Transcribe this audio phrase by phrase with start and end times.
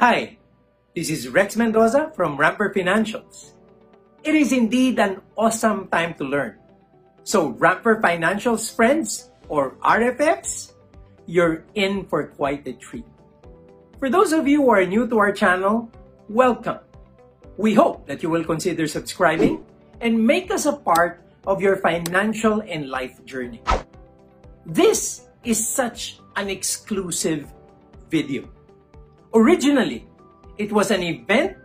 [0.00, 0.38] Hi,
[0.96, 3.52] this is Rex Mendoza from Rampver Financials.
[4.24, 6.56] It is indeed an awesome time to learn.
[7.22, 10.72] So, Rampver Financials friends, or RFFs,
[11.26, 13.04] you're in for quite a treat.
[13.98, 15.92] For those of you who are new to our channel,
[16.30, 16.80] welcome.
[17.58, 19.66] We hope that you will consider subscribing
[20.00, 23.60] and make us a part of your financial and life journey.
[24.64, 27.52] This is such an exclusive
[28.08, 28.48] video.
[29.34, 30.06] Originally,
[30.58, 31.56] it was an event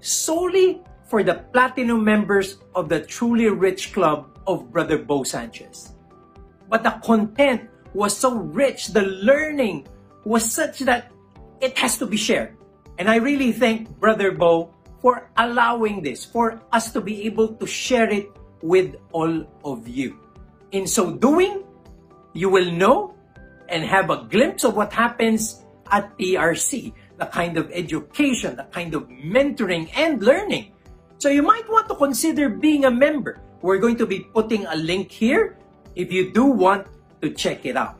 [0.00, 5.94] solely for the platinum members of the Truly Rich Club of Brother Bo Sanchez.
[6.68, 9.86] But the content was so rich, the learning
[10.24, 11.12] was such that
[11.60, 12.56] it has to be shared.
[12.98, 17.66] And I really thank Brother Bo for allowing this, for us to be able to
[17.66, 18.30] share it
[18.62, 20.18] with all of you.
[20.72, 21.62] In so doing,
[22.32, 23.14] you will know
[23.68, 28.98] and have a glimpse of what happens at TRC, the kind of education, the kind
[28.98, 30.74] of mentoring and learning.
[31.22, 33.38] So you might want to consider being a member.
[33.62, 35.54] We're going to be putting a link here
[35.94, 36.90] if you do want
[37.22, 37.94] to check it out.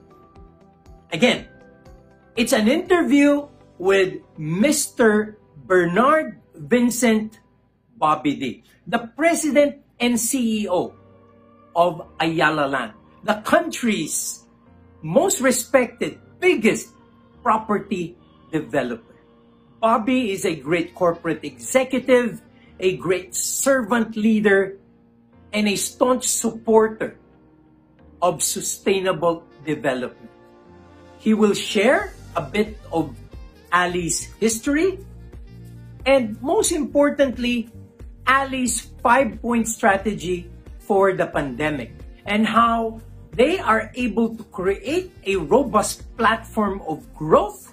[1.14, 1.46] Again,
[2.34, 3.46] it's an interview
[3.78, 5.38] with Mr.
[5.70, 7.38] Bernard Vincent
[7.94, 10.98] Bobby Dy, the president and CEO
[11.78, 12.92] of Ayala Land,
[13.22, 14.50] the country's
[15.02, 16.90] most respected, biggest
[17.46, 18.18] property
[18.50, 19.11] developer.
[19.82, 22.40] Bobby is a great corporate executive,
[22.78, 24.78] a great servant leader,
[25.52, 27.18] and a staunch supporter
[28.22, 30.30] of sustainable development.
[31.18, 33.10] He will share a bit of
[33.74, 35.02] ALI's history
[36.06, 37.66] and most importantly,
[38.28, 40.46] ALI's five-point strategy
[40.78, 41.90] for the pandemic
[42.24, 43.02] and how
[43.34, 47.71] they are able to create a robust platform of growth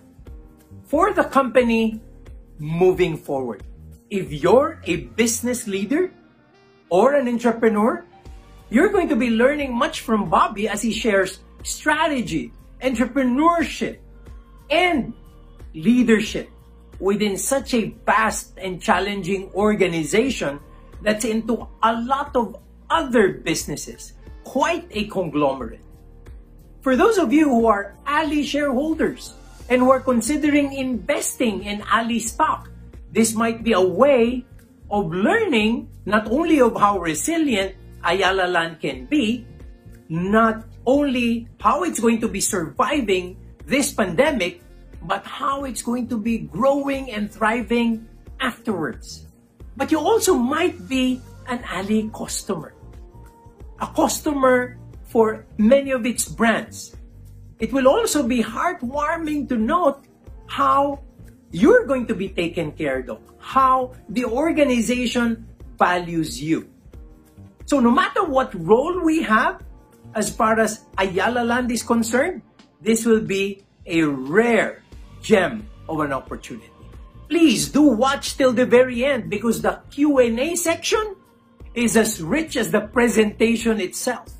[0.89, 2.01] for the company
[2.57, 3.61] moving forward.
[4.09, 6.11] If you're a business leader
[6.89, 8.03] or an entrepreneur,
[8.71, 13.99] you're going to be learning much from Bobby as he shares strategy, entrepreneurship,
[14.71, 15.13] and
[15.75, 16.49] leadership
[16.99, 20.59] within such a vast and challenging organization
[21.03, 22.57] that's into a lot of
[22.89, 24.13] other businesses,
[24.43, 25.85] quite a conglomerate.
[26.81, 29.35] For those of you who are ALI shareholders,
[29.69, 32.69] and who are considering investing in ALI stock.
[33.13, 34.45] This might be a way
[34.89, 39.45] of learning not only of how resilient Ayala Land can be,
[40.09, 44.61] not only how it's going to be surviving this pandemic,
[45.05, 48.07] but how it's going to be growing and thriving
[48.41, 49.27] afterwards.
[49.77, 52.73] But you also might be an ALI customer.
[53.79, 56.97] A customer for many of its brands.
[57.59, 60.03] It will also be heartwarming to note
[60.47, 61.03] how
[61.51, 65.45] you're going to be taken care of, how the organization
[65.77, 66.69] values you.
[67.65, 69.61] So no matter what role we have,
[70.15, 72.41] as far as Ayala Land is concerned,
[72.81, 74.81] this will be a rare
[75.21, 76.71] gem of an opportunity.
[77.29, 81.15] Please do watch till the very end because the Q&A section
[81.75, 84.33] is as rich as the presentation itself.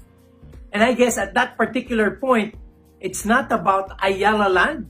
[0.72, 2.56] And I guess at that particular point,
[3.00, 4.88] it's not about Ayala Land.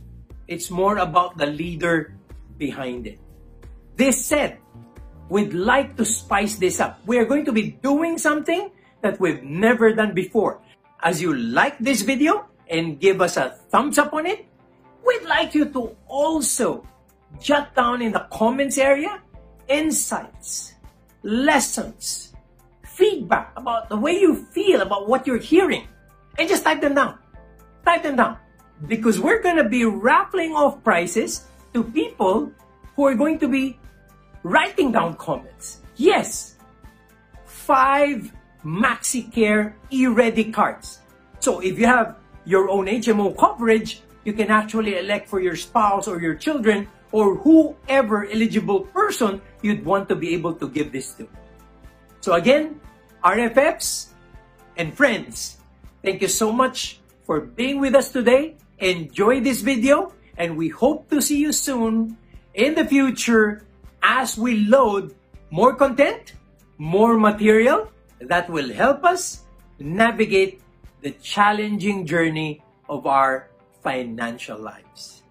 [0.47, 2.17] It's more about the leader
[2.57, 3.19] behind it.
[3.95, 4.57] This said,
[5.29, 6.99] we'd like to spice this up.
[7.05, 8.71] We are going to be doing something
[9.01, 10.59] that we've never done before.
[11.01, 14.45] As you like this video and give us a thumbs up on it,
[15.05, 16.83] we'd like you to also
[17.39, 19.21] jot down in the comments area
[19.67, 20.73] insights,
[21.21, 22.33] lessons,
[22.83, 25.87] feedback about the way you feel about what you're hearing,
[26.39, 27.19] and just type them down
[27.85, 28.37] tighten down
[28.87, 32.51] because we're going to be raffling off prizes to people
[32.95, 33.77] who are going to be
[34.43, 35.81] writing down comments.
[35.95, 36.55] Yes,
[37.45, 38.31] five
[38.63, 40.99] MaxiCare e-ready cards.
[41.39, 46.07] So if you have your own HMO coverage, you can actually elect for your spouse
[46.07, 51.13] or your children or whoever eligible person you'd want to be able to give this
[51.15, 51.27] to.
[52.21, 52.79] So again,
[53.23, 54.11] RFFs
[54.77, 55.57] and friends,
[56.03, 56.98] thank you so much
[57.29, 58.57] for being with us today.
[58.79, 60.11] Enjoy this video
[60.41, 62.17] and we hope to see you soon
[62.55, 63.61] in the future
[64.01, 65.13] as we load
[65.51, 66.33] more content,
[66.79, 67.85] more material
[68.19, 69.45] that will help us
[69.77, 70.59] navigate
[71.05, 73.51] the challenging journey of our
[73.83, 75.21] financial lives.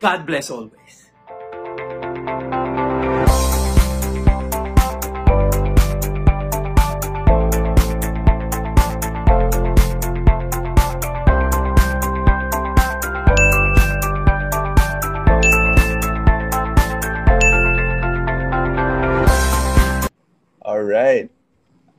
[0.00, 0.81] God bless always.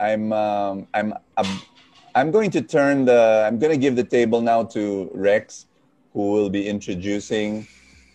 [0.03, 1.15] I'm um, I'm
[2.11, 5.71] I'm going to turn the I'm going to give the table now to Rex,
[6.11, 7.65] who will be introducing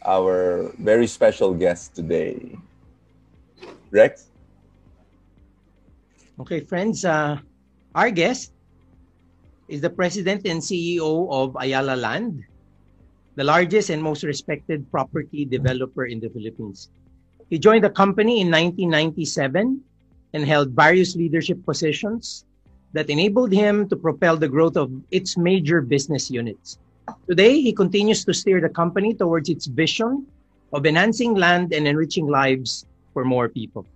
[0.04, 2.60] our very special guest today.
[3.90, 4.28] Rex.
[6.38, 7.08] Okay, friends.
[7.08, 7.40] Uh,
[7.96, 8.52] our guest
[9.72, 12.44] is the president and CEO of Ayala Land,
[13.40, 16.92] the largest and most respected property developer in the Philippines.
[17.48, 19.80] He joined the company in 1997
[20.32, 22.44] and held various leadership positions
[22.92, 26.78] that enabled him to propel the growth of its major business units.
[27.28, 30.26] Today, he continues to steer the company towards its vision
[30.72, 33.86] of enhancing land and enriching lives for more people.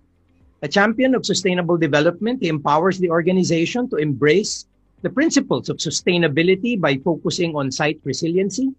[0.63, 4.65] A champion of sustainable development, he empowers the organization to embrace
[5.01, 8.71] the principles of sustainability by focusing on site resiliency,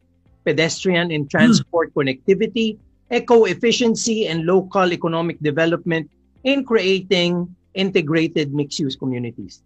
[0.45, 1.97] pedestrian and transport mm.
[2.01, 2.79] connectivity,
[3.11, 6.11] eco-efficiency, and local economic development
[6.45, 9.63] in creating integrated mixed-use communities.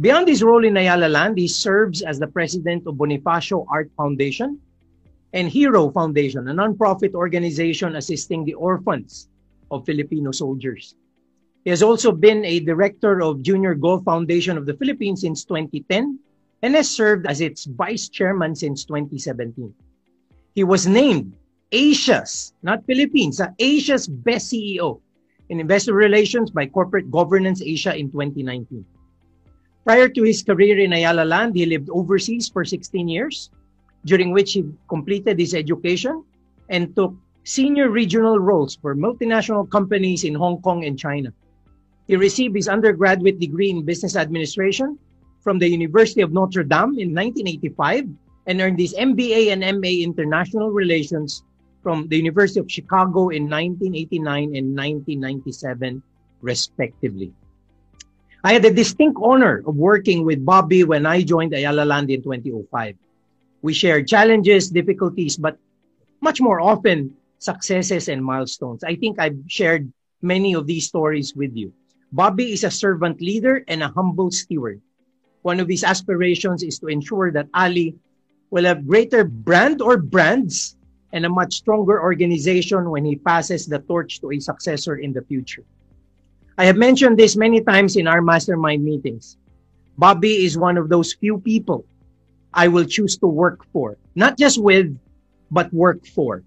[0.00, 4.60] Beyond his role in Ayala Land, he serves as the president of Bonifacio Art Foundation
[5.32, 9.28] and Hero Foundation, a nonprofit organization assisting the orphans
[9.70, 10.94] of Filipino soldiers.
[11.64, 16.18] He has also been a director of Junior Golf Foundation of the Philippines since 2010
[16.62, 19.74] and has served as its vice chairman since 2017.
[20.54, 21.34] He was named
[21.72, 25.00] Asia's, not Philippines, uh, Asia's best CEO
[25.48, 28.84] in investor relations by Corporate Governance Asia in 2019.
[29.84, 33.50] Prior to his career in Ayala Land, he lived overseas for 16 years,
[34.04, 36.22] during which he completed his education
[36.68, 37.14] and took
[37.44, 41.32] senior regional roles for multinational companies in Hong Kong and China.
[42.06, 44.98] He received his undergraduate degree in business administration
[45.40, 48.08] from the University of Notre Dame in 1985
[48.46, 51.44] and earned his MBA and MA International Relations
[51.82, 56.02] from the University of Chicago in 1989 and 1997,
[56.40, 57.32] respectively.
[58.44, 62.22] I had the distinct honor of working with Bobby when I joined Ayala Land in
[62.22, 62.94] 2005.
[63.62, 65.58] We shared challenges, difficulties, but
[66.20, 68.84] much more often successes and milestones.
[68.84, 69.90] I think I've shared
[70.22, 71.72] many of these stories with you.
[72.12, 74.80] Bobby is a servant leader and a humble steward.
[75.42, 77.94] One of his aspirations is to ensure that ALI
[78.50, 80.77] will have greater brand or brands
[81.12, 85.22] and a much stronger organization when he passes the torch to a successor in the
[85.22, 85.64] future.
[86.58, 89.36] I have mentioned this many times in our mastermind meetings.
[89.96, 91.84] Bobby is one of those few people
[92.52, 94.96] I will choose to work for, not just with,
[95.50, 96.42] but work for.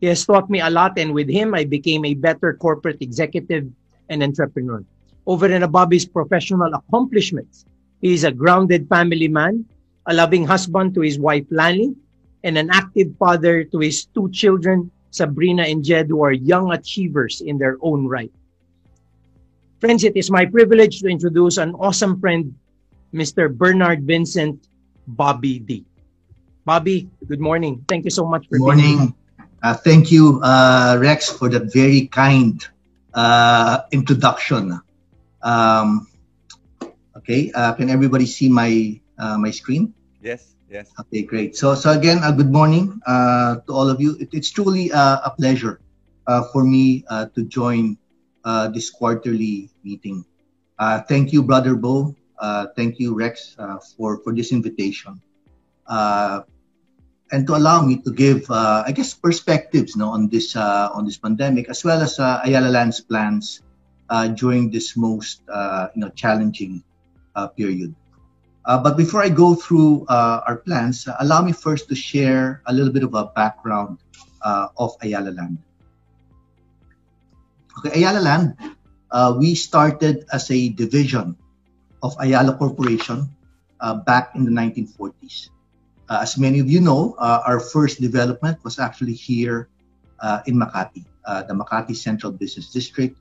[0.00, 3.68] He has taught me a lot, and with him, I became a better corporate executive
[4.08, 4.82] and entrepreneur.
[5.26, 7.64] Over and above his professional accomplishments,
[8.00, 9.64] he is a grounded family man,
[10.06, 11.94] a loving husband to his wife Lani,
[12.44, 17.40] and an active father to his two children, Sabrina and Jed, who are young achievers
[17.40, 18.32] in their own right.
[19.80, 22.54] Friends, it is my privilege to introduce an awesome friend,
[23.12, 23.52] Mr.
[23.52, 24.68] Bernard Vincent
[25.06, 25.84] Bobby Dy.
[26.64, 27.84] Bobby, good morning.
[27.88, 29.14] Thank you so much for good morning.
[29.62, 32.64] Uh, thank you, uh, Rex, for that very kind
[33.14, 34.80] uh, introduction.
[35.42, 36.06] Um,
[37.16, 39.94] okay, uh, can everybody see my uh, my screen?
[40.22, 40.54] Yes.
[40.72, 40.88] Yes.
[40.98, 41.54] Okay, great.
[41.54, 44.16] So, so again, uh, good morning uh, to all of you.
[44.16, 45.84] It, it's truly uh, a pleasure
[46.26, 47.98] uh, for me uh, to join
[48.48, 50.24] uh, this quarterly meeting.
[51.12, 52.16] thank you, Brother Bo.
[52.72, 53.52] thank you, Rex,
[54.00, 55.20] for for this invitation,
[55.92, 61.68] and to allow me to give, I guess, perspectives, no, on this on this pandemic,
[61.68, 63.60] as well as Ayala Land's plans
[64.40, 65.44] during this most,
[65.92, 66.80] you know, challenging
[67.60, 67.92] period.
[68.64, 72.62] Uh, but before I go through uh, our plans, uh, allow me first to share
[72.66, 73.98] a little bit of a background
[74.42, 75.58] uh, of Ayala Land.
[77.78, 78.54] Okay, Ayala Land,
[79.10, 81.36] uh, we started as a division
[82.02, 83.28] of Ayala Corporation
[84.06, 85.50] back in the 1940s.
[86.06, 89.66] as many of you know, our first development was actually here
[90.46, 91.02] in Makati,
[91.48, 93.18] the Makati Central Business District,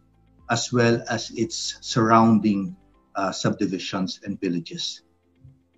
[0.51, 2.75] as well as its surrounding
[3.31, 5.01] subdivisions and villages.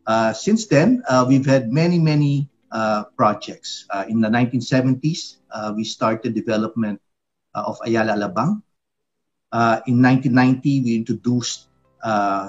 [0.06, 3.86] Uh, since then, uh, we've had many, many uh, projects.
[3.90, 7.00] Uh, in the 1970s, uh, we started development
[7.56, 8.62] uh, of Ayala Alabang.
[9.88, 11.68] in 1990, we introduced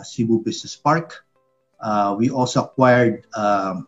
[0.03, 1.23] Cebu Business Park.
[2.19, 3.87] we also acquired um,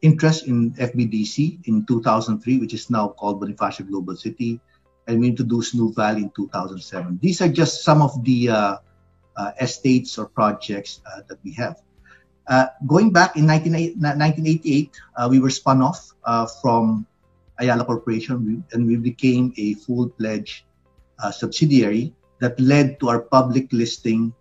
[0.00, 4.60] interest in FBDC in 2003, which is now called Bonifacio Global City.
[5.06, 7.18] And we introduced Nuvali in 2007.
[7.20, 8.78] These are just some of the
[9.60, 11.82] estates or projects that we have.
[12.46, 17.06] Uh, going back in 1988, uh, we were spun off uh, from
[17.58, 20.64] Ayala Corporation and we became a full-fledged
[21.32, 24.34] subsidiary that led to our public listing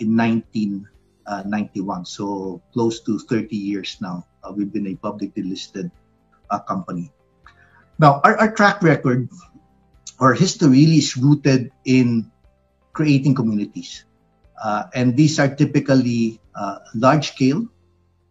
[0.00, 2.04] in 1991.
[2.04, 5.90] So close to 30 years now, we've been a publicly listed
[6.66, 7.10] company.
[7.98, 9.28] Now, our, our track record
[10.20, 12.30] our history really is rooted in
[12.92, 14.04] creating communities.
[14.62, 17.66] Uh, and these are typically uh, large scale,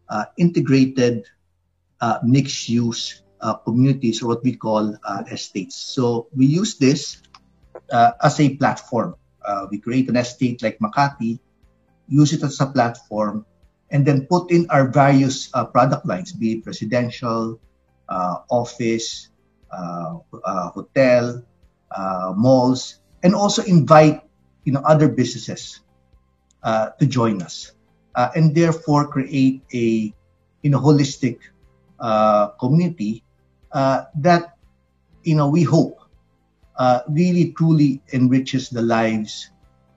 [0.10, 1.26] uh, integrated,
[2.02, 5.76] uh, mixed use uh, communities, or what we call uh, estates.
[5.76, 7.22] So we use this
[7.92, 9.16] as a platform.
[9.72, 11.40] we create an estate like Makati,
[12.08, 13.46] use it as a platform,
[13.90, 17.60] and then put in our various product lines, be it residential,
[18.50, 19.30] office,
[19.74, 21.42] hotel,
[21.90, 24.22] uh, malls, and also invite
[24.64, 25.82] you know other businesses
[26.64, 27.72] uh, to join us,
[28.16, 30.14] uh, and therefore create a
[30.62, 31.40] you know holistic
[32.00, 33.24] uh, community
[33.72, 34.58] uh, that
[35.24, 36.00] you know we hope
[36.78, 39.52] uh, really truly enriches the lives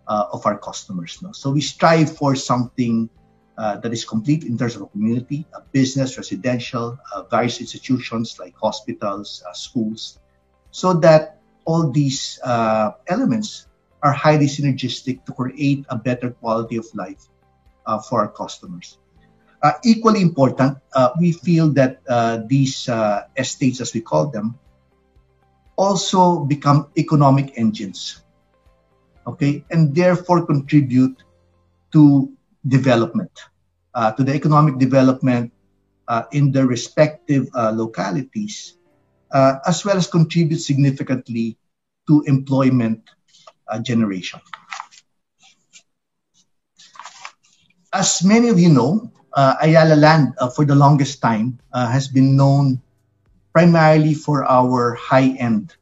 [0.06, 1.22] of our customers.
[1.22, 1.32] No?
[1.32, 3.08] So we strive for something.
[3.56, 6.98] that is complete in terms of a community, a business, residential,
[7.30, 10.18] various institutions like hospitals, schools,
[10.70, 12.42] so that all these
[13.06, 13.71] elements
[14.02, 17.28] are highly synergistic to create a better quality of life
[17.86, 18.98] uh, for our customers.
[19.62, 24.58] Uh, equally important, uh, we feel that uh, these uh, estates, as we call them,
[25.76, 28.22] also become economic engines,
[29.26, 31.22] okay, and therefore contribute
[31.92, 32.30] to
[32.66, 33.30] development,
[34.16, 35.52] to the economic development
[36.32, 38.76] in the respective localities
[39.32, 41.56] uh, as well as contribute significantly
[42.06, 43.14] to employment uh,
[43.78, 44.40] generation.
[47.92, 52.08] As many of you know, uh, Ayala Land uh, for the longest time uh, has
[52.08, 52.80] been known
[53.52, 55.74] primarily for our high-end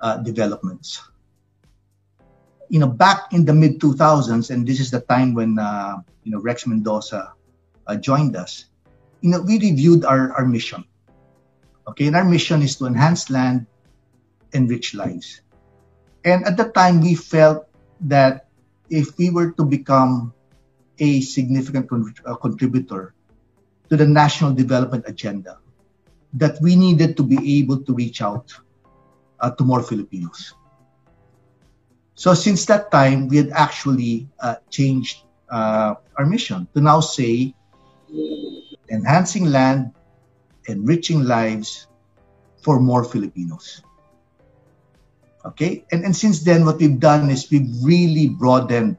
[0.00, 1.02] uh, developments.
[2.68, 5.58] You know, back in the mid 2000s, and this is the time when
[6.22, 7.32] you know Rex Mendoza
[8.00, 8.66] joined us.
[9.20, 10.84] You know, we reviewed our, our mission
[11.90, 13.66] Okay, and our mission is to enhance land,
[14.52, 15.40] and enrich lives.
[16.24, 17.66] And at the time, we felt
[18.00, 18.48] that
[18.88, 20.34] if we were to become
[20.98, 23.14] a significant con- uh, contributor
[23.88, 25.58] to the national development agenda,
[26.34, 28.52] that we needed to be able to reach out
[29.40, 30.54] uh, to more Filipinos.
[32.14, 37.54] So since that time, we had actually uh, changed uh, our mission to now say
[38.90, 39.92] enhancing land,
[40.68, 41.88] enriching lives
[42.62, 43.82] for more Filipinos.
[45.44, 48.96] Okay, and, and since then, what we've done is we've really broadened,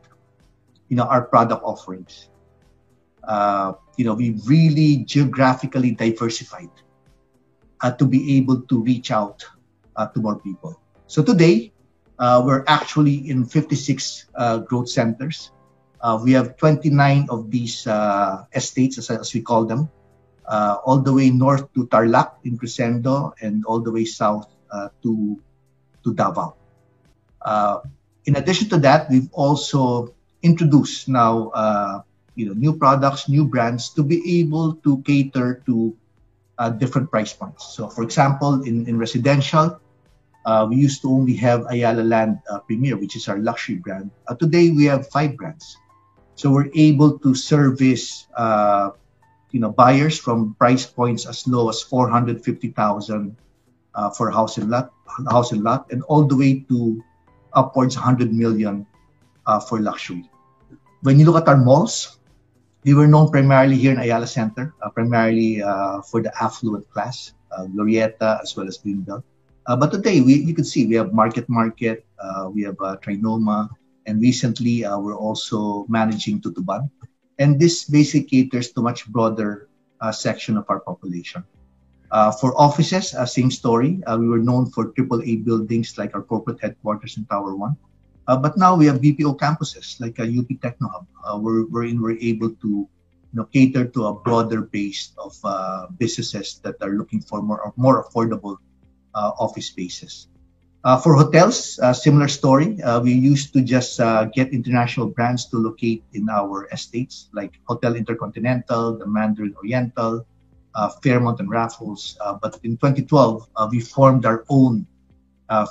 [0.89, 2.29] you know, our product offerings.
[3.24, 6.69] Uh, you know, we've really geographically diversified
[7.81, 9.45] uh, to be able to reach out
[9.95, 10.81] uh, to more people.
[11.05, 11.71] So today,
[12.17, 15.51] uh, we're actually in 56 uh, growth centers.
[16.01, 17.86] Uh, we have 29 of these
[18.55, 19.89] estates, as, as we call them,
[20.50, 24.50] all the way north to Tarlac in Crescendo and all the way south
[25.03, 25.39] to
[26.03, 26.55] to Davao.
[27.41, 27.79] Uh,
[28.25, 32.01] in addition to that, we've also introduced now uh,
[32.36, 35.96] you know new products, new brands to be able to cater to
[36.58, 37.74] uh, different price points.
[37.74, 39.79] So, for example, in in residential.
[40.41, 44.10] Uh, we used to only have Ayala Land Premier, which is our luxury brand.
[44.41, 45.77] today, we have five brands.
[46.34, 48.25] So we're able to service
[49.51, 53.36] you know buyers from price points as low as 450,000
[53.95, 54.91] uh, for house and lot,
[55.29, 57.03] house and lot, and all the way to
[57.53, 58.86] upwards 100 million
[59.45, 60.29] uh, for luxury.
[61.01, 62.19] When you look at our malls,
[62.83, 67.33] we were known primarily here in Ayala Center, uh, primarily uh, for the affluent class,
[67.51, 69.24] uh, Glorietta as well as Greenbelt.
[69.67, 72.05] Uh, but today, we, you can see we have Market Market,
[72.50, 73.69] we have Trinoma,
[74.07, 76.89] and recently we're also managing Tutuban.
[77.38, 79.69] And this basically caters to much broader
[80.12, 81.43] section of our population.
[82.12, 84.03] Uh, for offices, uh, same story.
[84.06, 87.77] Uh, we were known for AAA buildings like our corporate headquarters in Tower 1.
[88.27, 92.01] Uh, but now we have BPO campuses like uh, UP Techno Hub, uh, where, wherein
[92.01, 95.34] we're able to you know, cater to a broader base of
[95.98, 98.58] businesses that are looking for more, more affordable
[99.15, 100.27] office spaces.
[100.84, 102.82] Uh, for hotels, uh, similar story.
[102.82, 107.53] Uh, we used to just uh, get international brands to locate in our estates, like
[107.65, 110.24] Hotel Intercontinental, the Mandarin Oriental, uh,
[111.04, 112.18] Fairmont and Raffles.
[112.22, 114.86] Uh, but in 2012, we formed our own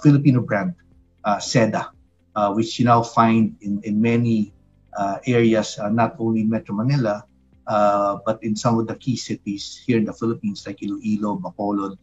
[0.03, 0.75] Filipino brand,
[1.41, 1.89] Seda,
[2.55, 4.53] which you now find in, in many
[5.27, 7.25] areas, not only Metro Manila,
[7.67, 11.97] but in some of the key cities here in the Philippines, like Iloilo, Bacolod,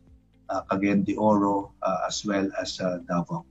[0.50, 3.46] uh, Cagayan de Oro, uh, as well as uh, Davao.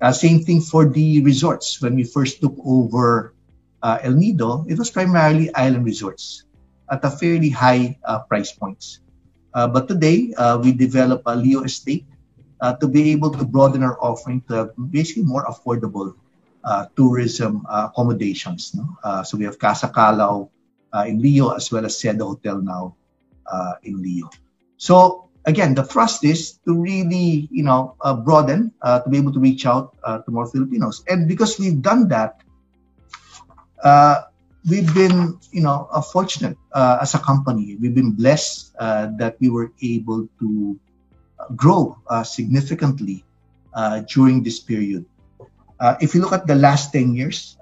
[0.00, 1.80] Uh, same thing for the resorts.
[1.80, 3.34] When we first took over
[3.82, 6.44] uh, El Nido, it was primarily island resorts
[6.90, 9.00] at a fairly high uh, price points.
[9.54, 12.04] Uh, but today, uh, we develop a Lio estate
[12.80, 16.14] to be able to broaden our offering to basically more affordable
[16.96, 18.74] tourism accommodations.
[18.74, 19.22] No?
[19.22, 20.48] so we have Casa Kalaw
[21.06, 22.96] in Lio as well as Seda Hotel now
[23.84, 24.30] in Lio.
[24.78, 29.32] So again, the thrust is to really, you know, uh, broaden, uh, to be able
[29.32, 31.02] to reach out uh, to more Filipinos.
[31.08, 32.42] And because we've done that,
[34.68, 37.76] we've been, you know, uh, fortunate uh, as a company.
[37.80, 40.78] We've been blessed uh, that we were able to
[41.54, 43.24] grow significantly
[44.08, 45.04] during this period.
[46.00, 47.56] if you look at the last 10 years,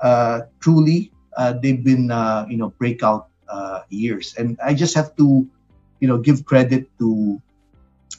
[0.60, 1.12] truly,
[1.60, 2.08] they've been,
[2.48, 3.28] you know, breakout
[3.90, 4.34] years.
[4.38, 5.46] And I just have to,
[6.00, 7.40] you know, give credit to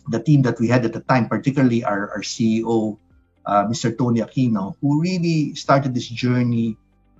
[0.10, 2.98] the team that we had at the time, particularly our, our CEO,
[3.46, 3.98] uh, Mr.
[3.98, 6.78] Tony Aquino, who really started this journey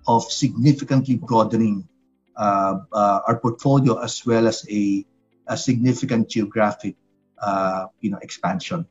[0.08, 1.88] of significantly broadening
[2.36, 5.06] uh, uh, our portfolio as well as a,
[5.48, 6.96] a significant geographic
[7.42, 8.86] uh, you know expansion.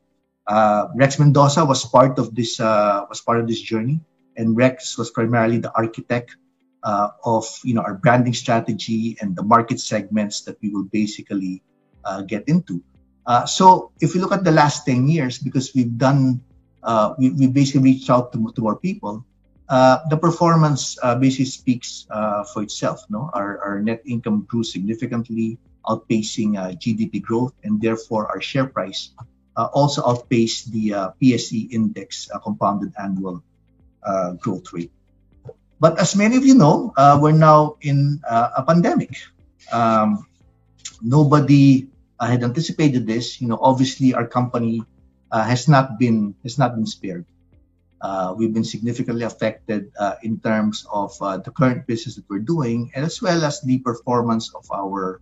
[0.47, 3.99] Uh, Rex Mendoza was part of this uh, was part of this journey,
[4.37, 6.37] and Rex was primarily the architect
[6.83, 11.63] of you know our branding strategy and the market segments that we will basically
[12.27, 12.83] get into.
[13.25, 16.41] Uh, so if you look at the last 10 years, because we've done,
[16.83, 19.25] uh, we, we basically reached out to, to more people,
[19.69, 23.01] uh, the performance uh, basically speaks uh, for itself.
[23.09, 25.57] No, our, our net income grew significantly,
[25.87, 29.11] outpacing uh, GDP growth, and therefore our share price
[29.55, 33.41] also outpaced the PSE index compounded annual
[34.39, 34.91] growth rate.
[35.79, 36.91] But as many of you know,
[37.21, 39.15] we're now in a pandemic.
[39.71, 40.27] Um,
[41.01, 41.87] nobody
[42.19, 43.41] had anticipated this.
[43.41, 44.83] You know, obviously our company
[45.31, 47.25] uh, has not been has not been spared.
[48.05, 52.37] Uh, we've been significantly affected uh, in terms of uh, the current business that we're
[52.37, 55.21] doing, and as well as the performance of our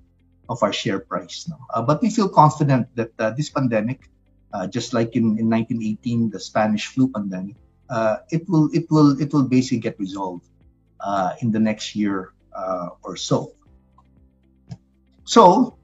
[0.51, 1.47] of our share price.
[1.47, 1.55] No?
[1.87, 4.11] But we feel confident that this pandemic,
[4.67, 7.55] just like in, in 1918, the Spanish flu pandemic,
[8.35, 10.43] it will it will it will basically get resolved
[11.39, 12.35] in the next year
[13.07, 13.55] or so.
[15.23, 15.79] So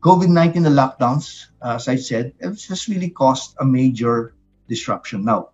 [0.00, 4.32] COVID-19, the lockdowns, as I said, just really caused a major
[4.66, 5.28] disruption.
[5.28, 5.51] Now,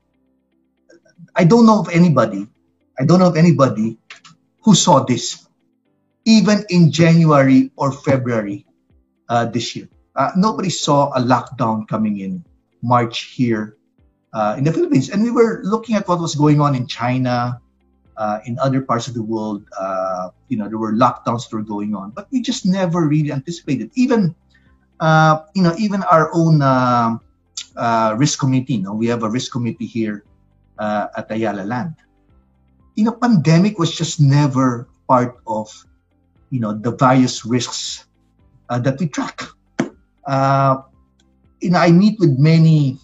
[1.38, 2.48] I don't know of anybody,
[2.98, 3.96] I don't know of anybody
[4.62, 5.46] who saw this,
[6.26, 8.66] even in January or February
[9.28, 9.88] uh, this year.
[10.16, 12.44] Uh, nobody saw a lockdown coming in
[12.82, 13.76] March here
[14.34, 15.10] uh, in the Philippines.
[15.10, 17.60] And we were looking at what was going on in China,
[18.16, 21.62] uh, in other parts of the world, uh, you know, there were lockdowns that were
[21.62, 23.92] going on, but we just never really anticipated.
[23.94, 24.34] Even,
[24.98, 27.16] uh, you know, even our own uh,
[27.76, 28.74] uh, risk committee.
[28.74, 30.24] You know, we have a risk committee here
[30.78, 31.94] uh, at Ayala Land.
[32.94, 35.70] You know, pandemic was just never part of,
[36.50, 38.06] you know, the various risks
[38.68, 39.42] that we track.
[41.60, 42.98] you know, I meet with many,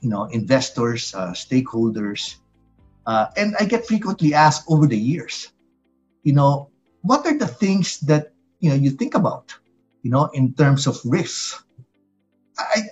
[0.00, 2.36] you know, investors, stakeholders
[3.06, 5.52] uh, and I get frequently asked over the years,
[6.22, 6.70] you know,
[7.02, 9.54] what are the things that you know you think about,
[10.02, 11.62] you know, in terms of risks?
[12.58, 12.88] I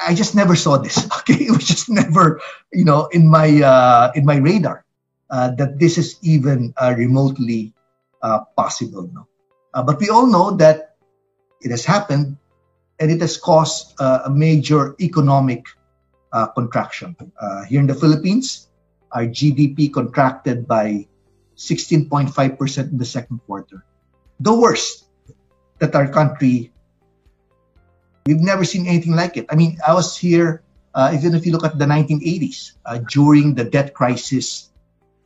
[0.00, 1.06] I just never saw this.
[1.20, 2.40] Okay, it was just never,
[2.72, 4.84] you know, in my uh, in my radar
[5.30, 7.74] uh, that this is even uh, remotely
[8.22, 9.10] uh, possible.
[9.12, 9.26] No?
[9.74, 10.94] Uh, but we all know that
[11.60, 12.36] it has happened,
[13.00, 15.66] and it has caused uh, a major economic
[16.54, 17.16] contraction
[17.66, 18.68] here in the Philippines
[19.16, 21.08] our GDP contracted by
[21.56, 23.84] 16.5% in the second quarter.
[24.40, 25.08] The worst
[25.78, 26.72] that our country,
[28.26, 29.46] we've never seen anything like it.
[29.50, 30.62] I mean, I was here,
[30.94, 34.70] uh, even if you look at the 1980s, uh, during the debt crisis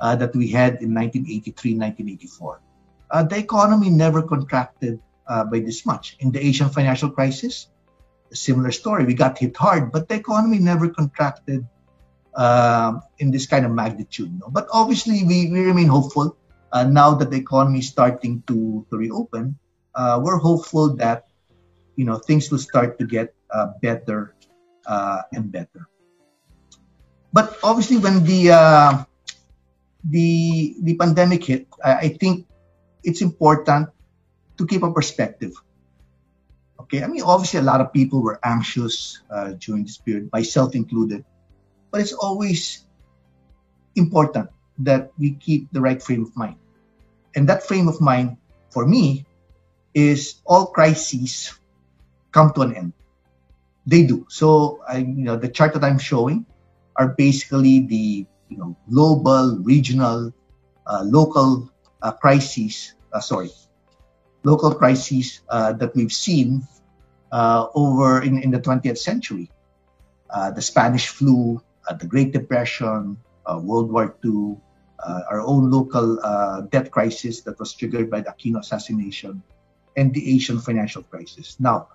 [0.01, 2.61] uh, that we had in 1983, 1984.
[3.11, 6.17] Uh, the economy never contracted uh, by this much.
[6.21, 7.69] In the Asian financial crisis,
[8.31, 9.05] a similar story.
[9.05, 11.67] We got hit hard, but the economy never contracted
[12.35, 14.39] uh, in this kind of magnitude.
[14.39, 14.49] No?
[14.49, 16.37] But obviously, we, we remain hopeful.
[16.73, 19.59] Uh, now that the economy is starting to, to reopen,
[19.97, 21.27] we're hopeful that
[21.97, 24.35] you know things will start to get uh, better
[24.87, 25.89] uh, and better.
[27.33, 29.05] But obviously, when the uh,
[30.05, 32.47] the the pandemic hit, I, I think
[33.03, 33.89] it's important
[34.59, 35.53] to keep a perspective.
[36.81, 39.23] Okay, I mean, obviously, a lot of people were anxious
[39.61, 41.25] during this period, myself included.
[41.91, 42.87] But it's always
[43.95, 46.57] important that we keep the right frame of mind.
[47.35, 48.39] And that frame of mind,
[48.71, 49.27] for me,
[49.95, 51.60] is all crises
[52.33, 52.93] come to an end.
[53.87, 54.27] They do.
[54.29, 56.47] So, I, you know, the chart that I'm showing
[56.97, 60.33] are basically the you know global, regional,
[60.87, 61.71] uh, local
[62.03, 63.51] uh, crises, uh, sorry,
[64.45, 66.67] local crises uh, that we've seen
[67.33, 69.51] uh, over in, in the 20th century.
[70.31, 71.61] Uh, the Spanish flu,
[71.99, 73.17] the Great Depression,
[73.49, 74.57] World War II,
[75.29, 76.17] our own local
[76.71, 79.43] debt crisis that was triggered by the Aquino assassination,
[79.97, 81.57] and the Asian financial crisis.
[81.59, 81.89] Now,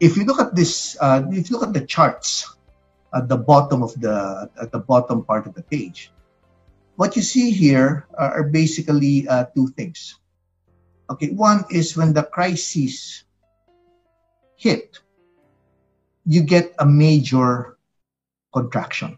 [0.00, 2.56] if you look at this, if you look at the charts
[3.14, 6.12] at the bottom of the at the bottom part of the page,
[6.98, 10.18] what you see here are, basically uh, two things.
[11.08, 13.24] Okay, one is when the crisis
[14.56, 14.98] hit,
[16.26, 17.78] you get a major
[18.52, 19.16] contraction.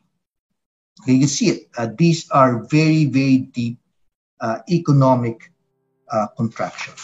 [1.03, 1.71] Okay, you see it.
[1.77, 3.79] Uh, these are very, very deep
[4.41, 5.51] uh, economic
[6.13, 6.95] uh, contraction.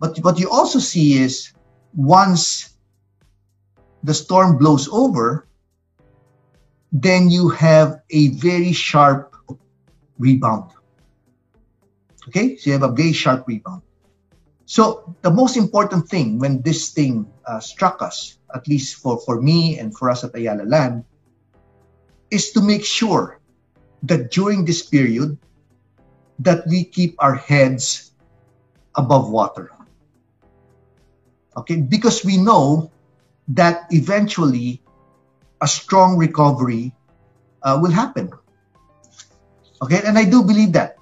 [0.00, 1.52] But what you also see is
[1.94, 2.75] once
[4.06, 5.48] the storm blows over,
[6.92, 9.34] then you have a very sharp
[10.16, 10.70] rebound.
[12.28, 13.82] Okay, so you have a very sharp rebound.
[14.64, 19.42] So the most important thing when this thing uh, struck us, at least for, for
[19.42, 21.04] me and for us at Ayala Land,
[22.30, 23.40] is to make sure
[24.04, 25.36] that during this period
[26.38, 28.12] that we keep our heads
[28.94, 29.70] above water.
[31.56, 32.90] Okay, because we know
[33.48, 34.82] that eventually
[35.60, 36.94] a strong recovery
[37.62, 38.30] uh, will happen.
[39.82, 40.96] Okay, and I do believe that.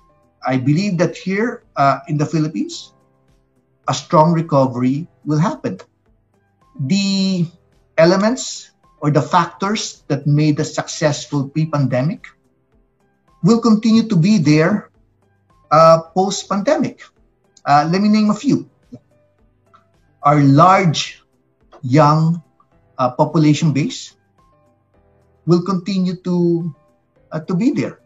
[0.45, 2.93] I believe that here uh, in the Philippines,
[3.89, 5.81] a strong recovery will happen.
[6.79, 7.47] The
[7.97, 12.27] elements or the factors that made us successful pre-pandemic
[13.43, 14.91] will continue to be there
[15.71, 17.05] uh, post-pandemic.
[17.65, 18.69] Uh, let me name a few.
[20.23, 21.24] Our large
[21.85, 22.43] young
[22.97, 24.17] uh, population base
[25.47, 26.75] will continue to
[27.31, 28.01] uh, to be there.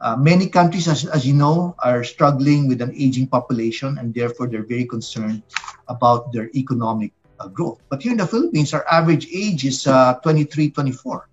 [0.00, 4.46] Uh, many countries, as, as you know, are struggling with an aging population and therefore
[4.48, 5.42] they're very concerned
[5.88, 7.80] about their economic uh, growth.
[7.88, 11.28] But here in the Philippines, our average age is uh, 23, 24.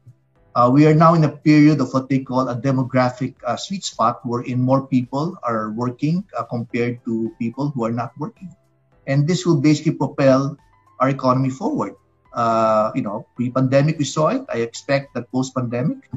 [0.54, 4.20] Uh, we are now in a period of what they call a demographic sweet spot
[4.24, 8.54] wherein more people are working compared to people who are not working.
[9.08, 10.58] And this will basically propel
[11.02, 11.98] our economy forward.
[12.96, 14.46] you know, pre-pandemic we saw it.
[14.48, 16.08] I expect that post-pandemic,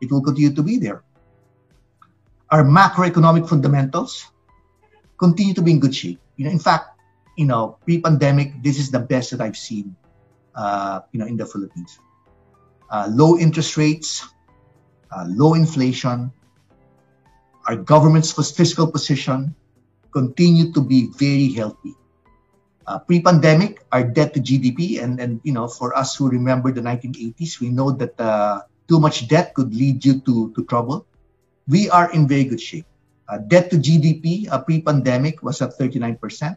[0.00, 1.02] it will continue to be there
[2.50, 4.30] our macroeconomic fundamentals
[5.18, 6.20] continue to be in good shape.
[6.36, 6.90] You know, in fact,
[7.36, 9.96] you know, pre-pandemic, this is the best that I've seen,
[10.54, 11.98] uh, you know, in the Philippines.
[12.90, 14.28] Uh, low interest rates,
[15.10, 16.30] uh, low inflation,
[17.66, 19.54] our government's fiscal position
[20.12, 21.94] continue to be very healthy.
[22.86, 26.80] Uh, pre-pandemic, our debt to GDP, and and you know, for us who remember the
[26.80, 31.06] 1980s, we know that uh, too much debt could lead you to to trouble
[31.68, 32.86] we are in very good shape.
[33.28, 36.56] Uh, debt to GDP uh, pre-pandemic was at 39%.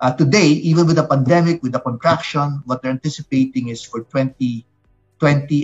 [0.00, 4.66] Uh, today, even with the pandemic, with the contraction, what they're anticipating is for 2020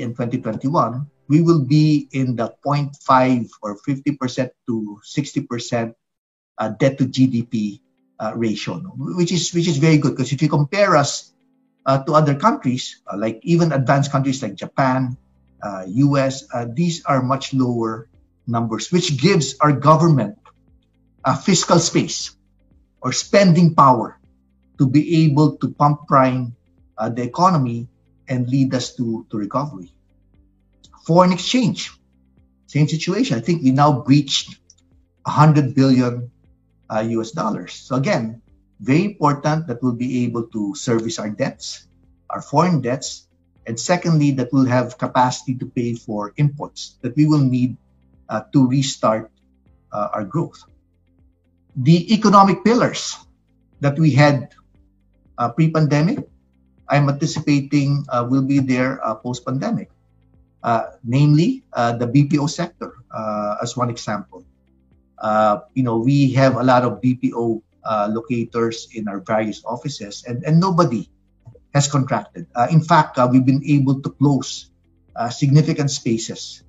[0.03, 5.95] and 2021, we will be in the 0.5 or 50% to 60%
[6.59, 7.81] uh, debt to GDP
[8.23, 8.79] uh, ratio,
[9.19, 11.35] which is which is very good because if you compare us
[11.87, 15.19] uh, to other countries, like even advanced countries like Japan,
[15.87, 18.09] US, these are much lower
[18.47, 20.39] numbers, which gives our government
[21.25, 22.37] a fiscal space
[23.03, 24.19] or spending power
[24.79, 26.55] to be able to pump prime
[26.99, 27.89] uh, the economy
[28.29, 29.93] and lead us to, to recovery.
[31.07, 31.91] Foreign exchange,
[32.67, 33.37] same situation.
[33.37, 34.59] I think we now breached
[35.25, 36.31] 100 billion
[36.93, 37.73] uh, US dollars.
[37.73, 38.43] So again,
[38.81, 41.89] very important that we'll be able to service our debts,
[42.29, 43.29] our foreign debts,
[43.67, 47.77] and secondly, that we'll have capacity to pay for imports that we will need
[48.29, 49.31] uh, to restart
[49.93, 50.65] uh, our growth.
[51.77, 53.17] The economic pillars
[53.81, 54.51] that we had
[55.39, 56.27] uh, pre-pandemic,
[56.89, 59.91] I'm anticipating will be there post-pandemic.
[61.05, 62.99] namely, the BPO sector,
[63.63, 64.45] as one example.
[65.75, 67.63] You know, we have a lot of BPO
[68.11, 71.09] locators in our various offices, and, and nobody
[71.75, 72.47] has contracted.
[72.55, 74.71] Uh, in fact, uh, we've been able to close
[75.17, 76.63] uh, significant spaces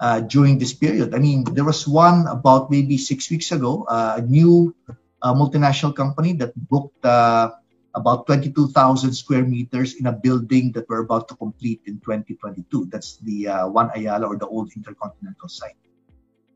[0.00, 1.14] uh, during this period.
[1.14, 4.74] I mean, there was one about maybe six weeks ago, uh, a new
[5.22, 7.50] uh, multinational company that booked uh,
[7.94, 12.88] about 22,000 square meters in a building that we're about to complete in 2022.
[12.90, 15.76] That's the uh, One Ayala or the old Intercontinental site.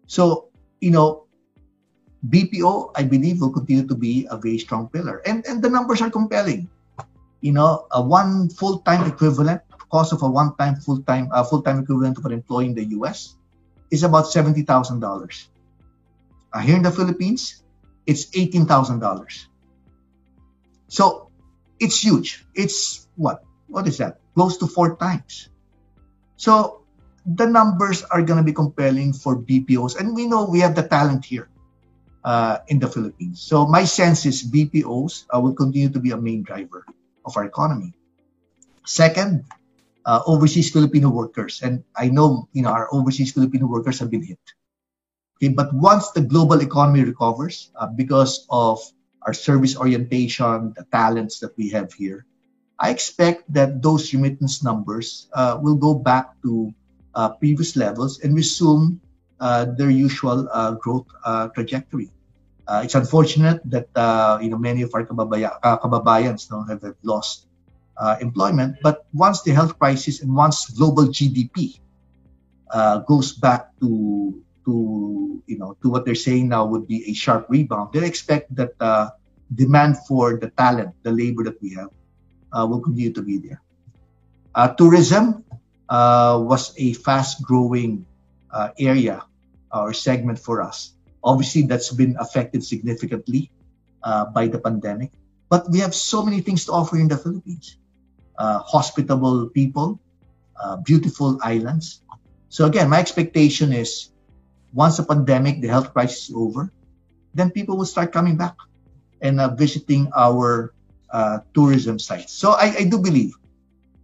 [0.07, 0.49] So,
[0.81, 1.26] you know,
[2.25, 5.23] BPO, I believe, will continue to be a very strong pillar.
[5.27, 6.69] And, and the numbers are compelling.
[7.41, 12.27] You know, a one full-time equivalent cost of a one-time full-time uh, full-time equivalent of
[12.27, 13.37] an employee in the U.S.
[13.91, 15.49] is about seventy thousand dollars.
[16.53, 17.63] Uh, here in the Philippines,
[18.07, 19.47] it's $18,000.
[20.89, 21.31] So
[21.79, 22.47] it's huge.
[22.55, 23.45] It's what?
[23.67, 24.21] What is that?
[24.35, 25.51] Close to four times.
[26.37, 26.83] So
[27.27, 29.99] the numbers are going to be compelling for BPOs.
[29.99, 31.49] And we know we have the talent here
[32.27, 33.41] uh, in the Philippines.
[33.41, 36.85] So my sense is BPOs uh, will continue to be a main driver
[37.25, 37.95] of our economy.
[38.85, 39.45] Second,
[40.05, 41.63] uh, overseas Filipino workers.
[41.63, 44.39] And I know, you know, our overseas Filipino workers have been hit.
[45.39, 48.81] Okay, but once the global economy recovers, uh, because of
[49.23, 52.27] our service orientation, the talents that we have here,
[52.79, 56.73] I expect that those remittance numbers uh, will go back to
[57.15, 59.01] uh, previous levels and resume
[59.41, 62.11] uh, their usual uh, growth uh, trajectory.
[62.83, 63.89] It's unfortunate that
[64.43, 67.47] you know many of our kababaya, kababayans no, have, have lost
[68.21, 71.81] employment, but once the health crisis and once global GDP
[73.07, 77.47] goes back to to you know to what they're saying now would be a sharp
[77.49, 79.11] rebound, they expect that uh,
[79.55, 81.91] demand for the talent, the labor that we have,
[82.53, 83.63] uh, will continue to be there.
[84.55, 85.45] Uh, tourism
[85.89, 88.05] uh, was a fast-growing
[88.51, 89.23] uh, area
[89.73, 90.96] or segment for us.
[91.27, 93.51] Obviously, that's been affected significantly
[94.07, 95.11] uh, by the pandemic,
[95.51, 97.83] but we have so many things to offer in the Philippines.
[98.39, 99.99] hospitable people,
[100.87, 102.07] beautiful islands.
[102.49, 104.15] So again, my expectation is
[104.73, 106.71] once the pandemic, the health crisis is over,
[107.35, 108.57] then people will start coming back
[109.21, 110.73] and uh, visiting our
[111.11, 112.33] uh, tourism sites.
[112.33, 113.33] So I, I, do believe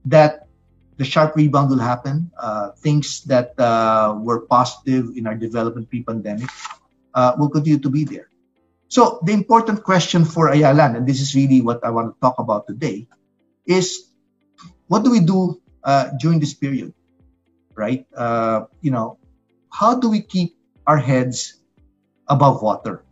[0.06, 0.48] that
[0.96, 2.30] the sharp rebound will happen.
[2.38, 6.48] Uh, things that uh, were positive in our development pre-pandemic
[7.14, 8.28] uh, will continue to be there.
[8.88, 12.20] So the important question for Ayala Land, and this is really what I want to
[12.20, 13.08] talk about today,
[13.66, 14.12] is
[14.88, 16.92] what do we do uh, during this period,
[17.74, 18.04] right?
[18.82, 19.18] you know,
[19.72, 21.62] how do we keep our heads
[22.28, 23.04] above water.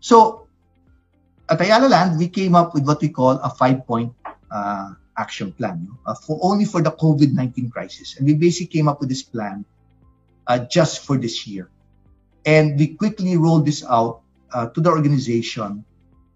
[0.00, 0.46] So
[1.48, 4.12] at Ayala Land, we came up with what we call a five-point
[4.50, 8.16] uh, action plan uh, for only for the COVID-19 crisis.
[8.16, 9.64] And we basically came up with this plan
[10.46, 11.70] uh, just for this year.
[12.44, 14.20] And we quickly rolled this out
[14.52, 15.84] uh, to the organization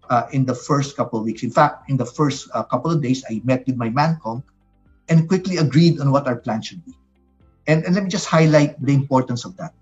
[0.09, 1.43] uh, in the first couple of weeks.
[1.43, 4.43] In fact, in the first uh, couple of days, I met with my ManCom
[5.07, 6.93] and quickly agreed on what our plan should be.
[7.67, 9.73] And, and let me just highlight the importance of that.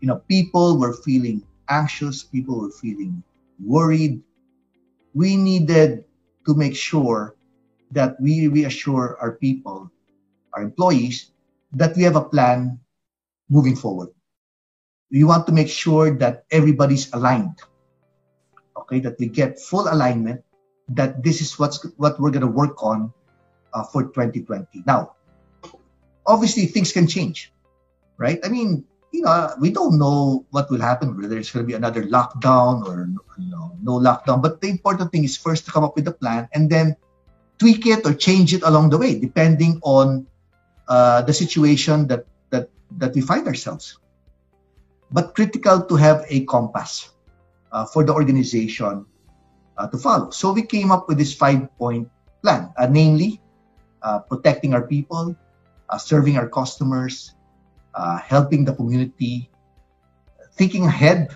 [0.00, 3.22] You know, people were feeling anxious, people were feeling
[3.62, 4.22] worried.
[5.14, 6.04] We needed
[6.46, 7.36] to make sure
[7.92, 9.90] that we reassure our people,
[10.52, 11.30] our employees,
[11.72, 12.78] that we have a plan
[13.48, 14.08] moving forward.
[15.10, 17.60] We want to make sure that everybody's aligned.
[18.76, 20.42] Okay, that we get full alignment
[20.88, 23.12] that this is what's what we're going to work on
[23.72, 24.84] uh, for 2020.
[24.86, 25.16] Now,
[26.26, 27.52] obviously things can change,
[28.18, 28.38] right?
[28.44, 31.74] I mean, you know, we don't know what will happen, whether it's going to be
[31.74, 34.42] another lockdown or no lockdown.
[34.42, 36.96] But the important thing is first to come up with a plan and then
[37.58, 40.26] tweak it or change it along the way, depending on
[40.88, 42.26] uh, the situation that,
[42.92, 43.98] that, we find ourselves.
[45.10, 47.10] But critical to have a compass
[47.72, 49.06] uh, for the organization
[49.78, 50.30] uh, to follow.
[50.30, 52.08] So we came up with this five-point
[52.42, 53.40] plan, uh, namely
[54.02, 55.36] uh, protecting our people,
[55.88, 57.34] uh, serving our customers,
[57.94, 59.50] uh, helping the community,
[60.52, 61.34] thinking ahead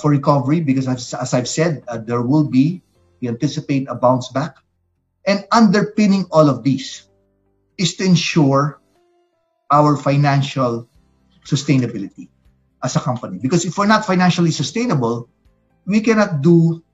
[0.00, 2.82] for recovery because as, I've said, there will be,
[3.20, 4.56] we anticipate a bounce back.
[5.26, 7.08] And underpinning all of these
[7.78, 8.81] is to ensure
[9.72, 10.86] our financial
[11.48, 12.28] sustainability
[12.84, 13.38] as a company.
[13.40, 15.28] Because if we're not financially sustainable,
[15.86, 16.84] we cannot do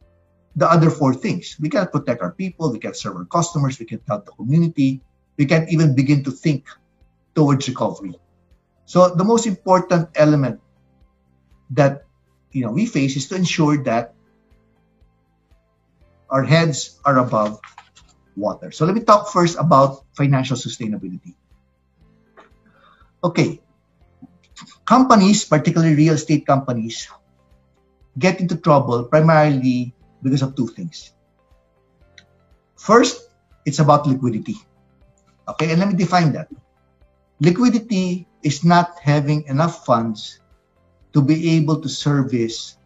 [0.55, 1.57] the other four things.
[1.61, 5.03] We cannot protect our people, we can't serve our customers, we can't help the community,
[5.37, 6.67] we can't even begin to think
[7.35, 8.15] towards recovery.
[8.87, 10.61] So the most important element
[11.71, 12.07] that
[12.53, 14.15] you know we face is to ensure that
[16.31, 17.61] our heads are above
[18.37, 18.71] water.
[18.73, 21.35] So let me talk first about financial sustainability.
[23.23, 23.61] Okay,
[24.85, 27.09] companies, particularly real estate companies,
[28.19, 31.13] get into trouble primarily because of two things.
[32.77, 33.31] First,
[33.67, 34.57] it's about liquidity.
[35.49, 36.49] Okay, and let me define that.
[37.41, 40.39] Liquidity is not having enough funds
[41.13, 42.77] to be able to service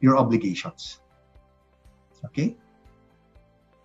[0.00, 1.00] your obligations.
[2.24, 2.56] Okay?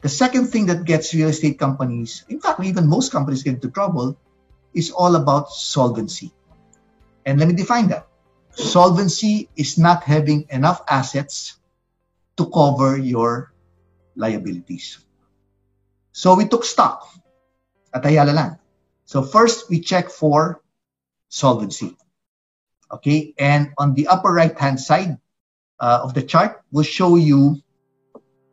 [0.02, 3.72] The second thing that gets real estate companies, in fact, even most companies get into
[3.72, 4.18] trouble,
[4.74, 6.32] is all about solvency.
[7.26, 8.08] And let me define that.
[8.52, 11.58] Solvency is not having enough assets
[12.38, 13.54] to cover your
[14.16, 15.00] liabilities.
[16.12, 17.08] So we took stock
[17.94, 18.58] at Ayala Land.
[19.06, 20.62] So first, we check for
[21.30, 21.96] solvency.
[22.92, 25.20] Okay, and on the upper right-hand side
[25.80, 27.62] uh, of the chart, will show you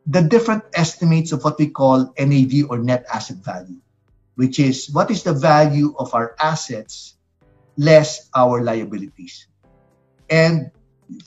[0.05, 3.79] the different estimates of what we call NAV or net asset value,
[4.35, 7.15] which is what is the value of our assets
[7.77, 9.47] less our liabilities.
[10.29, 10.71] And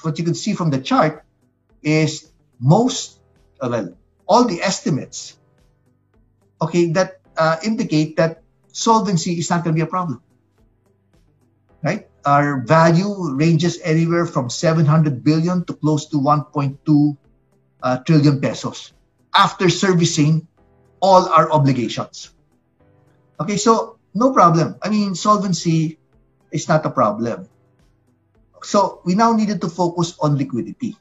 [0.03, 1.25] what you can see from the chart
[1.83, 3.21] is most,
[3.61, 3.94] uh, well,
[4.27, 5.38] all the estimates,
[6.61, 8.42] okay, that uh, indicate that
[8.73, 10.23] solvency is not going to be a problem.
[11.83, 12.09] Right?
[12.25, 17.16] Our value ranges anywhere from 700 billion to close to 1.2
[17.83, 18.92] uh, trillion pesos
[19.35, 20.49] after servicing
[21.01, 22.35] all our obligations.
[23.40, 24.77] Okay, so no problem.
[24.83, 25.98] I mean, solvency
[26.51, 27.48] is not a problem.
[28.62, 30.96] So we now needed to focus on liquidity.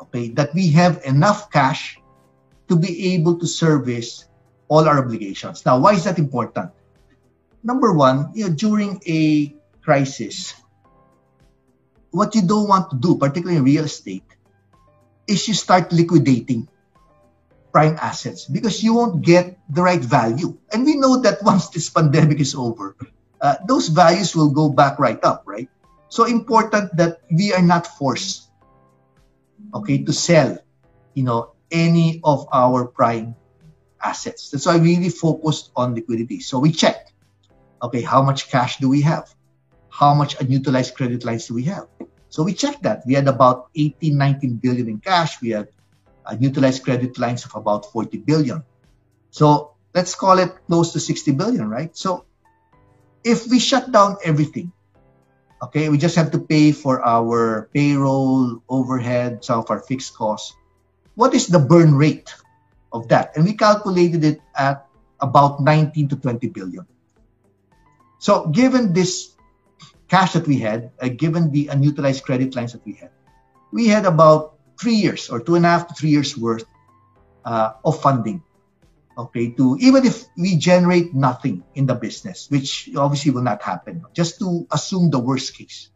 [0.00, 2.00] Okay, that we have enough cash
[2.68, 4.24] to be able to service
[4.68, 5.66] all our obligations.
[5.66, 6.70] Now, why is that important?
[7.62, 10.54] Number one, you know, during a crisis,
[12.10, 14.24] what you don't want to do, particularly in real estate,
[15.26, 16.68] is you start liquidating
[17.74, 20.54] prime assets because you won't get the right value.
[20.72, 22.94] And we know that once this pandemic is over,
[23.42, 25.68] uh, those values will go back right up, right?
[26.06, 28.46] So important that we are not forced,
[29.74, 30.56] okay, to sell,
[31.18, 33.34] you know, any of our prime
[33.98, 34.54] assets.
[34.54, 36.38] That's why we really focused on liquidity.
[36.38, 37.10] So we check,
[37.82, 39.34] okay, how much cash do we have?
[39.90, 41.90] How much unutilized credit lines do we have?
[42.30, 43.02] So we checked that.
[43.06, 45.42] We had about 18, 19 billion in cash.
[45.42, 45.73] We had
[46.26, 48.62] unutilized credit lines of about 40 billion.
[49.30, 51.96] So let's call it close to 60 billion, right?
[51.96, 52.24] So
[53.24, 54.72] if we shut down everything,
[55.62, 60.54] okay, we just have to pay for our payroll, overhead, some of our fixed costs.
[61.14, 62.34] What is the burn rate
[62.92, 63.36] of that?
[63.36, 64.86] And we calculated it at
[65.20, 66.86] about 19 to 20 billion.
[68.18, 69.36] So given this
[70.08, 73.10] cash that we had, uh, given the unutilized credit lines that we had,
[73.72, 76.64] we had about three years or two and a half to three years worth
[77.44, 78.42] uh, of funding.
[79.16, 84.02] Okay, to even if we generate nothing in the business, which obviously will not happen,
[84.12, 85.90] just to assume the worst case.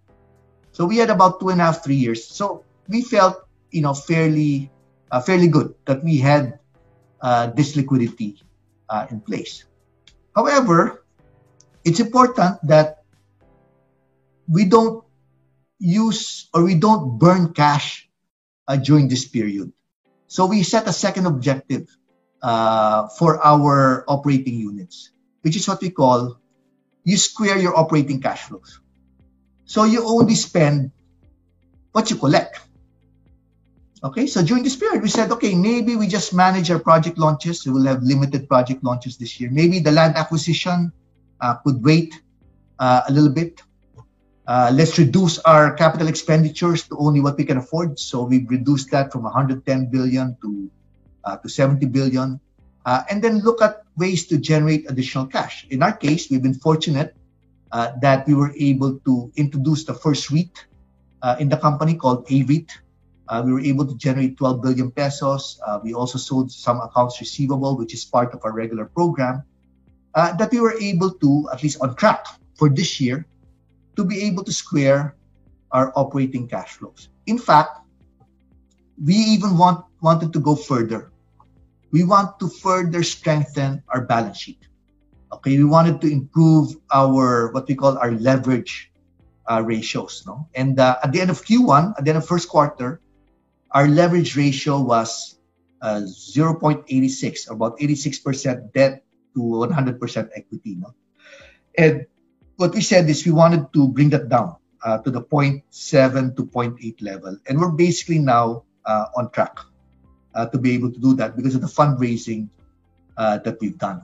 [0.71, 2.25] So we had about two and a half, three years.
[2.25, 4.71] So we felt, you know, fairly,
[5.11, 6.61] uh, fairly good that we had
[7.21, 8.39] uh, this liquidity
[8.89, 9.65] uh, in place.
[10.37, 11.03] However,
[11.85, 13.03] it's important that
[14.47, 15.03] we don't
[15.79, 18.08] use or we don't burn cash
[18.69, 19.73] uh, during this period.
[20.29, 21.89] So we set a second objective
[22.43, 25.11] uh, for our operating units,
[25.43, 26.39] which is what we call
[27.05, 28.81] you square your operating cash flows.
[29.65, 30.93] So you only spend
[31.93, 32.61] what you collect.
[34.05, 37.67] Okay, so during this period, we said, okay, maybe we just manage our project launches.
[37.67, 39.51] We will have limited project launches this year.
[39.51, 40.93] Maybe the land acquisition
[41.41, 42.15] uh, could wait
[42.79, 43.61] uh, a little bit.
[44.49, 48.01] Uh, let's reduce our capital expenditures to only what we can afford.
[48.01, 50.71] So we've reduced that from 110 billion to
[51.25, 52.41] uh, to 70 billion,
[52.87, 55.67] uh, and then look at ways to generate additional cash.
[55.69, 57.15] In our case, we've been fortunate
[57.73, 60.65] uh, that we were able to introduce the first REIT
[61.21, 62.73] uh, in the company called A-REIT.
[63.29, 65.61] Uh, we were able to generate 12 billion pesos.
[65.85, 69.43] we also sold some accounts receivable, which is part of our regular program.
[70.15, 72.25] that we were able to, at least on track
[72.57, 73.27] for this year,
[73.99, 75.19] to be able to square
[75.75, 77.11] our operating cash flows.
[77.27, 77.83] In fact,
[78.95, 81.11] we even want, wanted to go further.
[81.91, 84.63] We want to further strengthen our balance sheet.
[85.33, 88.93] Okay, we wanted to improve our what we call our leverage
[89.51, 90.23] uh, ratios.
[90.27, 93.01] No, and uh, at the end of Q1, at the end of first quarter,
[93.73, 95.39] our leverage ratio was
[95.83, 100.77] uh, 0.86, about 86% debt to 100% equity.
[100.81, 100.95] No,
[101.77, 102.07] and
[102.59, 105.63] what we said is we wanted to bring that down uh, to the 0.7
[106.37, 107.39] to 0.8 level.
[107.47, 109.57] And we're basically now uh, on track
[110.35, 112.49] uh, to be able to do that because of the fundraising
[113.17, 114.03] uh, that we've done.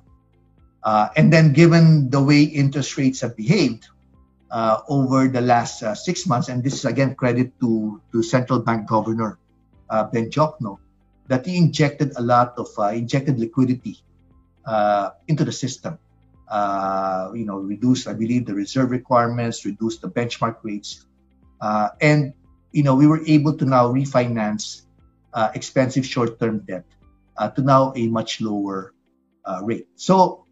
[0.85, 3.89] Uh, and then given the way interest rates have behaved
[4.53, 8.87] uh, over the last six months, and this is again credit to, to central bank
[8.87, 9.37] governor
[10.13, 10.79] Ben Diokno,
[11.27, 13.99] that he injected a lot of injected liquidity
[15.27, 15.99] into the system
[16.49, 21.07] uh, you know, reduce, I believe, the reserve requirements, reduce the benchmark rates.
[21.61, 22.35] Uh, and,
[22.73, 24.83] you know, we were able to now refinance
[25.33, 26.85] uh, expensive short-term debt
[27.37, 28.95] uh, to now a much lower
[29.45, 29.89] uh, rate.
[29.97, 30.47] So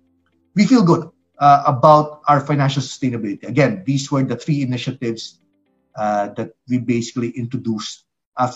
[0.55, 3.47] we feel good uh, about our financial sustainability.
[3.47, 5.41] Again, these were the three initiatives
[5.95, 8.05] that we basically introduced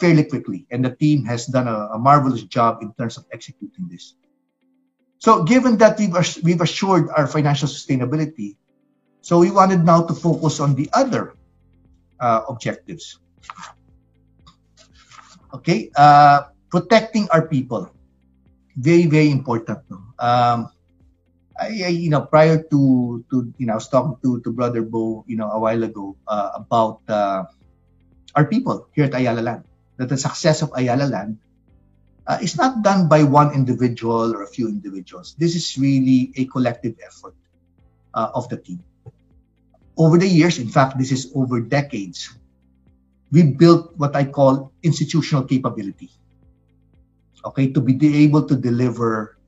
[0.01, 0.67] fairly quickly.
[0.71, 4.15] And the team has done a, a marvelous job in terms of executing this.
[5.19, 8.57] So given that we've, we've assured our financial sustainability,
[9.27, 11.35] so we wanted now to focus on the other
[12.21, 13.19] uh, objectives.
[15.55, 17.91] Okay, uh, protecting our people,
[18.77, 19.81] very very important.
[19.89, 19.99] No?
[20.21, 20.71] Um,
[21.59, 24.83] I, I, you know, prior to to you know, I was talking to to Brother
[24.83, 27.45] Bo, you know, a while ago uh, about uh,
[28.37, 29.65] our people here at Ayala Land.
[29.97, 31.41] That the success of Ayala Land
[32.27, 35.35] uh, not done by one individual or a few individuals.
[35.39, 37.35] This is really a collective effort
[38.15, 38.83] uh, of the team.
[39.97, 42.31] Over the years, in fact, this is over decades,
[43.33, 46.11] we built what I call institutional capability.
[47.45, 49.39] Okay, to be able to deliver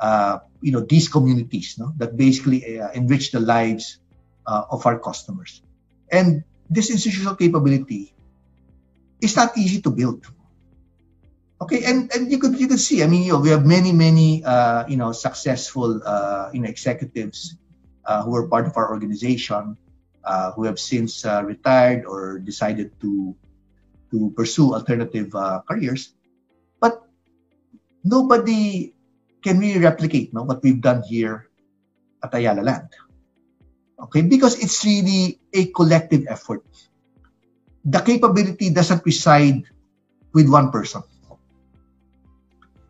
[0.00, 3.98] uh, you know these communities no, that basically uh, enrich the lives
[4.46, 5.62] uh, of our customers
[6.10, 8.14] and this institutional capability
[9.20, 10.26] is not easy to build
[11.62, 13.92] okay and and you could you could see i mean you know, we have many
[13.92, 17.56] many uh, you know successful uh, you know executives
[18.04, 19.76] uh, who are part of our organization
[20.24, 23.34] uh, who have since retired or decided to
[24.10, 25.30] to pursue alternative
[25.70, 26.14] careers
[26.80, 27.06] but
[28.04, 28.92] nobody
[29.42, 31.50] can really replicate no, what we've done here
[32.22, 32.88] at Ayala Land?
[33.98, 36.62] Okay, because it's really a collective effort.
[37.84, 39.62] The capability doesn't reside
[40.32, 41.02] with one person.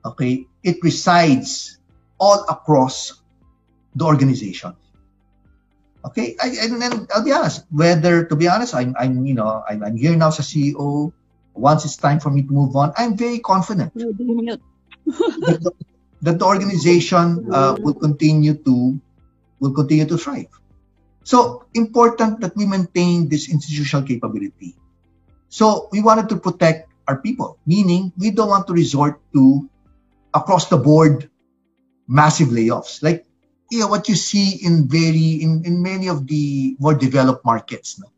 [0.04, 1.78] Okay, it resides
[2.18, 3.22] all across
[3.94, 4.74] the organization.
[6.04, 7.64] Okay, I, and then I'll be honest.
[7.70, 11.12] Whether to be honest, I'm, I'm you know, I'm, I'm here now as a CEO.
[11.54, 13.92] Once it's time for me to move on, I'm very confident
[16.22, 18.98] that the organization uh, will continue to
[19.60, 20.50] will continue to thrive.
[21.22, 24.74] So important that we maintain this institutional capability.
[25.50, 29.68] So we wanted to protect our people, meaning we don't want to resort to
[30.34, 31.30] across the board
[32.08, 33.02] massive layoffs.
[33.02, 33.26] Like
[33.80, 37.98] know what you see in very in, in many of the more developed markets.
[37.98, 38.08] No?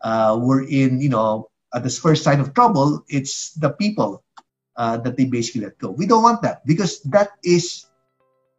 [0.00, 4.22] Uh, we're in, you know, at the first sign of trouble, it's the people
[4.76, 5.90] uh, that they basically let go.
[5.90, 7.86] We don't want that because that is,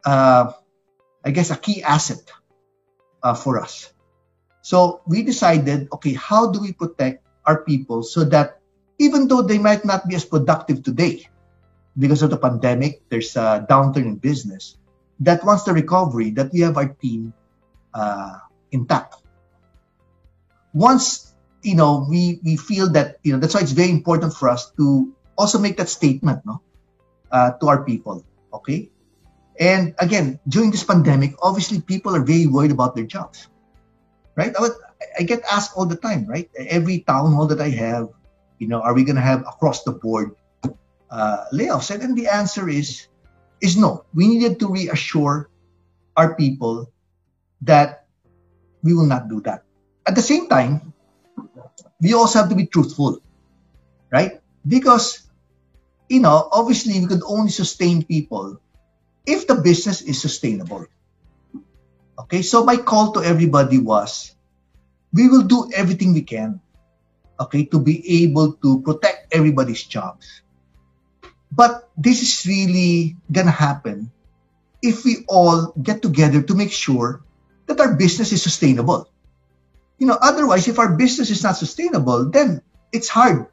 [0.04, 0.52] uh,
[1.24, 2.20] I guess, a key asset
[3.22, 3.92] uh, for us.
[4.60, 8.60] So we decided, okay, how do we protect our people so that
[8.98, 11.26] even though they might not be as productive today
[11.98, 14.78] because of the pandemic, there's a downturn in business,
[15.20, 17.34] that once the recovery, that we have our team
[17.92, 18.38] uh,
[18.70, 19.16] intact.
[20.72, 24.48] Once you know we we feel that you know that's why it's very important for
[24.48, 26.62] us to also make that statement no,
[27.32, 28.24] uh, to our people.
[28.52, 28.90] Okay.
[29.58, 33.48] And again, during this pandemic, obviously people are very worried about their jobs,
[34.36, 34.54] right?
[34.54, 34.72] I, would,
[35.18, 36.48] I get asked all the time, right?
[36.56, 38.08] Every town hall that I have,
[38.58, 40.36] you know, are we going to have across the board
[41.10, 41.90] uh, layoffs?
[41.90, 43.08] And then the answer is,
[43.60, 44.04] is no.
[44.14, 45.50] We needed to reassure
[46.16, 46.92] our people
[47.62, 48.06] that
[48.82, 49.64] we will not do that.
[50.06, 50.92] At the same time,
[52.00, 53.20] we also have to be truthful,
[54.10, 54.40] right?
[54.66, 55.28] Because
[56.08, 58.60] you know, obviously we could only sustain people
[59.26, 60.86] if the business is sustainable.
[62.18, 64.34] Okay, so my call to everybody was
[65.12, 66.60] we will do everything we can,
[67.40, 70.42] okay, to be able to protect everybody's jobs.
[71.50, 74.10] But this is really gonna happen
[74.82, 77.22] if we all get together to make sure
[77.66, 79.08] that our business is sustainable.
[79.98, 83.46] You know, otherwise, if our business is not sustainable, then it's hard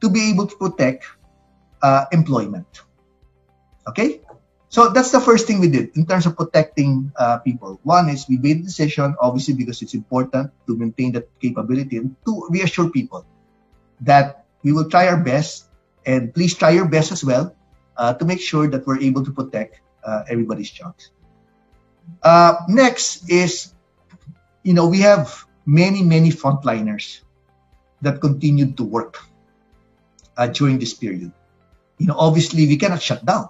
[0.00, 1.06] to be able to protect
[1.82, 2.66] uh, employment.
[3.88, 4.20] Okay?
[4.68, 7.80] So that's the first thing we did in terms of protecting uh, people.
[7.82, 12.14] One is we made a decision, obviously, because it's important to maintain that capability and
[12.26, 13.24] to reassure people
[14.02, 15.70] that we will try our best
[16.06, 17.54] and please try your best as well
[17.96, 21.10] uh, to make sure that we're able to protect uh, everybody's jobs.
[22.22, 23.74] Uh, next is,
[24.62, 27.20] you know, we have many, many frontliners
[28.02, 29.18] that continued to work
[30.36, 31.32] uh, during this period
[31.98, 33.48] you know, obviously we cannot shut down.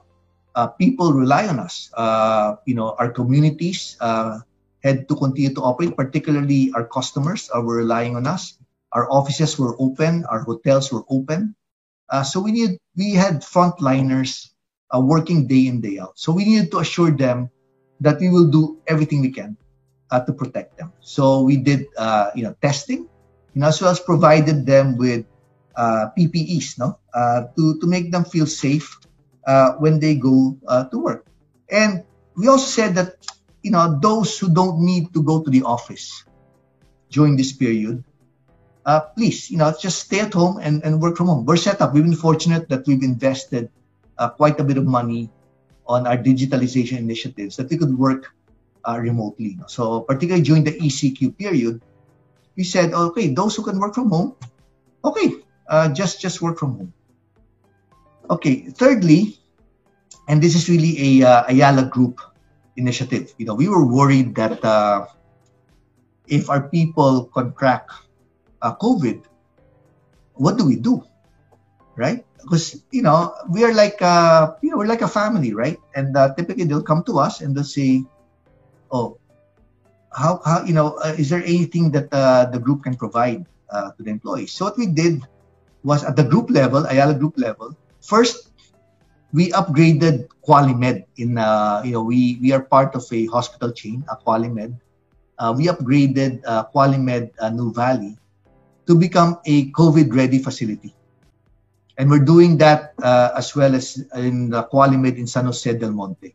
[0.54, 1.90] Uh, people rely on us.
[1.94, 7.76] Uh, you know, our communities had to continue to operate, particularly our customers uh, were
[7.76, 8.56] relying on us.
[8.92, 11.56] Our offices were open, our hotels were open.
[12.10, 14.50] Uh, so we need we had frontliners
[14.94, 16.18] uh, working day in day out.
[16.18, 17.50] So we needed to assure them
[18.00, 19.56] that we will do everything we can
[20.12, 20.92] to protect them.
[21.00, 21.86] So we did
[22.34, 23.08] you know testing,
[23.56, 25.26] know, as well as provided them with
[25.76, 28.96] uh, PPEs, no, uh, to to make them feel safe
[29.46, 31.26] uh, when they go uh, to work.
[31.70, 32.04] And
[32.36, 33.16] we also said that
[33.62, 36.24] you know those who don't need to go to the office
[37.10, 38.04] during this period,
[38.86, 41.44] uh, please you know just stay at home and, and work from home.
[41.44, 41.92] We're set up.
[41.92, 43.68] We've been fortunate that we've invested
[44.18, 45.28] uh, quite a bit of money
[45.86, 48.32] on our digitalization initiatives that we could work
[48.94, 49.58] remotely.
[49.66, 51.82] So particularly during the ECQ period,
[52.56, 54.36] we said, okay, those who can work from home,
[55.04, 56.92] okay, uh, just just work from home.
[58.30, 58.70] Okay.
[58.70, 59.38] Thirdly,
[60.28, 62.20] and this is really a uh, Ayala Group
[62.76, 63.34] initiative.
[63.38, 65.06] You know, we were worried that uh,
[66.26, 67.92] if our people contract
[68.66, 69.22] uh, COVID,
[70.34, 71.06] what do we do,
[71.94, 72.26] right?
[72.42, 75.78] Because you know we are like uh, you know we're like a family, right?
[75.94, 78.02] And uh, typically they'll come to us and they'll say,
[78.90, 79.22] "Oh,
[80.10, 83.94] how how you know uh, is there anything that uh, the group can provide uh,
[83.94, 85.22] to the employees?" So what we did
[85.86, 87.70] was at the group level, Ayala Group level,
[88.02, 88.50] first
[89.30, 94.02] we upgraded Qualimed in uh, you know we we are part of a hospital chain,
[94.10, 94.74] a Qualimed.
[95.38, 98.16] Uh, we upgraded uh, Qualimed uh, Nuvali
[98.86, 100.94] to become a COVID-ready facility,
[101.98, 105.92] and we're doing that uh, as well as in the Qualimed in San Jose del
[105.92, 106.34] Monte,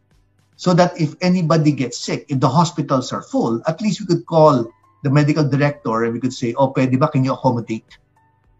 [0.55, 4.25] so that if anybody gets sick, if the hospitals are full, at least we could
[4.25, 4.69] call
[5.03, 7.97] the medical director and we could say, "Oh, pwede ba can you accommodate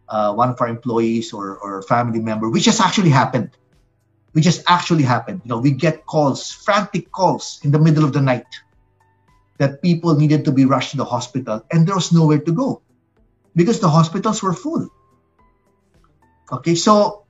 [0.09, 3.51] uh, one of our employees or or family member?" Which has actually happened
[4.33, 5.41] which has actually happened.
[5.43, 8.47] You know, we get calls, frantic calls in the middle of the night
[9.57, 12.81] that people needed to be rushed to the hospital and there was nowhere to go
[13.55, 14.89] because the hospitals were full.
[16.51, 17.25] Okay, so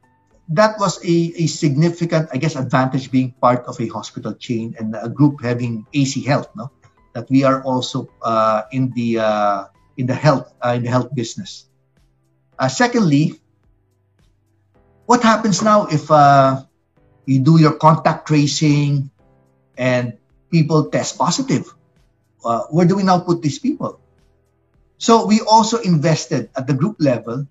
[0.49, 4.95] that was a, a significant, I guess, advantage being part of a hospital chain and
[4.99, 6.71] a group having AC Health, no?
[7.13, 9.65] That we are also uh, in the uh,
[9.97, 11.67] in the health uh, in the health business.
[12.57, 13.39] Uh, secondly,
[15.05, 16.63] what happens now if uh,
[17.25, 19.11] you do your contact tracing
[19.77, 20.17] and
[20.51, 21.73] people test positive.
[22.43, 24.00] Uh, where do we now put these people?
[25.01, 27.49] So we also invested at the group level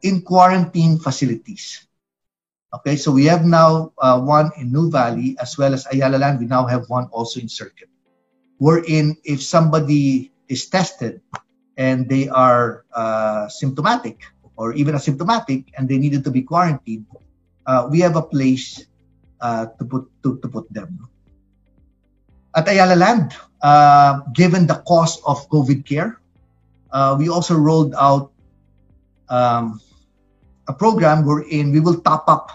[0.00, 1.84] in quarantine facilities.
[2.72, 6.40] Okay, so we have now uh, one in Nuvali as well as Ayala Land.
[6.40, 7.92] We now have one also in Circuit.
[8.56, 11.20] Wherein, if somebody is tested
[11.76, 14.24] and they are uh, symptomatic
[14.56, 17.04] or even asymptomatic and they needed to be quarantined,
[17.68, 18.88] uh, we have a place
[19.44, 20.96] uh, to put to, to put them.
[22.56, 26.21] At Ayala Land, uh, given the cost of COVID care,
[26.92, 28.32] uh, we also rolled out
[29.28, 29.80] um,
[30.68, 32.52] a program wherein we will top up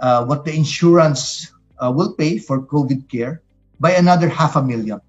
[0.00, 3.42] uh, what the insurance uh, will pay for COVID care
[3.78, 5.00] by another half a million.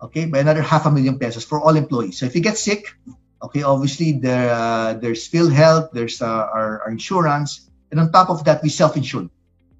[0.00, 2.18] Okay, by another half a million pesos for all employees.
[2.18, 2.94] So if you get sick,
[3.38, 8.42] Okay, obviously there uh, there's PhilHealth, there's uh, our, our insurance, and on top of
[8.44, 9.30] that, we self-insured.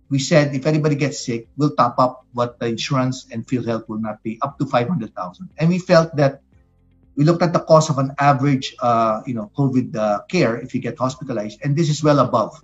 [0.08, 3.98] We said if anybody gets sick, we'll top up what the insurance and PhilHealth will
[3.98, 5.50] not pay up to five hundred thousand.
[5.58, 6.40] And we felt that
[7.18, 10.72] we looked at the cost of an average, uh, you know, COVID uh, care if
[10.72, 12.62] you get hospitalized, and this is well above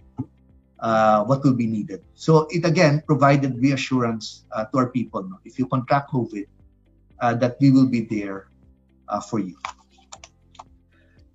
[0.79, 2.05] uh, what will be needed.
[2.15, 5.25] So it again provided reassurance uh, to our people.
[5.25, 5.43] No?
[5.45, 6.47] If you contract COVID,
[7.19, 8.47] uh, that we will be there
[9.09, 9.59] uh, for you.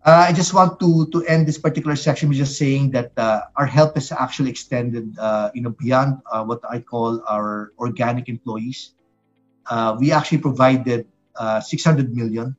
[0.05, 3.99] I just want to to end this particular section by just saying that our help
[3.99, 5.11] is actually extended,
[5.53, 8.95] you know, beyond what I call our organic employees.
[9.99, 11.05] We actually provided
[11.36, 12.55] uh, 600 million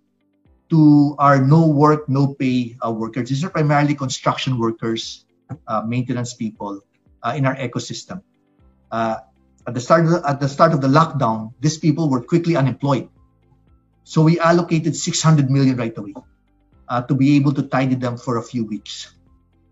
[0.71, 3.29] to our no work, no pay workers.
[3.29, 5.27] These are primarily construction workers,
[5.87, 6.81] maintenance people
[7.35, 8.23] in our ecosystem.
[8.93, 9.27] at
[9.67, 13.09] the start of the, at the start of the lockdown, these people were quickly unemployed,
[14.05, 16.15] so we allocated 600 million right away
[16.89, 19.15] uh, to be able to tidy them for a few weeks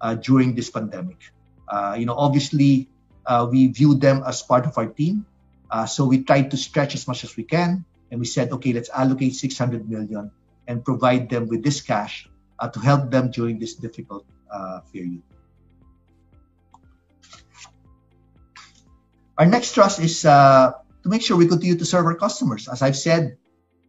[0.01, 1.19] uh, during this pandemic.
[1.67, 2.89] Uh, you know, obviously,
[3.27, 5.27] uh, we view them as part of our team.
[5.71, 7.85] Uh, so we tried to stretch as much as we can.
[8.11, 10.31] And we said, okay, let's allocate 600 million
[10.69, 12.29] and provide them with this cash
[12.61, 14.25] uh, to help them during this difficult
[14.93, 15.23] period.
[19.37, 22.69] Our next trust is to make sure we continue to serve our customers.
[22.69, 23.39] As I've said,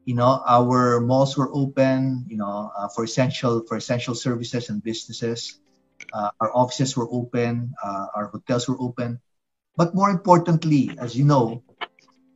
[0.10, 4.82] you know our malls were open you know uh, for essential for essential services and
[4.82, 5.62] businesses
[6.14, 9.22] uh, our offices were open uh, our hotels were open
[9.78, 11.62] but more importantly as you know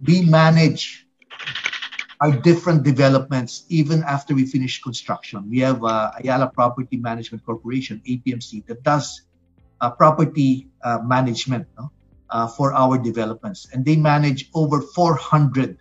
[0.06, 1.08] we manage
[2.24, 8.02] our different developments even after we finish construction we have uh, ayala property management corporation
[8.08, 9.24] apmc that does
[9.82, 11.92] uh, property uh, management no?
[12.58, 15.78] for our developments and they manage over 400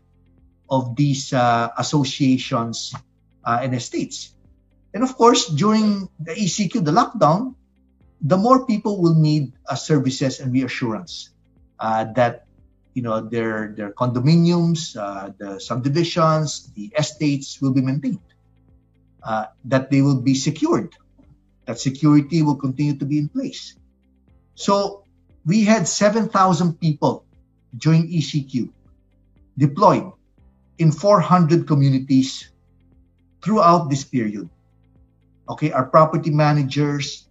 [0.73, 2.95] of these uh, associations
[3.45, 4.35] uh, and estates.
[4.95, 7.55] And of course, during the ECQ, the lockdown,
[8.23, 11.31] the more people will need uh, services and reassurance
[11.79, 12.47] uh, that
[12.95, 18.21] you know their their condominiums, uh, the subdivisions, the estates will be maintained,
[19.23, 20.95] uh, that they will be secured,
[21.67, 23.77] that security will continue to be in place.
[24.55, 25.05] So
[25.45, 27.25] we had 7,000 people
[27.79, 28.69] during ECQ
[29.59, 30.13] deployed
[30.79, 32.51] in 400 communities
[33.43, 34.49] throughout this period.
[35.49, 37.29] Okay, our property managers,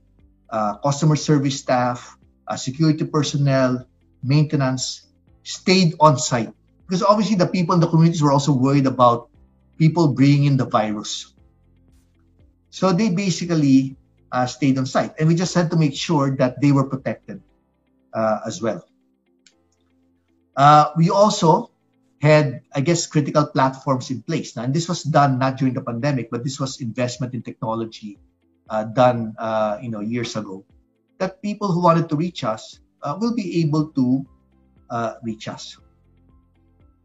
[0.49, 3.88] uh, customer service staff, uh, security personnel,
[4.24, 5.11] maintenance
[5.44, 6.54] stayed on site
[6.86, 9.30] because obviously the people in the communities were also worried about
[9.78, 11.34] people bringing in the virus.
[12.70, 13.96] So they basically
[14.32, 17.42] uh, stayed on site, and we just had to make sure that they were protected
[18.14, 18.86] uh, as well.
[20.56, 21.72] Uh, we also
[22.22, 24.56] had, I guess, critical platforms in place.
[24.56, 28.20] Now, and this was done not during the pandemic, but this was investment in technology
[28.70, 30.64] uh, done, uh, you know, years ago.
[31.18, 34.26] That people who wanted to reach us uh, will be able to
[34.92, 35.78] uh, reach us.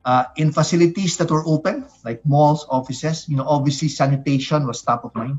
[0.04, 5.04] Uh, in facilities that were open, like malls, offices, you know, obviously sanitation was top
[5.04, 5.38] of mind.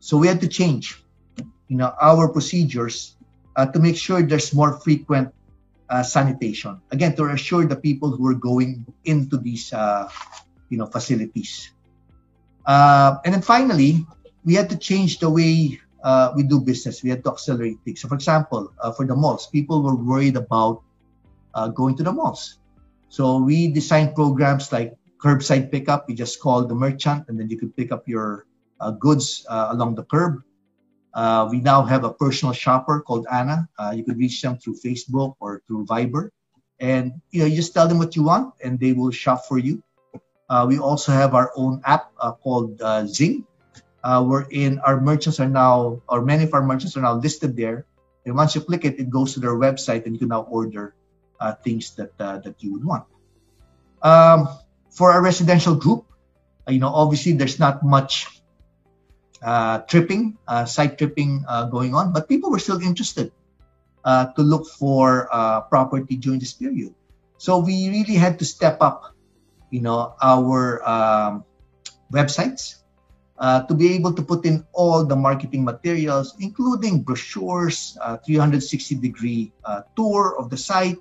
[0.00, 1.02] So we had to change,
[1.68, 3.14] you know, our procedures
[3.54, 5.34] uh, to make sure there's more frequent
[5.88, 6.80] uh, sanitation.
[6.90, 10.08] Again, to assure the people who are going into these, uh,
[10.70, 11.70] you know, facilities.
[12.66, 14.06] Uh, and then finally,
[14.44, 17.02] we had to change the way uh, we do business.
[17.02, 18.00] We had to accelerate things.
[18.00, 20.82] So, for example, for the malls, people were worried about
[21.54, 22.58] uh, going to the malls.
[23.08, 26.08] So we designed programs like curbside pickup.
[26.08, 28.46] You just call the merchant, and then you can pick up your
[28.98, 30.42] goods along the curb.
[31.12, 33.68] Uh, we now have a personal shopper called Anna.
[33.78, 36.30] Uh, you could reach them through Facebook or through Viber,
[36.78, 39.58] and you know you just tell them what you want, and they will shop for
[39.58, 39.82] you.
[40.48, 43.44] Uh, we also have our own app uh, called uh, Zing,
[44.02, 47.86] uh, wherein our merchants are now, or many of our merchants are now listed there.
[48.26, 50.94] And once you click it, it goes to their website, and you can now order
[51.62, 53.04] things that that you would want.
[54.02, 54.48] Um,
[54.90, 56.04] for our residential group,
[56.68, 58.40] you know, obviously there's not much
[59.42, 63.32] uh, tripping, uh, site tripping uh, going on, but people were still interested
[64.04, 66.94] uh, to look for uh, property during this period.
[67.38, 69.14] So we really had to step up,
[69.70, 71.44] you know, our um,
[72.12, 72.84] websites
[73.38, 79.52] uh, to be able to put in all the marketing materials, including brochures, 360 degree
[79.96, 80.98] tour of the site,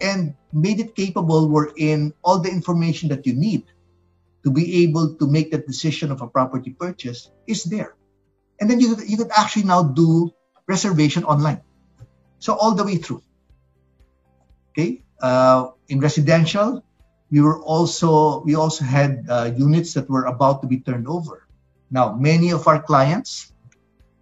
[0.00, 3.64] and made it capable wherein all the information that you need
[4.44, 7.94] to be able to make that decision of a property purchase is there.
[8.60, 10.32] And then you could, you could actually now do
[10.66, 11.60] reservation online.
[12.38, 13.22] So all the way through.
[14.72, 15.02] Okay.
[15.20, 16.82] Uh, in residential,
[17.30, 21.46] we were also we also had uh, units that were about to be turned over.
[21.90, 23.52] Now, many of our clients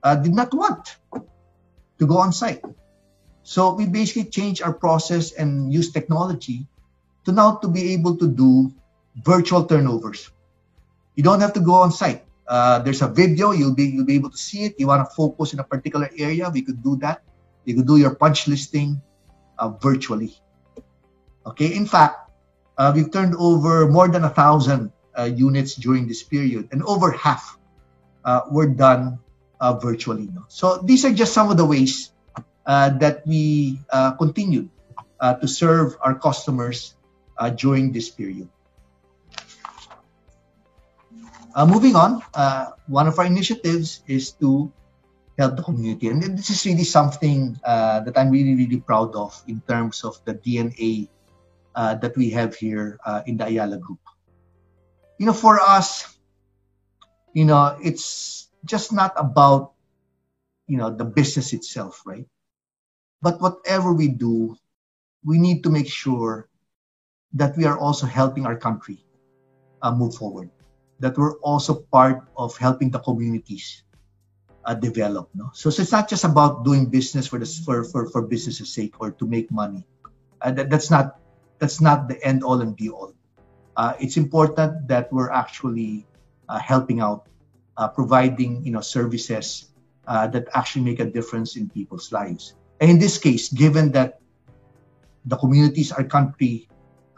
[0.02, 0.96] uh, did not want
[1.98, 2.64] to go on site.
[3.48, 6.68] So we basically changed our process and use technology
[7.24, 8.68] to now to be able to do
[9.24, 10.28] virtual turnovers.
[11.16, 12.28] You don't have to go on site.
[12.44, 13.56] Uh, there's a video.
[13.56, 14.76] You'll be you'll be able to see it.
[14.76, 16.52] You want to focus in a particular area.
[16.52, 17.24] We could do that.
[17.64, 19.00] You could do your punch listing
[19.56, 20.36] uh, virtually.
[21.48, 21.72] Okay.
[21.72, 22.28] In fact,
[22.76, 27.16] uh, we've turned over more than a thousand uh, units during this period, and over
[27.16, 27.56] half
[28.28, 29.16] uh, were done
[29.56, 30.28] uh, virtually.
[30.52, 32.12] So these are just some of the ways
[32.68, 33.80] that we
[34.18, 34.68] continued
[35.40, 36.94] to serve our customers
[37.56, 38.48] during this period.
[41.58, 44.70] Uh, moving on, uh, one of our initiatives is to
[45.38, 46.06] help the community.
[46.06, 50.22] And this is really something uh, that I'm really, really proud of in terms of
[50.24, 51.08] the DNA
[51.74, 53.98] uh, that we have here uh, in the Ayala Group.
[55.18, 56.18] You know, for us,
[57.32, 59.72] you know, it's just not about,
[60.68, 62.26] you know, the business itself, right?
[63.22, 64.56] But whatever we do,
[65.24, 66.48] we need to make sure
[67.34, 69.04] that we are also helping our country
[69.82, 70.50] uh, move forward
[71.00, 73.82] that we're also part of helping the communities
[74.64, 75.30] uh, develop.
[75.34, 75.50] No?
[75.54, 79.00] So, so, it's not just about doing business for this for for, for business's sake
[79.00, 79.86] or to make money.
[80.42, 81.18] Uh, that, that's not
[81.58, 83.14] that's not the end all and be all.
[83.76, 86.06] Uh, it's important that we're actually
[86.48, 87.28] uh, helping out,
[87.76, 89.70] uh, providing you know services
[90.08, 92.54] that actually make a difference in people's lives.
[92.80, 94.20] And in this case, given that
[95.24, 96.68] the communities our country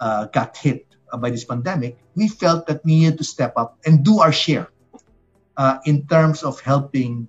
[0.00, 4.04] got hit uh, by this pandemic, we felt that we needed to step up and
[4.04, 4.68] do our share
[5.56, 7.28] uh, in terms of helping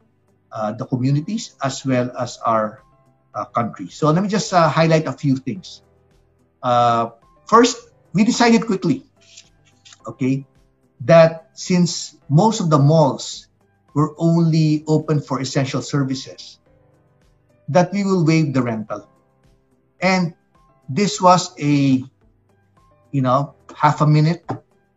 [0.52, 2.84] uh, the communities as well as our
[3.36, 3.88] uh, country.
[3.90, 5.84] So let me just uh, highlight a few things.
[6.64, 7.12] Uh,
[7.48, 9.04] first, we decided quickly,
[10.08, 10.46] okay,
[11.02, 13.48] that since most of the malls
[13.94, 16.60] were only open for essential services,
[17.72, 19.08] that we will waive the rental.
[20.02, 20.36] And
[20.90, 22.04] this was a,
[23.12, 24.44] you know, half a minute,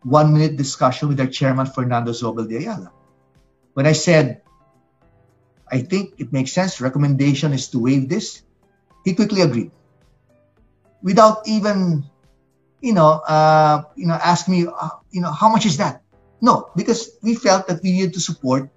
[0.02, 2.90] one minute discussion with our chairman, Fernando Zobel de Ayala.
[3.74, 4.42] When I said,
[5.70, 8.42] I think it makes sense, recommendation is to waive this,
[9.04, 9.70] he quickly agreed.
[11.02, 12.04] Without even,
[12.80, 16.02] you know, uh, you know, ask me, uh, you know, how much is that?
[16.40, 18.68] No, because we felt that we needed to support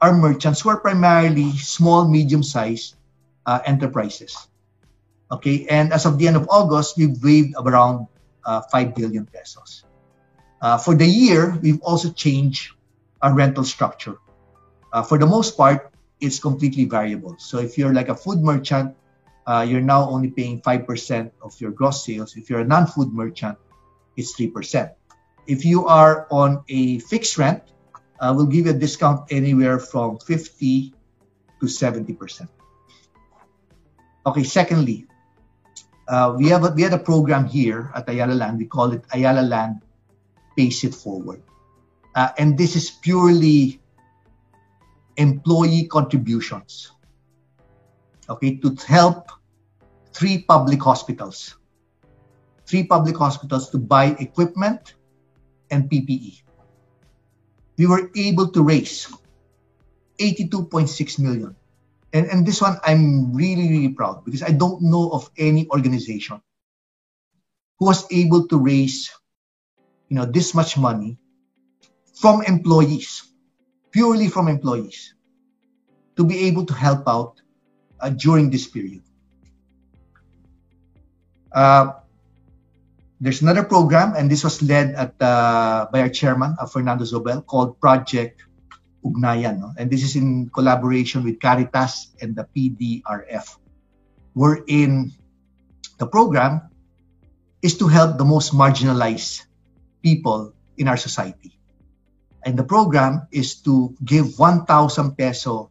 [0.00, 2.96] our merchants who are primarily small, medium-sized
[3.46, 4.48] uh, enterprises.
[5.30, 8.06] Okay, and as of the end of August, we've waived around
[8.44, 9.84] uh, 5 billion pesos.
[10.60, 12.72] Uh, for the year, we've also changed
[13.22, 14.16] our rental structure.
[14.92, 17.36] Uh, for the most part, it's completely variable.
[17.38, 18.94] So if you're like a food merchant,
[19.46, 22.36] uh, you're now only paying 5% of your gross sales.
[22.36, 23.58] If you're a non-food merchant,
[24.16, 24.92] it's 3%.
[25.46, 27.62] If you are on a fixed rent,
[28.20, 30.94] uh, we'll give you a discount anywhere from 50
[31.60, 32.48] to 70%.
[34.26, 35.06] Okay, secondly,
[36.08, 38.58] uh, we have a, we had a program here at Ayala Land.
[38.58, 39.82] We call it Ayala Land
[40.56, 41.42] Pays It Forward.
[42.14, 43.80] Uh, and this is purely
[45.16, 46.92] employee contributions.
[48.28, 49.28] Okay, to help
[50.12, 51.56] three public hospitals.
[52.66, 54.94] Three public hospitals to buy equipment
[55.70, 56.40] and PPE.
[57.76, 59.06] We were able to raise
[60.18, 61.56] 82.6 million.
[62.14, 66.40] And, and this one, I'm really, really proud because I don't know of any organization
[67.78, 69.10] who was able to raise,
[70.08, 71.18] you know, this much money
[72.14, 73.34] from employees,
[73.90, 75.14] purely from employees,
[76.14, 77.42] to be able to help out
[77.98, 79.02] uh, during this period.
[81.50, 81.98] Uh,
[83.20, 87.44] there's another program, and this was led at uh, by our chairman, uh, Fernando Zobel,
[87.44, 88.44] called Project
[89.04, 89.60] Ugnayan.
[89.60, 89.72] No?
[89.76, 93.56] And this is in collaboration with Caritas and the PDRF.
[94.34, 95.12] We're in
[95.98, 96.70] the program
[97.62, 99.44] is to help the most marginalized
[100.02, 101.56] people in our society.
[102.44, 105.70] And the program is to give 1,000 peso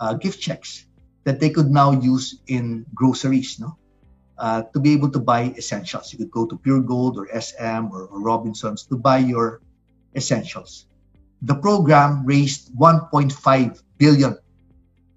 [0.00, 0.86] uh, gift checks
[1.24, 3.78] that they could now use in groceries, no?
[4.36, 6.12] Uh, to be able to buy essentials.
[6.12, 9.60] You could go to Puregold or SM or, or Robinsons to buy your
[10.16, 10.86] essentials.
[11.42, 14.38] The program raised 1.5 billion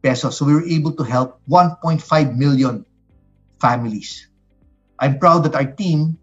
[0.02, 0.38] pesos.
[0.38, 2.02] So we were able to help 1.5
[2.38, 2.86] million
[3.62, 4.28] families.
[5.00, 6.18] I'm proud that our team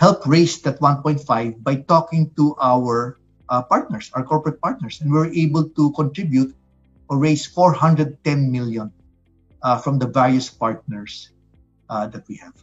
[0.00, 1.24] helped raise that 1.5
[1.62, 3.18] by talking to our
[3.48, 6.54] uh, partners, our corporate partners, and we were able to contribute
[7.08, 8.16] or raise 410
[8.50, 8.92] million
[9.62, 11.30] uh, from the various partners
[11.88, 12.56] uh, that we have.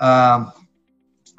[0.00, 0.52] Um,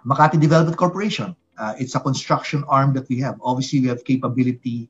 [0.05, 3.39] Makati Development Corporation, uh, it's a construction arm that we have.
[3.43, 4.89] Obviously, we have capability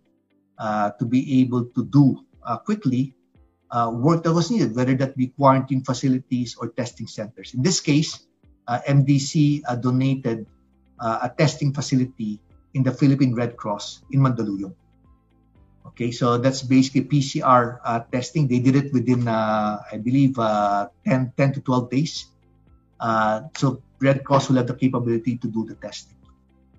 [0.58, 3.16] uh, to be able to do uh, quickly
[3.72, 7.54] uh, work that was needed, whether that be quarantine facilities or testing centers.
[7.54, 8.28] In this case,
[8.70, 10.48] MDC donated
[11.00, 12.40] a testing facility
[12.74, 14.74] in the Philippine Red Cross in Mandaluyong.
[15.94, 18.48] Okay, so that's basically PCR uh, testing.
[18.48, 22.26] They did it within, uh, I believe, uh, 10, 10 to 12 days.
[23.00, 26.16] Uh, so Red Cross will have the capability to do the testing.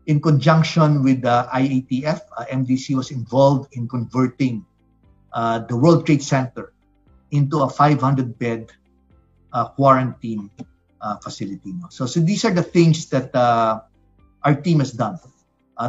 [0.06, 4.64] In conjunction with the IATF, uh, MDC was involved in converting
[5.32, 6.72] uh, the World Trade Center
[7.30, 8.70] into a 500-bed
[9.76, 10.50] quarantine
[11.22, 11.74] facility.
[11.90, 15.18] So, so these are the things that our team has done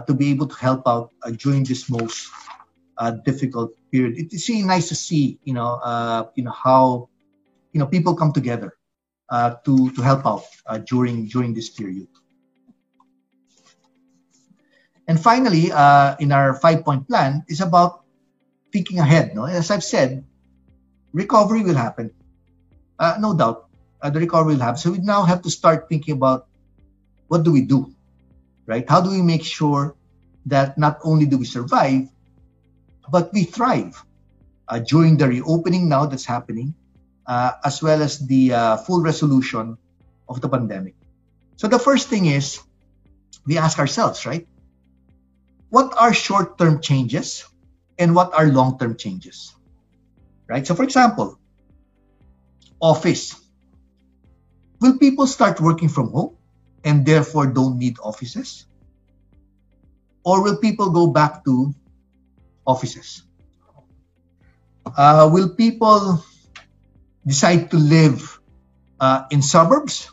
[0.07, 2.30] to be able to help out during this most
[2.97, 4.16] uh, difficult period.
[4.18, 7.09] It's really nice to see, you know, uh, you know how,
[7.74, 8.78] you know, people come together
[9.30, 12.07] uh, to to help out uh, during during this period.
[15.08, 18.03] And finally, uh, in our five-point plan, is about
[18.74, 19.36] thinking ahead.
[19.36, 20.26] No, as I've said,
[21.14, 22.12] recovery will happen,
[22.99, 23.70] uh, no doubt.
[24.03, 24.78] the recovery will happen.
[24.78, 26.47] So we now have to start thinking about
[27.28, 27.93] what do we do,
[28.66, 28.86] right?
[28.88, 29.95] How do we make sure
[30.45, 32.10] that not only do we survive,
[33.10, 33.97] but we thrive
[34.68, 36.74] uh, during the reopening now that's happening,
[37.26, 39.78] uh, as well as the uh, full resolution
[40.30, 40.95] of the pandemic.
[41.58, 42.60] So the first thing is
[43.45, 44.47] we ask ourselves, right?
[45.76, 47.43] What are short term changes
[47.99, 49.51] and what are long term changes?
[50.47, 50.63] Right?
[50.63, 51.36] So, for example,
[52.80, 53.36] office.
[54.80, 56.39] Will people start working from home
[56.88, 58.71] and therefore don't need offices?
[60.23, 61.76] Or will people go back to
[62.65, 63.23] offices.
[64.95, 66.23] Uh, will people
[67.28, 68.39] decide to live
[69.01, 70.07] uh, in suburbs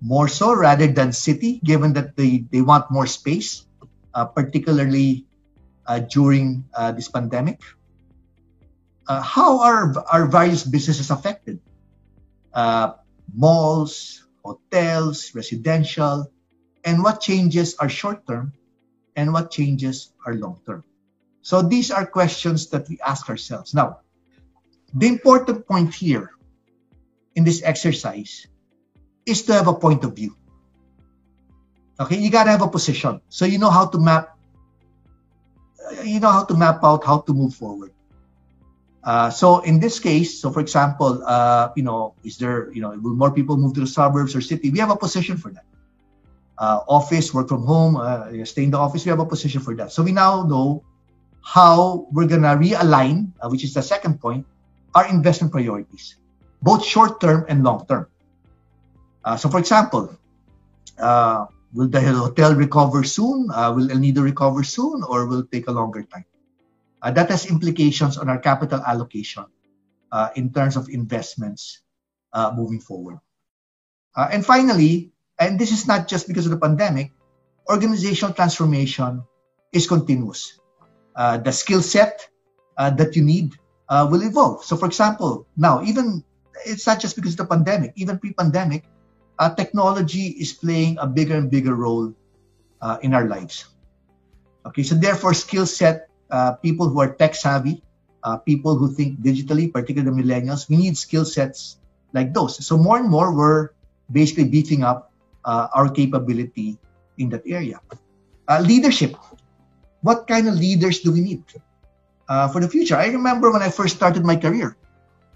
[0.00, 3.66] more so rather than city, given that they, they want more space,
[4.26, 5.26] particularly
[5.86, 7.60] uh, during uh, this pandemic?
[9.08, 11.60] Uh, how are our various businesses affected?
[13.30, 16.26] malls, hotels, residential,
[16.84, 18.52] and what changes are short term
[19.16, 20.82] and what changes are long term?
[21.42, 23.74] So these are questions that we ask ourselves.
[23.74, 24.00] Now,
[24.94, 26.30] the important point here
[27.36, 28.46] in this exercise
[29.26, 30.36] is to have a point of view.
[32.00, 33.20] Okay, you got to have a position.
[33.28, 34.40] So you know how to map
[36.04, 37.92] you know how to map out how to move forward.
[39.02, 42.90] Uh, so in this case, so for example, uh, you know, is there, you know,
[42.90, 44.70] will more people move to the suburbs or city?
[44.70, 45.64] We have a position for that.
[46.58, 49.04] Uh, office, work from home, uh, stay in the office.
[49.06, 49.90] We have a position for that.
[49.90, 50.84] So we now know
[51.42, 54.46] how we're gonna realign, uh, which is the second point,
[54.94, 56.16] our investment priorities,
[56.60, 58.06] both short term and long term.
[59.24, 60.14] Uh, so for example,
[61.72, 63.48] will the hotel recover soon?
[63.48, 66.24] will El Nido recover soon, or will it take a longer time?
[67.02, 69.44] Uh, that has implications on our capital allocation
[70.12, 71.80] uh, in terms of investments
[72.32, 73.18] uh, moving forward.
[74.14, 77.12] Uh, and finally, and this is not just because of the pandemic,
[77.70, 79.22] organizational transformation
[79.72, 80.60] is continuous.
[81.16, 82.28] Uh, the skill set
[82.76, 83.54] uh, that you need
[83.90, 84.64] will evolve.
[84.64, 86.22] So, for example, now, even
[86.66, 88.84] it's not just because of the pandemic, even pre pandemic,
[89.48, 92.12] technology is playing a bigger and bigger role
[93.00, 93.64] in our lives.
[94.66, 97.82] Okay, so therefore, skill set uh, people who are tech savvy,
[98.22, 100.68] uh, people who think digitally, particularly the millennials.
[100.68, 101.78] We need skill sets
[102.12, 102.64] like those.
[102.64, 103.70] So more and more, we're
[104.12, 105.12] basically beefing up
[105.44, 106.78] uh, our capability
[107.18, 107.80] in that area.
[108.48, 109.16] Uh, leadership.
[110.02, 111.44] What kind of leaders do we need
[112.28, 112.96] uh, for the future?
[112.96, 114.76] I remember when I first started my career,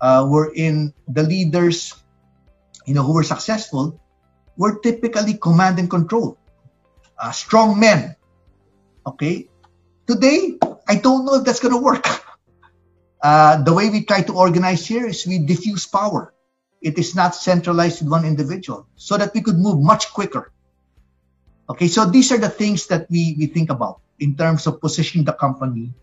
[0.01, 1.93] uh, we're in the leaders,
[2.85, 4.01] you know, who were successful,
[4.57, 6.39] were typically command and control,
[7.33, 8.17] strong men.
[9.07, 9.49] Okay,
[10.07, 10.59] today
[10.89, 12.07] I don't know if that's going to work.
[13.25, 16.35] Uh, the way we try to organize here is we diffuse power.
[16.83, 20.53] It is not centralized in one individual so that we could move much quicker.
[21.71, 25.25] Okay, so these are the things that we, we think about in terms of positioning
[25.25, 25.95] the company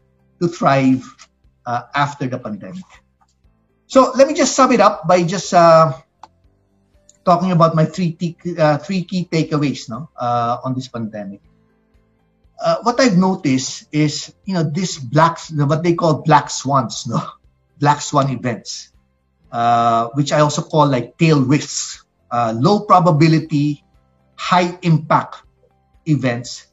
[0.41, 1.05] to thrive
[1.67, 2.89] uh, after the pandemic.
[3.85, 5.93] So let me just sum it up by just uh,
[7.25, 11.41] talking about my three, t- uh, three key takeaways no, uh, on this pandemic
[12.61, 17.19] uh, what I've noticed is, you know, this black, what they call black swans, no,
[17.79, 18.93] black swan events,
[19.51, 23.83] uh, which I also call like tail risks, uh, low probability,
[24.35, 25.43] high impact
[26.05, 26.67] events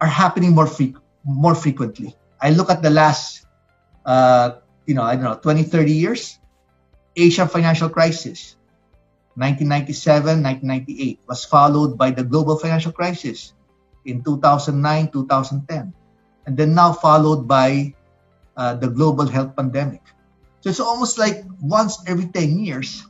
[0.00, 2.14] are happening more fre- more frequently.
[2.40, 3.46] I look at the last,
[4.06, 6.38] uh, you know, I don't know, 20, 30 years,
[7.16, 8.56] Asian financial crisis,
[9.40, 13.54] 1997, 1998 was followed by the global financial crisis,
[14.04, 15.92] in 2009, 2010,
[16.46, 17.94] and then now followed by
[18.56, 20.02] uh, the global health pandemic.
[20.60, 23.04] So it's almost like once every 10 years,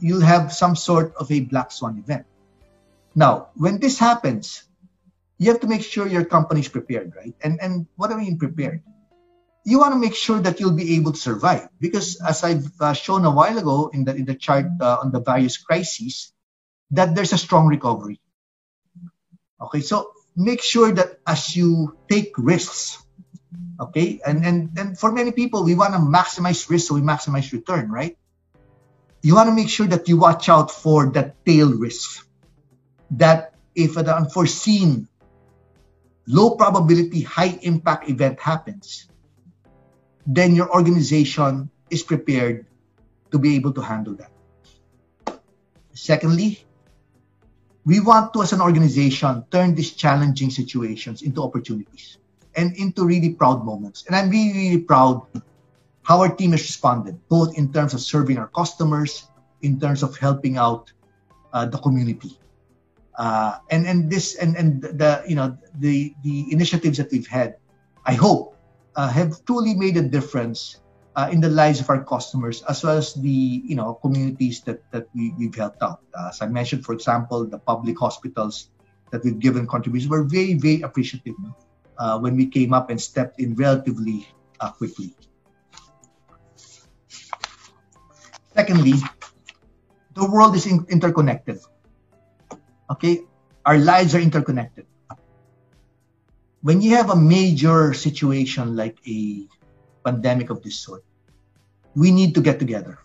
[0.00, 2.26] you'll have some sort of a black swan event.
[3.14, 4.64] Now, when this happens,
[5.38, 7.34] you have to make sure your company is prepared, right?
[7.42, 8.82] And and what do I mean prepared?
[9.68, 12.94] You want to make sure that you'll be able to survive because, as I've uh,
[12.96, 16.32] shown a while ago in the in the chart uh, on the various crises,
[16.96, 18.16] that there's a strong recovery.
[19.60, 23.04] Okay, so make sure that as you take risks,
[23.76, 27.52] okay, and and and for many people, we want to maximize risk so we maximize
[27.52, 28.16] return, right?
[29.20, 32.24] You want to make sure that you watch out for that tail risk.
[33.10, 35.08] That if an unforeseen,
[36.24, 39.07] low probability, high impact event happens,
[40.28, 42.66] then your organization is prepared
[43.32, 44.30] to be able to handle that.
[45.94, 46.62] Secondly,
[47.86, 52.18] we want to, as an organization, turn these challenging situations into opportunities
[52.54, 54.04] and into really proud moments.
[54.06, 55.26] And I'm really, really proud
[56.02, 59.28] how our team has responded, both in terms of serving our customers,
[59.62, 60.92] in terms of helping out
[61.54, 62.38] uh, the community.
[63.16, 67.56] Uh, and and this and and the you know the the initiatives that we've had,
[68.04, 68.57] I hope,
[68.98, 70.82] uh, have truly made a difference
[71.14, 74.82] uh, in the lives of our customers as well as the you know communities that
[74.90, 76.02] that we, we've helped out.
[76.12, 78.68] Uh, as I mentioned, for example, the public hospitals
[79.12, 81.38] that we've given contributions were very very appreciative
[81.96, 84.26] uh, when we came up and stepped in relatively
[84.58, 85.14] uh, quickly.
[88.58, 88.98] Secondly,
[90.18, 91.62] the world is in- interconnected.
[92.90, 93.22] Okay,
[93.64, 94.86] our lives are interconnected.
[96.60, 99.46] When you have a major situation like a
[100.04, 101.04] pandemic of this sort,
[101.94, 102.98] we need to get together.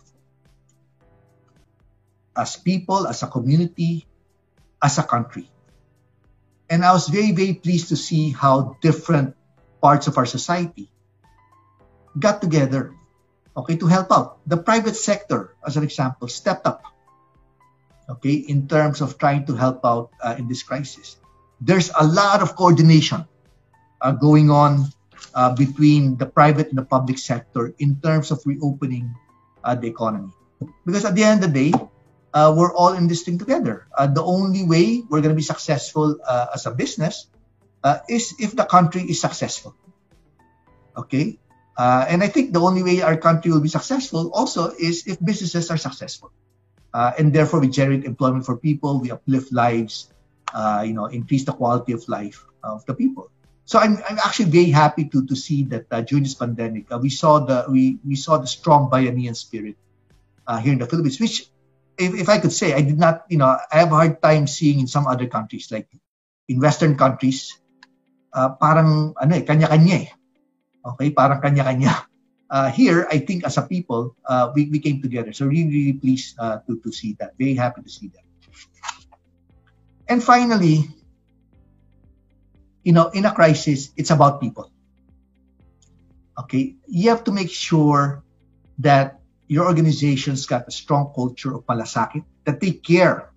[2.35, 4.07] As people, as a community,
[4.81, 5.49] as a country.
[6.69, 9.35] And I was very, very pleased to see how different
[9.81, 10.89] parts of our society
[12.17, 12.95] got together,
[13.55, 14.41] okay, to help out.
[14.47, 16.81] The private sector, as an example, stepped up,
[18.09, 21.17] okay, in terms of trying to help out uh, in this crisis.
[21.61, 23.29] There's a lot of coordination
[24.03, 24.91] uh, going on
[25.33, 29.15] uh, between the private and the public sector in terms of reopening
[29.63, 30.29] uh, the economy.
[30.85, 31.73] Because at the end of the day,
[32.33, 33.87] uh, we're all in this thing together.
[33.97, 37.27] Uh, the only way we're going to be successful uh, as a business
[38.07, 39.75] is if the country is successful.
[40.95, 41.39] Okay?
[41.77, 45.71] And I think the only way our country will be successful also is if businesses
[45.71, 46.31] are successful.
[46.93, 50.13] And therefore, we generate employment for people, we uplift lives,
[50.85, 53.31] you know, increase the quality of life of the people.
[53.65, 57.39] So I'm, I'm actually very happy to, to see that during this pandemic, we saw
[57.39, 59.77] the we, we saw the strong Bayanihan spirit
[60.61, 61.47] here in the Philippines, which
[61.97, 64.47] if, if I could say, I did not, you know, I have a hard time
[64.47, 65.87] seeing in some other countries, like
[66.47, 67.59] in Western countries,
[68.33, 70.09] uh, parang ano eh, kanya-kanya eh.
[70.83, 71.93] Okay, parang kanya-kanya.
[72.53, 75.33] Uh, here, I think as a people, uh, we, we came together.
[75.33, 77.33] So really, really pleased uh, to, to see that.
[77.33, 78.21] Very happy to see that.
[80.05, 80.85] And finally,
[82.83, 84.71] you know, in a crisis, it's about people.
[86.37, 88.23] Okay, you have to make sure
[88.79, 93.31] that your organization's got a strong culture of malasakit, that they care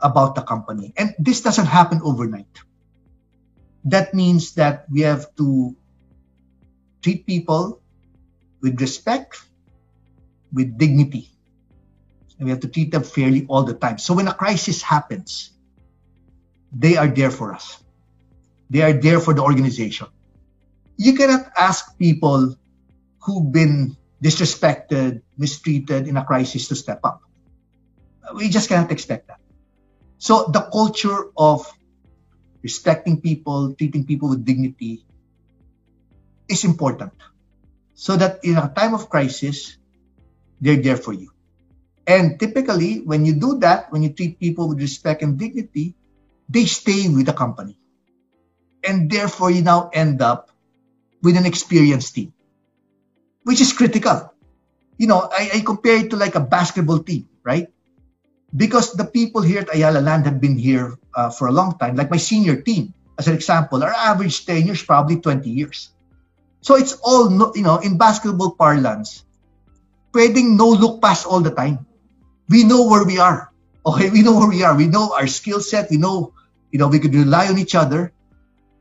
[0.00, 0.92] about the company.
[0.96, 2.50] And this doesn't happen overnight.
[3.84, 5.76] That means that we have to
[7.02, 7.80] treat people
[8.60, 9.40] with respect,
[10.52, 11.30] with dignity.
[12.38, 13.98] And we have to treat them fairly all the time.
[13.98, 15.52] So when a crisis happens,
[16.72, 17.82] they are there for us.
[18.70, 20.06] They are there for the organization.
[20.96, 22.54] You cannot ask people
[23.18, 27.20] who've been disrespected, mistreated in a crisis to step up.
[28.34, 29.40] We just cannot expect that.
[30.18, 31.66] So the culture of
[32.62, 35.02] respecting people, treating people with dignity
[36.48, 37.12] is important.
[37.94, 39.76] So that in a time of crisis,
[40.60, 41.32] they're there for you.
[42.06, 45.96] And typically, when you do that, when you treat people with respect and dignity,
[46.48, 47.79] they stay with the company.
[48.84, 50.50] And therefore, you now end up
[51.22, 52.32] with an experienced team
[53.44, 54.32] which is critical.
[54.98, 57.68] You know, I, I compare it to like a basketball team, right?
[58.54, 61.96] Because the people here at Ayala Land have been here uh, for a long time,
[61.96, 65.90] like my senior team, as an example, our average tenure is probably 20 years.
[66.60, 69.24] So it's all, no, you know, in basketball parlance,
[70.12, 71.86] pwedeng no look pass all the time.
[72.48, 73.50] We know where we are.
[73.86, 74.76] Okay, we know where we are.
[74.76, 75.88] We know our skill set.
[75.88, 76.34] We know,
[76.70, 78.12] you know, we could rely on each other.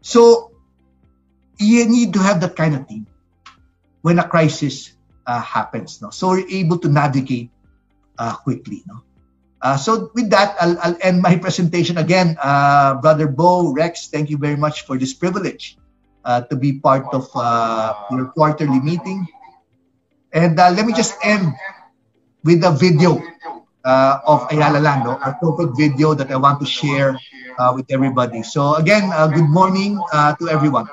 [0.02, 0.52] So
[1.60, 3.08] you need to have that kind of team
[4.02, 4.94] when a crisis
[5.28, 6.02] uh, happens.
[6.02, 6.10] No?
[6.10, 7.52] So we're able to navigate
[8.18, 8.84] uh, quickly.
[8.88, 9.04] No?
[9.62, 12.38] Uh, so with that, I'll, I'll, end my presentation again.
[12.42, 15.78] Uh, Brother Bo, Rex, thank you very much for this privilege
[16.24, 19.28] uh, to be part of uh, your quarterly meeting.
[20.32, 21.54] And let me just end
[22.44, 23.22] with a video
[23.86, 27.18] of Ayala Lando, a corporate video that I want to share
[27.74, 28.44] with everybody.
[28.44, 30.88] So again, good morning to everyone.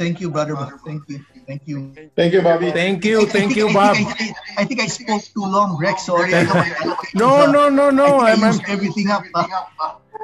[0.00, 0.54] Thank you, brother.
[0.56, 0.72] Bob.
[0.88, 1.18] Thank you.
[1.46, 1.78] Thank you.
[2.16, 2.70] Thank you, Bobby.
[2.72, 3.26] Thank you.
[3.26, 3.96] Thank you, I Bob.
[3.96, 6.06] think I, I, I think I spoke too long, Rex.
[6.08, 6.32] Sorry.
[6.34, 8.08] I know, I know, No, no, no, no.
[8.24, 9.24] I, I'm, think I I'm, used everything up.
[9.34, 9.46] uh,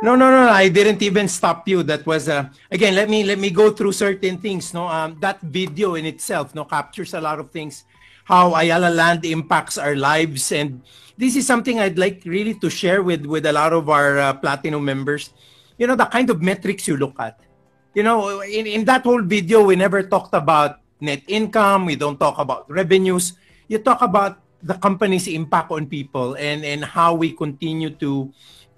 [0.02, 0.48] no, no, no.
[0.48, 1.82] I didn't even stop you.
[1.82, 2.94] That was uh, again.
[2.94, 4.72] Let me let me go through certain things.
[4.72, 7.84] No, um, that video in itself, no, captures a lot of things.
[8.24, 10.82] How Ayala Land impacts our lives, and
[11.16, 14.32] this is something I'd like really to share with with a lot of our uh,
[14.34, 15.30] platinum members.
[15.78, 17.38] You know, the kind of metrics you look at.
[17.96, 21.88] You know, in, in that whole video, we never talked about net income.
[21.88, 23.32] We don't talk about revenues.
[23.72, 28.28] You talk about the company's impact on people and and how we continue to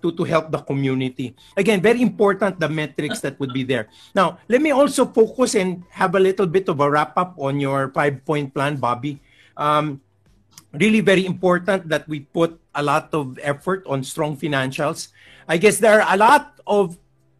[0.06, 1.34] to to help the community.
[1.58, 3.90] Again, very important the metrics that would be there.
[4.14, 7.58] Now, let me also focus and have a little bit of a wrap up on
[7.58, 9.18] your five point plan, Bobby.
[9.58, 9.98] Um,
[10.70, 15.10] really very important that we put a lot of effort on strong financials.
[15.50, 16.94] I guess there are a lot of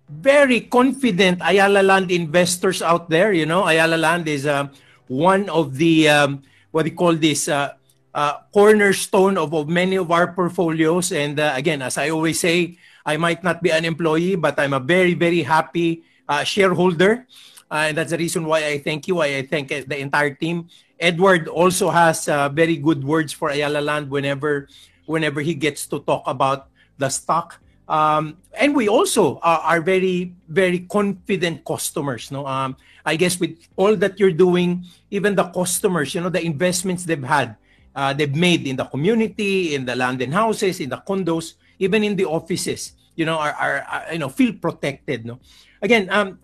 [0.08, 3.32] very confident Ayala Land investors out there.
[3.32, 4.68] You know, Ayala Land is uh,
[5.06, 7.76] one of the um, what do you call this uh,
[8.14, 11.12] uh, cornerstone of, of many of our portfolios.
[11.12, 14.72] And uh, again, as I always say, I might not be an employee, but I'm
[14.72, 17.26] a very very happy uh, shareholder.
[17.70, 19.20] Uh, and that's the reason why I thank you.
[19.20, 20.68] I, I thank the entire team.
[20.98, 22.24] Edward also has
[22.56, 24.68] very good words for Ayala Land whenever
[25.04, 27.60] whenever he gets to talk about the stock.
[27.88, 32.30] Um, and we also are, are very very confident customers.
[32.30, 36.44] No, um, I guess with all that you're doing, even the customers, you know, the
[36.44, 37.56] investments they've had,
[37.96, 42.04] uh, they've made in the community, in the land and houses, in the condos, even
[42.04, 45.24] in the offices, you know, are, are, are you know feel protected.
[45.24, 45.40] No,
[45.80, 46.38] again, um,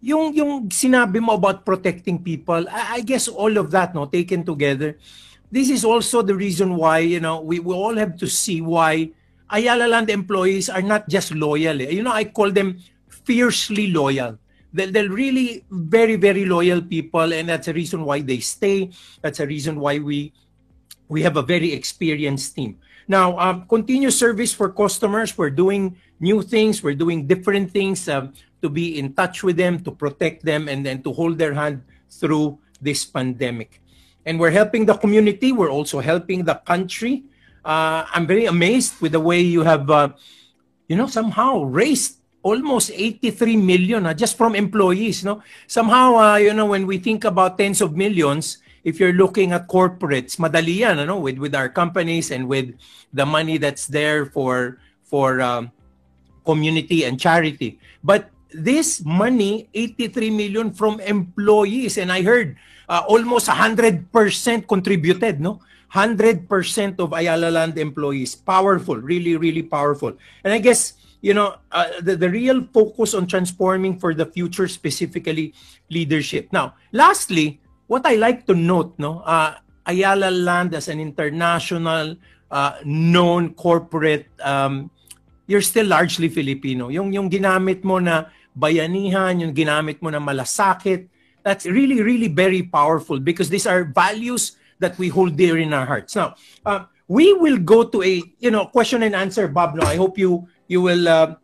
[0.00, 4.48] yung yung sinabi mo about protecting people, I, I guess all of that no taken
[4.48, 4.96] together,
[5.52, 9.12] this is also the reason why you know we, we all have to see why
[9.52, 11.80] Ayala Land employees are not just loyal.
[11.80, 11.90] eh.
[11.90, 12.78] You know, I call them
[13.08, 14.38] fiercely loyal.
[14.72, 18.90] They're, they're really very very loyal people, and that's the reason why they stay.
[19.20, 20.32] That's the reason why we
[21.08, 22.78] we have a very experienced team.
[23.10, 25.36] Now, um, continuous service for customers.
[25.36, 26.82] We're doing new things.
[26.82, 28.32] We're doing different things um,
[28.62, 31.82] to be in touch with them, to protect them, and then to hold their hand
[32.06, 33.82] through this pandemic.
[34.24, 35.50] And we're helping the community.
[35.50, 37.24] We're also helping the country.
[37.64, 40.10] Uh, I'm very amazed with the way you have, uh,
[40.88, 45.24] you know, somehow raised almost 83 million uh, just from employees.
[45.24, 49.52] No, somehow, uh, you know, when we think about tens of millions, if you're looking
[49.52, 52.72] at corporates, madali yan, ano, with with our companies and with
[53.12, 55.70] the money that's there for for um,
[56.44, 57.78] community and charity.
[58.02, 62.56] But this money, 83 million from employees, and I heard
[62.88, 64.10] uh, almost 100%
[64.66, 65.60] contributed, no?
[65.94, 66.46] 100%
[66.98, 68.34] of Ayala Land employees.
[68.34, 70.14] Powerful, really, really powerful.
[70.44, 74.68] And I guess, you know, uh, the, the real focus on transforming for the future,
[74.68, 75.54] specifically
[75.90, 76.48] leadership.
[76.52, 82.14] Now, lastly, what I like to note, no, uh, Ayala Land as an international
[82.50, 84.90] uh, known corporate, um,
[85.46, 86.88] you're still largely Filipino.
[86.88, 91.10] Yung, yung ginamit mo na bayanihan, yung ginamit mo na malasakit,
[91.42, 95.86] that's really, really very powerful because these are values that we hold dear in our
[95.86, 96.16] hearts.
[96.16, 96.34] Now,
[96.66, 99.76] uh, we will go to a you know question and answer, Bob.
[99.76, 101.36] No, I hope you you will uh,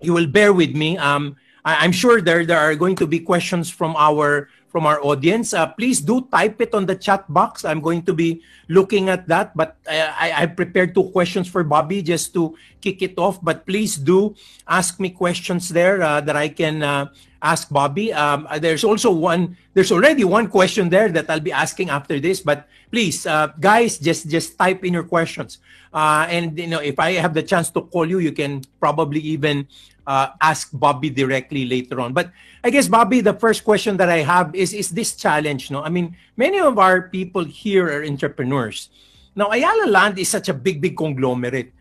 [0.00, 0.98] you will bear with me.
[0.98, 5.04] Um, I, I'm sure there there are going to be questions from our from our
[5.04, 5.52] audience.
[5.52, 7.62] Uh, please do type it on the chat box.
[7.62, 8.40] I'm going to be
[8.72, 9.52] looking at that.
[9.54, 13.36] But I, I, I prepared two questions for Bobby just to kick it off.
[13.44, 14.34] But please do
[14.66, 17.12] ask me questions there uh, that I can uh,
[17.42, 18.12] ask Bobby.
[18.12, 19.58] Um, uh, there's also one.
[19.74, 22.40] There's already one question there that I'll be asking after this.
[22.40, 25.58] But please, uh, guys, just just type in your questions.
[25.92, 29.20] Uh, and you know, if I have the chance to call you, you can probably
[29.20, 29.66] even
[30.06, 32.14] uh, ask Bobby directly later on.
[32.14, 32.30] But
[32.64, 35.70] I guess Bobby, the first question that I have is is this challenge.
[35.70, 38.88] No, I mean, many of our people here are entrepreneurs.
[39.34, 41.72] Now, Ayala Land is such a big, big conglomerate.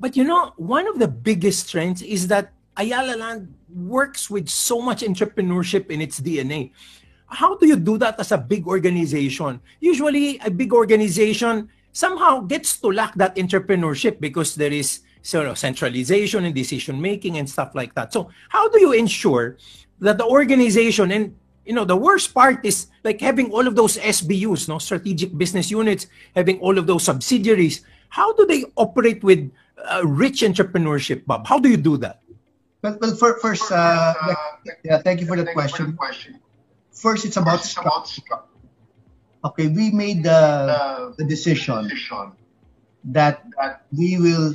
[0.00, 4.80] But you know, one of the biggest strengths is that Ayala Land works with so
[4.80, 6.72] much entrepreneurship in its DNA.
[7.26, 9.60] How do you do that as a big organization?
[9.80, 15.58] Usually, a big organization somehow gets to lack that entrepreneurship because there is sort of
[15.58, 18.12] centralization and decision making and stuff like that.
[18.12, 19.56] So, how do you ensure
[20.00, 21.34] that the organization and
[21.64, 25.70] you know the worst part is like having all of those SBUs, no strategic business
[25.70, 27.80] units, having all of those subsidiaries.
[28.10, 29.50] How do they operate with
[29.90, 31.46] uh, rich entrepreneurship, Bob?
[31.46, 32.20] How do you do that?
[32.84, 34.12] Well, well fir- first, uh,
[34.84, 35.98] yeah, thank you for the question.
[36.92, 38.22] First, it's about structure.
[39.42, 41.90] Okay, we made the, the decision
[43.04, 43.42] that
[43.90, 44.54] we will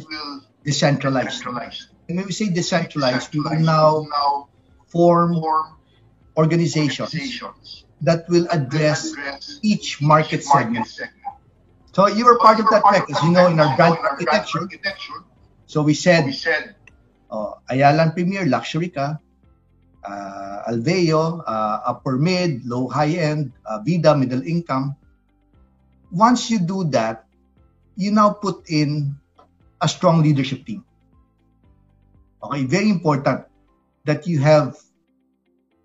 [0.64, 1.41] decentralize.
[2.07, 4.47] And when we say decentralized, we will now
[4.88, 5.41] form
[6.38, 9.11] organizations that will address
[9.64, 10.88] each market segment.
[11.93, 14.69] So you were part of that as you know, in our brand architecture.
[15.65, 16.26] So we said,
[17.31, 19.18] oh, Ayala Premier, luxury ka.
[19.99, 24.95] Uh, Alveo, uh, upper mid, low high end, uh, Vida, middle income.
[26.11, 27.26] Once you do that,
[27.95, 29.14] you now put in
[29.81, 30.84] a strong leadership team.
[32.41, 33.43] Okay, very important
[34.06, 34.80] that you have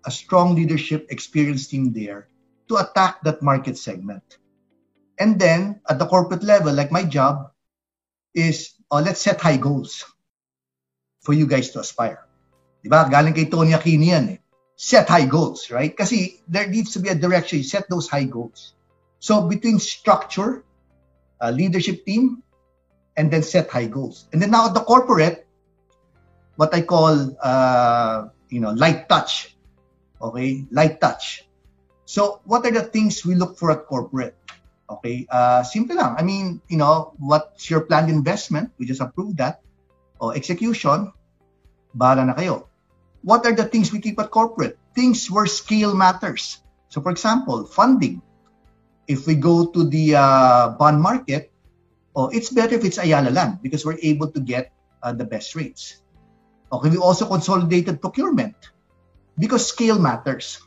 [0.05, 2.27] a strong leadership experience team there
[2.69, 4.39] to attack that market segment.
[5.19, 7.51] And then at the corporate level, like my job
[8.33, 10.03] is, oh, let's set high goals
[11.25, 12.21] for you guys to aspire.
[12.85, 13.09] Diba?
[13.09, 14.39] Galing kay Tony Aquino yan eh.
[14.77, 15.89] Set high goals, right?
[15.89, 17.65] Kasi there needs to be a direction.
[17.65, 18.77] Set those high goals.
[19.17, 20.61] So between structure,
[21.41, 22.45] uh, leadership team,
[23.17, 24.29] and then set high goals.
[24.29, 25.47] And then now at the corporate,
[26.55, 29.55] what I call, uh, you know, light touch.
[30.21, 31.47] Okay, light touch.
[32.05, 34.37] So what are the things we look for at corporate?
[34.85, 36.15] Okay, uh, simple lang.
[36.19, 38.71] I mean, you know, what's your planned investment?
[38.77, 39.65] We just approved that.
[40.21, 41.11] O execution,
[41.95, 42.67] bahala na kayo.
[43.23, 44.77] What are the things we keep at corporate?
[44.93, 46.61] Things where scale matters.
[46.91, 48.21] So for example, funding.
[49.07, 51.51] If we go to the uh, bond market,
[52.15, 55.55] oh, it's better if it's Ayala Land because we're able to get uh, the best
[55.55, 56.01] rates.
[56.71, 58.55] Okay, we also consolidated procurement
[59.37, 60.59] because scale matters.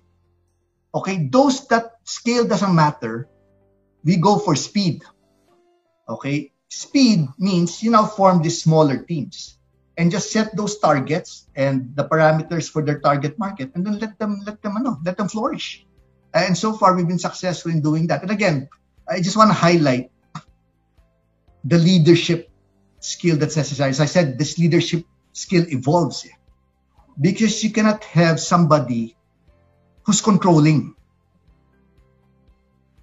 [0.95, 3.29] Okay, those that scale doesn't matter,
[4.05, 5.03] we go for speed.
[6.09, 9.58] Okay, speed means you now form these smaller teams
[9.99, 14.17] and just set those targets and the parameters for their target market and then let
[14.19, 15.85] them let them ano, let them flourish.
[16.33, 18.23] And so far we've been successful in doing that.
[18.23, 18.71] And again,
[19.11, 20.15] I just want to highlight
[21.65, 22.49] the leadership
[23.01, 23.91] skill that's necessary.
[23.91, 26.35] As I said, this leadership skill evolves eh?
[27.21, 29.17] because you cannot have somebody
[30.07, 30.95] who's controlling.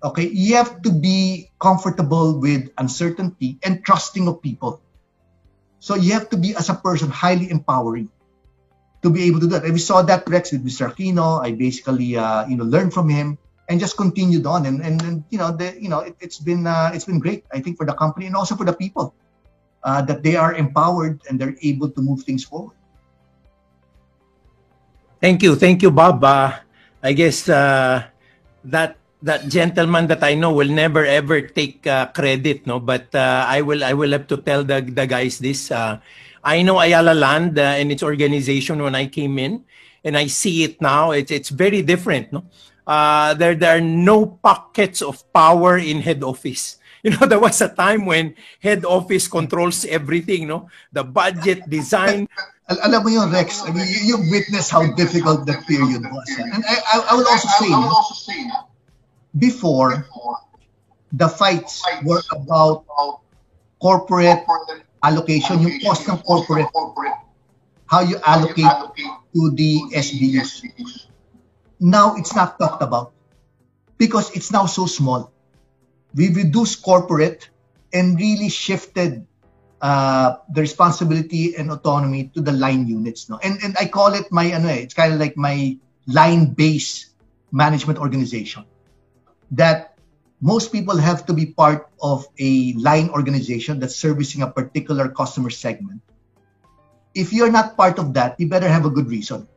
[0.02, 4.80] Okay, you have to be comfortable with uncertainty and trusting of people.
[5.86, 8.10] So you have to be, as a person, highly empowering
[9.06, 9.70] to be able to do that.
[9.70, 10.90] And we saw that Rex with Mr.
[10.90, 11.46] Aquino.
[11.46, 13.38] I basically, uh, you know, learned from him
[13.70, 14.66] and just continued on.
[14.66, 17.46] And and, and you know, the, you know, it, has been uh, it's been great.
[17.54, 19.14] I think for the company and also for the people
[19.86, 22.74] uh, that they are empowered and they're able to move things forward.
[25.22, 26.26] Thank you, thank you, Bob.
[26.26, 26.66] Uh,
[26.98, 28.10] I guess uh,
[28.74, 32.80] that that gentleman that I know will never ever take uh, credit, no.
[32.80, 35.72] But uh, I will I will have to tell the the guys this.
[35.72, 36.00] Uh,
[36.44, 39.66] I know Ayala Land uh, and its organization when I came in,
[40.04, 41.12] and I see it now.
[41.12, 42.46] It's it's very different, no.
[42.86, 46.78] Uh, there there are no pockets of power in head office.
[47.06, 48.34] You know, there was a time when
[48.66, 50.74] head office controls everything, no?
[50.90, 52.26] The budget, design.
[52.66, 56.26] Al alam mo yun, Rex, I mean, you witness how difficult that period was.
[56.34, 57.70] And I, I, I will also say,
[59.38, 60.08] before,
[61.12, 62.86] the fights were about
[63.80, 64.44] corporate
[65.04, 66.72] allocation, yung cost ng corporate,
[67.86, 68.72] how you allocate
[69.36, 70.64] to the SBUs.
[71.80, 73.14] Now, it's not talked about
[73.98, 75.32] because it's now so small.
[76.16, 77.50] We reduced corporate
[77.94, 79.28] and really shifted
[79.82, 83.30] uh, the responsibility and autonomy to the line units.
[83.30, 83.38] No?
[83.44, 87.12] And, and I call it my, ano eh, it's kind of like my line-based
[87.52, 88.66] management organization
[89.52, 89.96] that
[90.42, 95.50] most people have to be part of a line organization that's servicing a particular customer
[95.50, 96.02] segment.
[97.16, 99.48] If you're not part of that, you better have a good reason.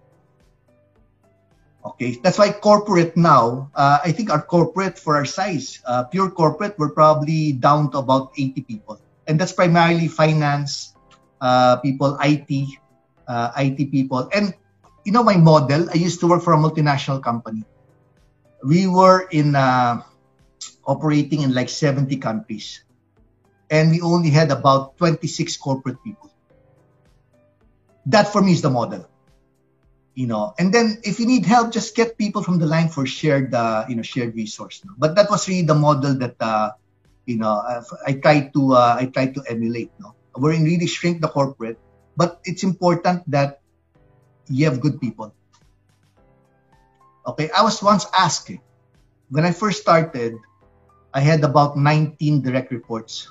[1.85, 6.31] Okay, that's why corporate now, uh, I think our corporate for our size, uh, pure
[6.31, 9.01] corporate, we're probably down to about 80 people.
[9.27, 10.95] And that's primarily finance
[11.41, 12.51] uh, people, IT,
[13.27, 14.29] uh, IT people.
[14.35, 14.55] And
[15.05, 17.65] you know, my model, I used to work for a multinational company
[18.65, 20.03] we were in uh,
[20.87, 22.83] operating in like 70 countries.
[23.71, 26.31] And we only had about 26 corporate people.
[28.07, 29.07] That for me is the model
[30.19, 30.53] you know.
[30.59, 33.85] And then if you need help just get people from the line for shared uh,
[33.89, 36.71] you know shared resource but that was really the model that uh,
[37.27, 37.63] you know
[38.07, 40.15] i tried to uh, i tried to emulate no?
[40.35, 41.79] We're in really shrink the corporate
[42.17, 43.61] but it's important that
[44.49, 45.35] you have good people
[47.29, 48.57] Okay, I was once asked
[49.29, 50.41] when I first started,
[51.13, 53.29] I had about 19 direct reports.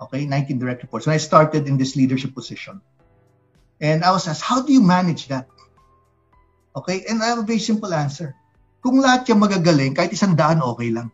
[0.00, 2.80] Okay, 19 direct reports when I started in this leadership position.
[3.80, 5.48] And I was asked, how do you manage that?
[6.76, 8.36] Okay, and I have a very simple answer.
[8.84, 11.08] Kung lahat yung magagaling, kahit isang daan, okay lang.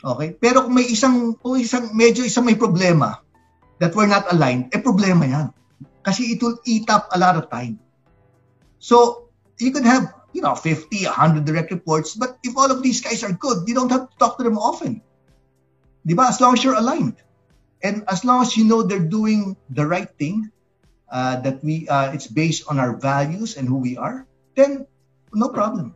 [0.00, 0.34] Okay?
[0.38, 3.20] Pero kung may isang, kung isang, medyo isang may problema
[3.78, 5.48] that we're not aligned, eh problema yan.
[6.02, 7.76] Kasi it will eat up a lot of time.
[8.80, 9.28] So
[9.60, 13.22] you could have, you know, 50, 100 direct reports, but if all of these guys
[13.22, 15.02] are good, you don't have to talk to them often.
[16.06, 16.28] Diba?
[16.28, 17.16] As long as you're aligned.
[17.82, 20.50] And as long as you know they're doing the right thing,
[21.10, 24.86] uh, that we uh, it's based on our values and who we are, then
[25.34, 25.94] no problem.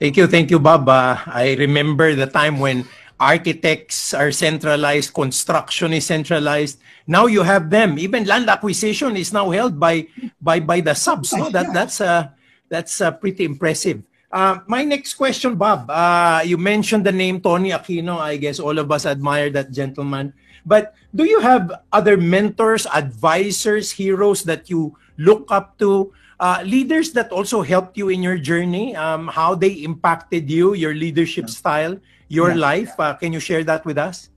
[0.00, 0.88] Thank you, thank you, Bob.
[0.88, 2.88] Uh, I remember the time when
[3.18, 6.78] architects are centralized, construction is centralized.
[7.06, 7.98] Now you have them.
[7.98, 10.06] Even land acquisition is now held by
[10.40, 11.32] by by the subs.
[11.32, 11.50] No?
[11.50, 12.28] That that's uh,
[12.68, 14.02] that's uh, pretty impressive.
[14.32, 15.90] Uh, my next question, Bob.
[15.90, 18.16] Uh, you mentioned the name Tony Aquino.
[18.16, 20.32] I guess all of us admire that gentleman.
[20.64, 26.12] But do you have other mentors, advisors, heroes that you look up to?
[26.40, 30.94] Uh, leaders that also helped you in your journey, um, how they impacted you, your
[30.94, 31.94] leadership style,
[32.32, 32.64] your yeah.
[32.72, 32.92] life.
[32.96, 34.32] Uh, can you share that with us?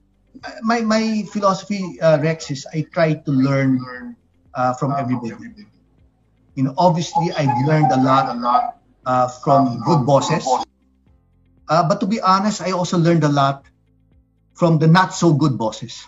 [0.60, 3.80] My my philosophy, uh, Rex, is I try to learn
[4.52, 5.64] uh, from everybody.
[6.52, 8.64] You know, obviously, I've learned a lot, a lot
[9.08, 10.44] uh, from good bosses.
[10.44, 13.64] Uh, but to be honest, I also learned a lot
[14.52, 16.04] from the not so good bosses.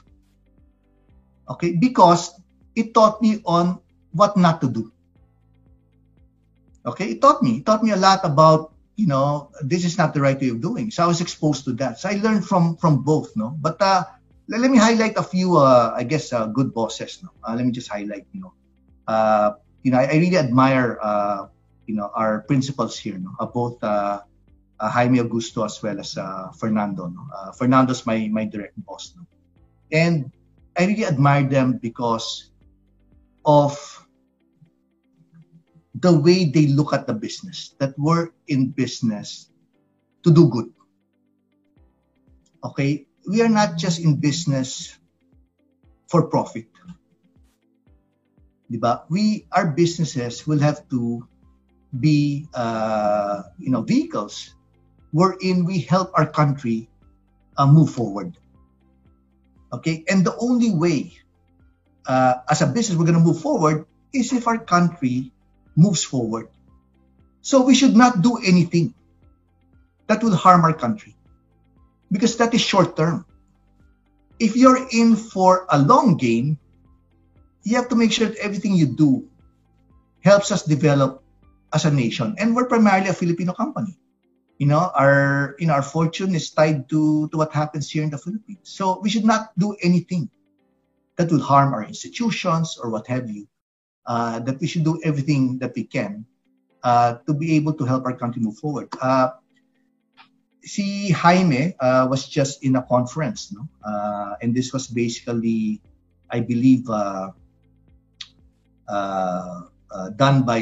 [1.48, 2.36] Okay, because
[2.76, 3.80] it taught me on
[4.12, 4.92] what not to do.
[6.84, 7.60] Okay, it taught me.
[7.60, 10.60] It taught me a lot about you know this is not the right way of
[10.60, 10.90] doing.
[10.90, 12.02] So I was exposed to that.
[12.02, 13.30] So I learned from from both.
[13.38, 14.02] No, but uh,
[14.50, 15.56] let, let me highlight a few.
[15.56, 17.22] Uh, I guess uh, good bosses.
[17.22, 18.26] No, uh, let me just highlight.
[18.34, 18.52] You know,
[19.06, 19.54] uh,
[19.86, 21.46] you know, I, I really admire uh,
[21.86, 23.16] you know our principals here.
[23.16, 24.26] No, uh, both uh,
[24.82, 27.06] uh, Jaime Augusto as well as uh, Fernando.
[27.06, 27.22] No?
[27.30, 29.14] Uh, Fernando's my my direct boss.
[29.14, 29.22] No?
[29.94, 30.34] And
[30.74, 32.50] I really admire them because
[33.46, 33.78] of
[36.00, 39.50] the way they look at the business, that we're in business
[40.22, 40.70] to do good.
[42.62, 43.06] Okay?
[43.26, 44.96] We are not just in business
[46.08, 46.66] for profit.
[48.70, 49.02] Diba?
[49.08, 51.26] We, our businesses will have to
[51.98, 54.54] be, uh, you know, vehicles
[55.10, 56.88] wherein we help our country
[57.56, 58.36] uh, move forward.
[59.72, 60.04] Okay?
[60.08, 61.16] And the only way
[62.06, 65.32] uh, as a business we're going to move forward is if our country
[65.78, 66.50] moves forward.
[67.40, 68.92] So we should not do anything
[70.10, 71.14] that will harm our country
[72.10, 73.24] because that is short term.
[74.42, 76.58] If you're in for a long game,
[77.62, 79.30] you have to make sure that everything you do
[80.20, 81.22] helps us develop
[81.72, 82.34] as a nation.
[82.38, 83.94] And we're primarily a Filipino company.
[84.58, 88.18] You know, our know our fortune is tied to, to what happens here in the
[88.18, 88.66] Philippines.
[88.66, 90.30] So we should not do anything
[91.14, 93.46] that will harm our institutions or what have you
[94.08, 96.24] uh, that we should do everything that we can
[96.82, 98.88] uh, to be able to help our country move forward.
[98.96, 99.36] Uh,
[100.64, 103.68] si Jaime uh, was just in a conference, no?
[103.84, 105.82] Uh, and this was basically,
[106.30, 107.30] I believe, uh,
[110.16, 110.60] done by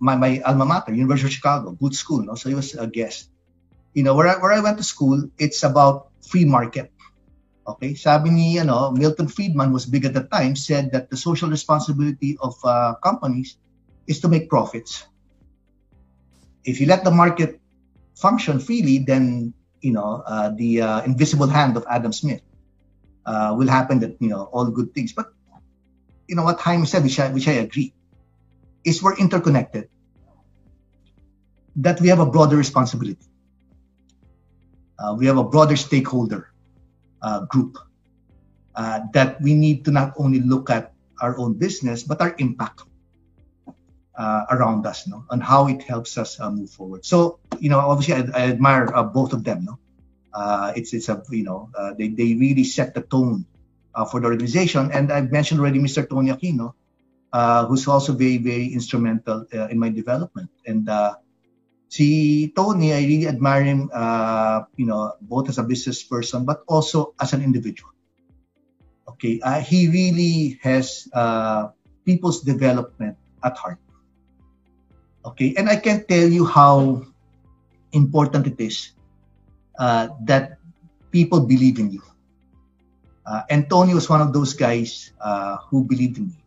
[0.00, 2.24] my, my alma mater, University of Chicago, good school.
[2.24, 2.34] No?
[2.34, 3.28] So he was a guest.
[3.92, 6.92] You know, where I, where I went to school, it's about free market.
[7.70, 11.46] Okay, sabi ni ano, Milton Friedman was big at the time said that the social
[11.46, 13.62] responsibility of uh, companies
[14.10, 15.06] is to make profits.
[16.66, 17.62] If you let the market
[18.18, 19.54] function freely, then
[19.86, 22.42] you know uh, the uh, invisible hand of Adam Smith
[23.22, 24.02] uh, will happen.
[24.02, 25.30] That you know all good things, but
[26.26, 27.94] you know what Jaime said, which I, which I agree,
[28.82, 29.86] is we're interconnected.
[31.78, 33.30] That we have a broader responsibility.
[34.98, 36.49] Uh, we have a broader stakeholder
[37.22, 37.78] uh, group
[38.74, 42.82] uh, that we need to not only look at our own business but our impact
[44.16, 47.04] uh, around us no and how it helps us uh, move forward.
[47.04, 49.78] So you know obviously i, I admire uh, both of them no.
[50.32, 51.68] Uh, it's it's a you know
[51.98, 53.44] they, they really set the tone
[54.10, 54.90] for the organization.
[54.92, 56.74] And i've mentioned already mr tony aquino
[57.68, 60.50] who's also very very instrumental in my development.
[60.66, 60.88] And
[61.90, 66.62] si Tony, I really admire him, uh, you know, both as a business person, but
[66.70, 67.90] also as an individual.
[69.10, 71.74] Okay, uh, he really has uh,
[72.06, 73.82] people's development at heart.
[75.26, 77.02] Okay, and I can tell you how
[77.92, 78.94] important it is
[79.76, 80.62] uh, that
[81.10, 82.02] people believe in you.
[83.26, 86.38] Uh, and Tony was one of those guys uh, who believed in me.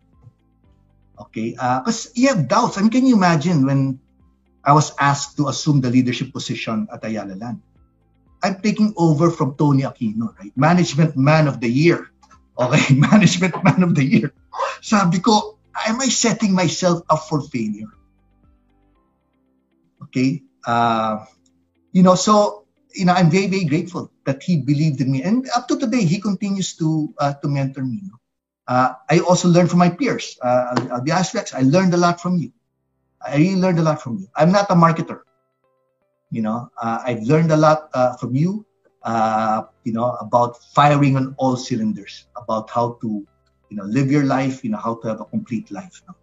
[1.19, 2.79] Okay, because you have doubts.
[2.79, 3.99] I mean, can you imagine when
[4.63, 7.61] I was asked to assume the leadership position at Ayala Land.
[8.43, 10.51] I'm taking over from Tony Aquino, right?
[10.55, 12.11] Management Man of the Year.
[12.59, 14.33] Okay, Management Man of the Year.
[14.81, 17.91] Sabi ko, am I setting myself up for failure?
[20.03, 20.43] Okay?
[20.67, 21.25] Uh,
[21.91, 25.23] you know, so, you know, I'm very, very grateful that he believed in me.
[25.23, 28.03] And up to today, he continues to uh, to mentor me.
[28.67, 30.37] Uh, I also learned from my peers.
[30.41, 32.51] Uh, I'll, I'll be Rex, I learned a lot from you.
[33.25, 34.27] I learned a lot from you.
[34.35, 35.21] I'm not a marketer.
[36.31, 38.65] You know, uh, I've learned a lot uh, from you.
[39.03, 43.27] Uh, you know, about firing on all cylinders, about how to,
[43.69, 44.63] you know, live your life.
[44.63, 46.01] You know, how to have a complete life.
[46.07, 46.15] Know?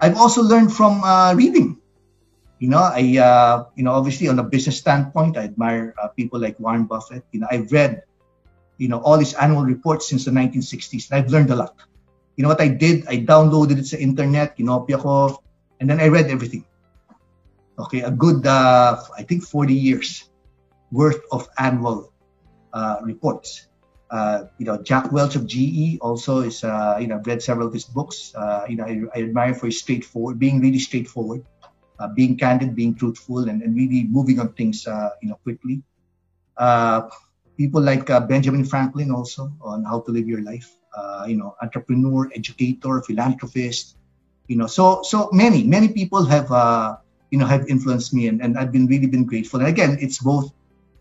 [0.00, 1.78] I've also learned from uh, reading.
[2.60, 2.98] You know, I,
[3.74, 7.24] you know, obviously on a business standpoint, I admire people like Warren Buffett.
[7.32, 8.02] You know, I've read
[8.82, 11.10] you know, all these annual reports since the 1960s.
[11.10, 11.78] And I've learned a lot.
[12.36, 13.06] You know what I did?
[13.06, 15.38] I downloaded it sa internet, kinopya ko,
[15.82, 16.64] and then I read everything.
[17.76, 20.30] Okay, a good, uh, I think 40 years
[20.92, 22.12] worth of annual
[22.72, 23.66] uh, reports.
[24.08, 27.66] Uh, you know, Jack Welch of GE also is, uh, you know, I've read several
[27.66, 28.32] of his books.
[28.36, 31.44] Uh, you know, I, I, admire for his straightforward, being really straightforward,
[31.98, 35.82] uh, being candid, being truthful, and, and really moving on things, uh, you know, quickly.
[36.58, 37.08] Uh,
[37.56, 40.70] people like Benjamin Franklin also on how to live your life.
[41.26, 43.96] You know, entrepreneur, educator, philanthropist.
[44.48, 46.96] You know, so so many many people have uh,
[47.30, 49.60] you know have influenced me, and, and I've been really been grateful.
[49.60, 50.52] And again, it's both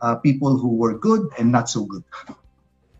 [0.01, 2.03] uh, people who were good and not so good.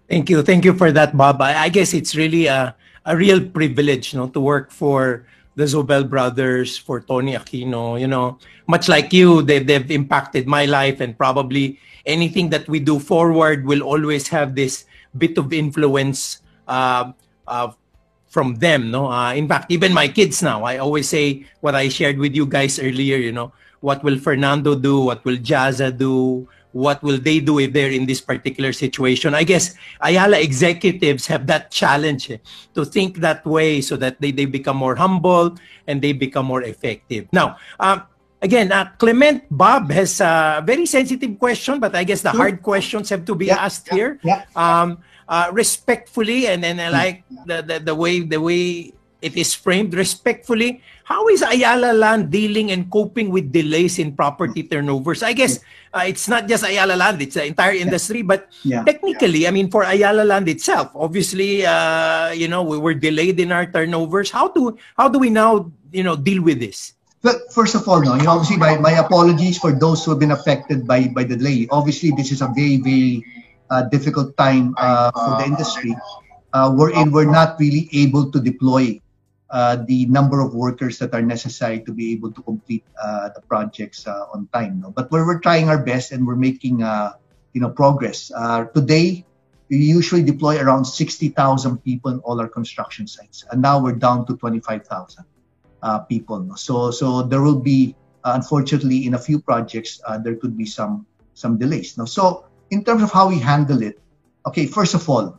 [0.09, 1.41] Thank you, thank you for that, Bob.
[1.41, 5.63] I, I guess it's really a a real privilege, you know, to work for the
[5.63, 7.99] Zobel brothers, for Tony Aquino.
[7.99, 8.38] You know,
[8.68, 13.65] much like you, they they've impacted my life and probably anything that we do forward
[13.65, 14.85] will always have this
[15.18, 17.11] bit of influence uh,
[17.47, 17.72] uh,
[18.31, 18.89] from them.
[18.89, 22.33] No, uh, in fact, even my kids now, I always say what I shared with
[22.33, 23.19] you guys earlier.
[23.19, 23.51] You know,
[23.83, 25.03] what will Fernando do?
[25.11, 26.47] What will JAZA do?
[26.71, 29.35] What will they do if they're in this particular situation?
[29.35, 32.39] I guess Ayala executives have that challenge eh,
[32.73, 36.63] to think that way so that they, they become more humble and they become more
[36.63, 37.27] effective.
[37.33, 38.07] Now, um,
[38.41, 43.09] again, uh, Clement Bob has a very sensitive question, but I guess the hard questions
[43.09, 44.19] have to be yeah, asked yeah, here.
[44.23, 44.45] Yeah.
[44.55, 49.53] Um, uh, respectfully, and then I like the, the, the way the way it is
[49.53, 50.81] framed respectfully.
[51.03, 55.22] How is Ayala Land dealing and coping with delays in property turnovers?
[55.22, 55.60] I guess
[55.93, 58.22] uh, it's not just Ayala Land; it's the entire industry.
[58.22, 58.84] But yeah.
[58.84, 63.52] technically, I mean, for Ayala Land itself, obviously, uh, you know, we were delayed in
[63.52, 64.31] our turnovers.
[64.31, 66.93] How do how do we now, you know, deal with this?
[67.23, 70.19] Well, first of all, no, you know, obviously my, my apologies for those who have
[70.19, 71.68] been affected by, by the delay.
[71.69, 73.23] Obviously, this is a very, very
[73.72, 75.95] uh, difficult time uh, for the industry.
[76.53, 78.99] Uh, wherein we're not really able to deploy
[79.52, 83.41] uh, the number of workers that are necessary to be able to complete uh, the
[83.41, 84.80] projects uh, on time.
[84.81, 84.91] No?
[84.91, 87.14] But we're, we're trying our best and we're making uh,
[87.53, 88.31] you know progress.
[88.35, 89.26] Uh, today,
[89.69, 94.26] we usually deploy around 60,000 people in all our construction sites, and now we're down
[94.27, 95.26] to 25,000
[95.84, 96.56] uh, people.
[96.56, 100.65] So so there will be uh, unfortunately in a few projects uh, there could be
[100.65, 101.98] some some delays.
[101.98, 102.06] No?
[102.06, 103.99] So in terms of how we handle it,
[104.48, 105.38] okay, first of all,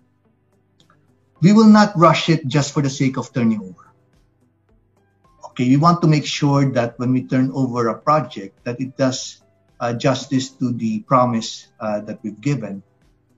[1.41, 3.91] we will not rush it just for the sake of turning over.
[5.51, 8.97] Okay, we want to make sure that when we turn over a project, that it
[8.97, 9.43] does
[9.81, 12.83] uh, justice to the promise uh, that we've given,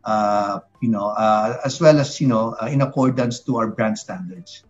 [0.05, 3.99] uh, you know, uh, as well as you know, uh, in accordance to our brand
[3.99, 4.63] standards.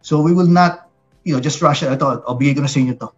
[0.00, 0.86] So we will not
[1.26, 1.90] you know, just rush it.
[1.90, 3.10] Inyo to.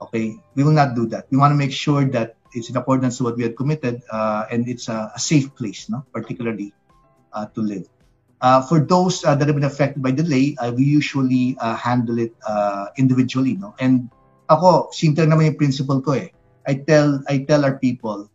[0.00, 0.40] Okay?
[0.54, 1.26] We will not do that.
[1.30, 4.46] We want to make sure that it's in accordance to what we had committed uh,
[4.50, 6.04] and it's a, a, safe place, no?
[6.12, 6.72] particularly
[7.32, 7.88] uh, to live.
[8.40, 12.34] Uh, for those uh, that have been affected by delay, uh, we usually handle it
[12.96, 13.56] individually.
[13.56, 13.74] No?
[13.78, 14.10] And
[14.50, 16.28] ako, simple naman yung principle ko eh.
[16.66, 18.28] I tell, I tell our people,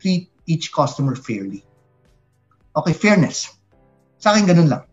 [0.00, 1.64] treat each customer fairly.
[2.76, 3.48] Okay, fairness.
[4.20, 4.84] Sa akin, ganun lang.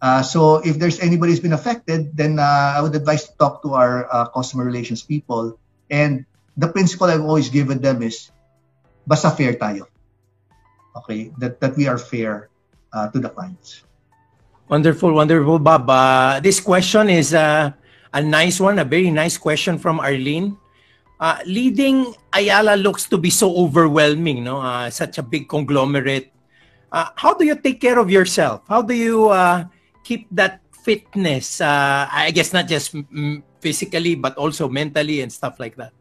[0.00, 3.62] Uh, so if there's anybody who's been affected, then uh, I would advise to talk
[3.62, 5.60] to our uh, customer relations people.
[5.90, 6.24] And
[6.60, 8.28] the principle I've always given them is,
[9.08, 9.88] basta fair tayo.
[10.92, 12.52] Okay, that, that we are fair
[12.92, 13.88] uh, to the clients.
[14.68, 15.88] Wonderful, wonderful, Bob.
[15.88, 17.72] Uh, this question is uh,
[18.12, 20.54] a nice one, a very nice question from Arlene.
[21.18, 24.60] Uh, leading Ayala looks to be so overwhelming, no?
[24.60, 26.32] Uh, such a big conglomerate.
[26.92, 28.62] Uh, how do you take care of yourself?
[28.68, 29.64] How do you uh,
[30.04, 31.60] keep that fitness?
[31.60, 32.94] Uh, I guess not just
[33.60, 35.92] physically, but also mentally and stuff like that.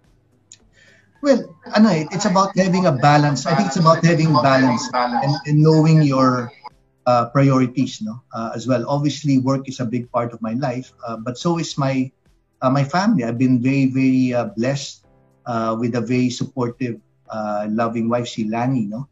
[1.22, 3.46] Well, ano, it's about having a balance.
[3.46, 6.52] I think it's about having balance and, and knowing your
[7.10, 8.88] uh, priorities, no, uh, as well.
[8.88, 12.12] Obviously, work is a big part of my life, uh, but so is my
[12.62, 13.24] uh, my family.
[13.24, 15.04] I've been very, very uh, blessed
[15.46, 17.02] uh, with a very supportive,
[17.68, 19.10] loving wife, si Lani, no,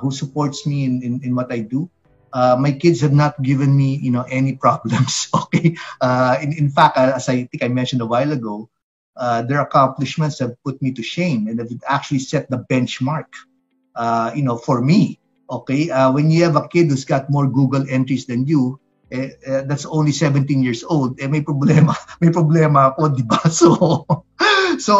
[0.00, 1.90] who supports me in, in, in what I do
[2.34, 5.30] my kids have not given me, you know, any problems.
[5.30, 5.76] Okay.
[6.42, 8.68] In, in fact, as I think I mentioned a while ago,
[9.16, 13.30] uh, their accomplishments have put me to shame and have actually set the benchmark,
[13.94, 15.18] uh, you know, for me.
[15.50, 15.90] Okay.
[15.90, 18.80] Uh, when you have a kid who's got more Google entries than you,
[19.12, 23.40] eh, eh, that's only 17 years old, eh, may problema, may problema ako, di ba?
[23.54, 24.06] So,
[24.78, 24.94] so,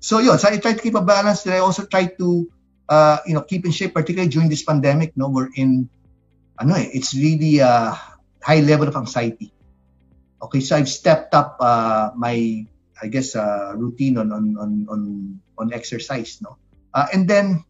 [0.00, 0.38] so yun.
[0.38, 1.44] So I try to keep a balance.
[1.44, 2.48] And I also try to,
[2.88, 5.12] uh, you know, keep in shape, particularly during this pandemic.
[5.16, 5.90] No, we're in,
[6.56, 7.92] ano eh, it's really a
[8.40, 9.52] high level of anxiety.
[10.40, 12.64] Okay, so I've stepped up uh, my,
[13.04, 15.00] I guess, uh, routine on on on on,
[15.60, 16.40] on exercise.
[16.40, 16.56] No,
[16.96, 17.68] uh, and then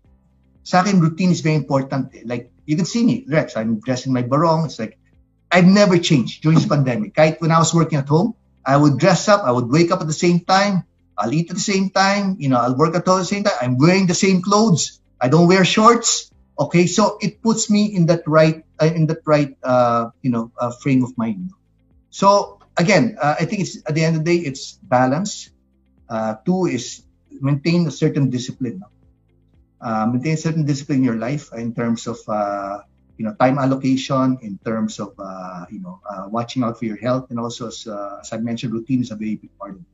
[0.62, 2.14] sa akin, routine is very important.
[2.14, 2.22] Eh.
[2.22, 4.70] Like, you can see me, Rex, I'm dressing my barong.
[4.70, 4.96] It's like,
[5.50, 7.18] I've never changed during this pandemic.
[7.18, 7.34] Right?
[7.42, 10.06] When I was working at home, I would dress up, I would wake up at
[10.06, 10.88] the same time,
[11.18, 13.54] I'll eat at the same time, you know, I'll work at the same time.
[13.60, 15.00] I'm wearing the same clothes.
[15.20, 16.30] I don't wear shorts.
[16.58, 20.52] Okay, so it puts me in that right, uh, in that right, uh, you know,
[20.58, 21.50] uh, frame of mind.
[22.10, 25.50] So again, uh, I think it's at the end of the day, it's balance.
[26.08, 27.02] Uh, two is
[27.40, 28.82] maintain a certain discipline.
[29.80, 32.18] Uh, maintain a certain discipline in your life in terms of
[33.16, 36.98] you know time allocation in terms of uh, you know uh, watching out for your
[36.98, 39.80] health and also as, uh, as i mentioned routine is a very big part of
[39.80, 39.86] it.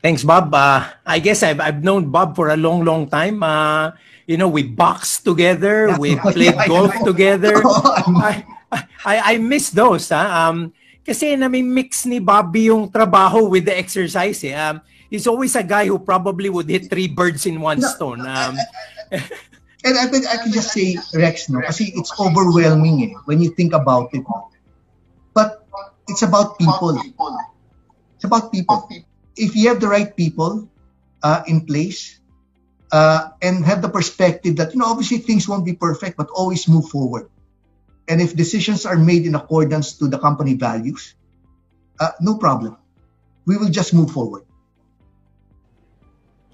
[0.00, 0.52] Thanks bob.
[0.52, 3.42] Uh, i guess I've, I've known bob for a long long time.
[3.42, 3.92] Uh,
[4.26, 5.96] you know we boxed together.
[5.98, 7.60] We played yeah, golf together.
[7.64, 8.44] I,
[9.04, 10.48] I, I miss those ha?
[10.48, 10.72] um,
[11.04, 14.56] kasi na may mix ni Bobby yung trabaho with the exercise eh.
[14.56, 14.80] um,
[15.10, 18.56] he's always a guy who probably would hit three birds in one stone um,
[19.84, 23.76] And I, I can just say, Rex, no, kasi it's overwhelming eh, when you think
[23.76, 24.24] about it.
[25.36, 25.68] But
[26.08, 26.96] it's about people.
[28.16, 28.88] It's about people.
[29.36, 30.64] If you have the right people
[31.22, 32.20] uh, in place
[32.92, 36.66] uh, and have the perspective that, you know, obviously things won't be perfect, but always
[36.66, 37.28] move forward.
[38.08, 41.14] And if decisions are made in accordance to the company values,
[42.00, 42.76] uh, no problem.
[43.46, 44.44] We will just move forward.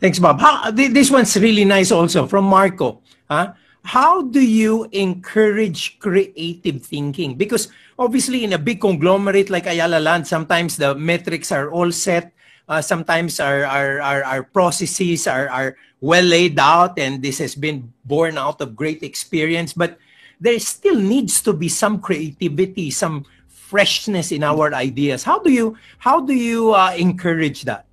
[0.00, 0.40] Thanks, Bob.
[0.40, 3.02] How, this one's really nice also from Marco.
[3.28, 3.52] Huh?
[3.84, 7.34] How do you encourage creative thinking?
[7.34, 7.68] Because
[7.98, 12.32] obviously in a big conglomerate like Ayala Land, sometimes the metrics are all set.
[12.68, 17.54] Uh, sometimes our, our, our, our processes are, are well laid out and this has
[17.54, 19.72] been born out of great experience.
[19.72, 19.98] But
[20.40, 25.22] there still needs to be some creativity, some freshness in our ideas.
[25.22, 27.86] How do you how do you uh, encourage that?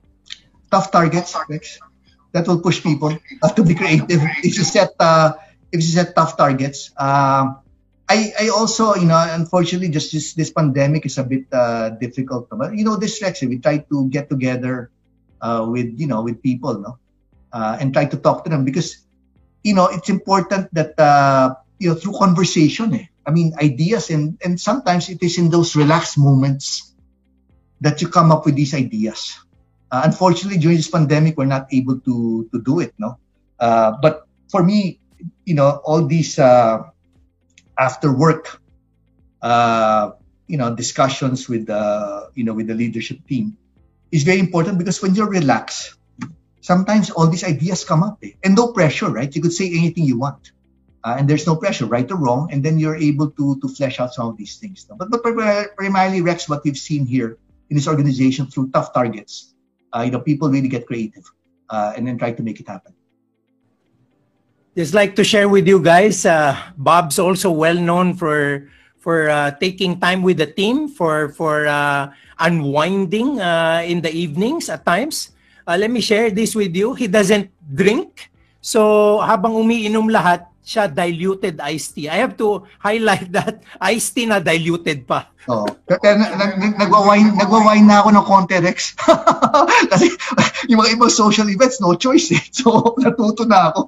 [0.72, 1.36] Tough targets,
[2.32, 3.14] that will push people
[3.44, 4.22] uh, to be creative.
[4.44, 5.34] If you set uh,
[5.72, 6.92] if you set tough targets.
[6.98, 7.60] Uh,
[8.08, 12.48] I, I also, you know, unfortunately, just this, this pandemic is a bit uh, difficult.
[12.50, 14.92] But you know, this Lexi, we try to get together
[15.42, 16.98] uh, with you know with people, no,
[17.52, 19.04] uh, and try to talk to them because
[19.64, 22.94] you know it's important that uh, you know through conversation.
[22.94, 26.96] Eh, I mean, ideas and and sometimes it is in those relaxed moments
[27.82, 29.38] that you come up with these ideas.
[29.92, 32.94] Uh, unfortunately, during this pandemic, we're not able to to do it.
[32.98, 33.20] No,
[33.60, 35.00] uh, but for me,
[35.46, 36.84] you know, all these uh,
[37.78, 38.62] after work,
[39.42, 40.12] uh,
[40.48, 43.58] you know, discussions with the you know with the leadership team
[44.12, 45.96] is very important because when you're relaxed,
[46.62, 48.32] sometimes all these ideas come up, eh?
[48.44, 49.34] and no pressure, right?
[49.36, 50.52] You could say anything you want.
[51.08, 53.96] Uh, and there's no pressure, right or wrong, and then you're able to to flesh
[54.04, 54.84] out some of these things.
[54.84, 57.40] But but primarily, Rex, what we've seen here
[57.72, 59.56] in this organization through tough targets
[59.94, 61.24] uh, you know, people really get creative
[61.70, 62.94] uh, and then try to make it happen.
[64.76, 68.70] Just like to share with you guys, uh, Bob's also well known for
[69.02, 73.42] for uh, taking time with the team for for uh, unwinding
[73.90, 75.34] in the evenings at times.
[75.66, 76.94] Let me share this with you.
[76.94, 78.30] He doesn't drink.
[78.62, 82.12] So habang umiinom lahat, siya diluted iced tea.
[82.12, 85.32] I have to highlight that iced tea na diluted pa.
[85.48, 85.64] Oh.
[85.88, 86.20] Kaya
[86.76, 88.92] nagwa-wine, nagwa-wine na ako ng konti, Rex.
[89.96, 90.12] Kasi
[90.68, 92.44] yung mga ibang social events, no choice eh.
[92.52, 93.82] So, natuto na ako.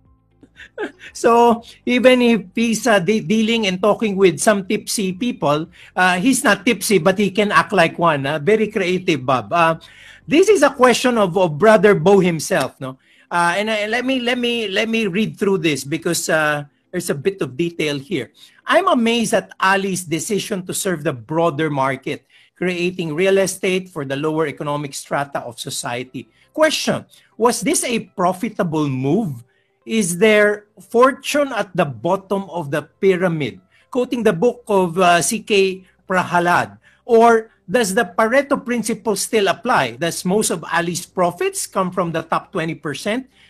[1.12, 6.40] so, even if he's uh, de- dealing and talking with some tipsy people, uh, he's
[6.40, 8.24] not tipsy, but he can act like one.
[8.24, 9.52] Uh, very creative, Bob.
[9.52, 9.76] Uh,
[10.24, 12.96] this is a question of, of Brother Bo himself, no?
[13.30, 17.10] Uh, and uh, let me let me let me read through this because uh, there's
[17.10, 18.34] a bit of detail here.
[18.66, 22.26] I'm amazed at ALI's decision to serve the broader market,
[22.58, 26.26] creating real estate for the lower economic strata of society.
[26.52, 27.06] Question:
[27.38, 29.44] Was this a profitable move?
[29.86, 33.60] Is there fortune at the bottom of the pyramid?
[33.90, 35.86] Quoting the book of uh, C.K.
[36.06, 39.94] Prahalad, or does the Pareto principle still apply?
[39.94, 42.82] Does most of ALI's profits come from the top 20%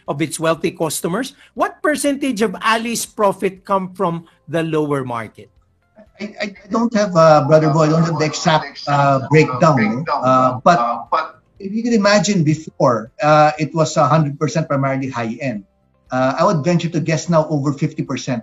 [0.08, 1.34] of its wealthy customers?
[1.54, 5.48] What percentage of ALI's profit come from the lower market?
[6.20, 10.04] I, I don't have, uh, Brother Boy, I don't have the exact uh, breakdown.
[10.12, 14.36] Uh, but if you can imagine before, uh, it was 100%
[14.68, 15.64] primarily high end.
[16.10, 18.42] Uh, I would venture to guess now over 50%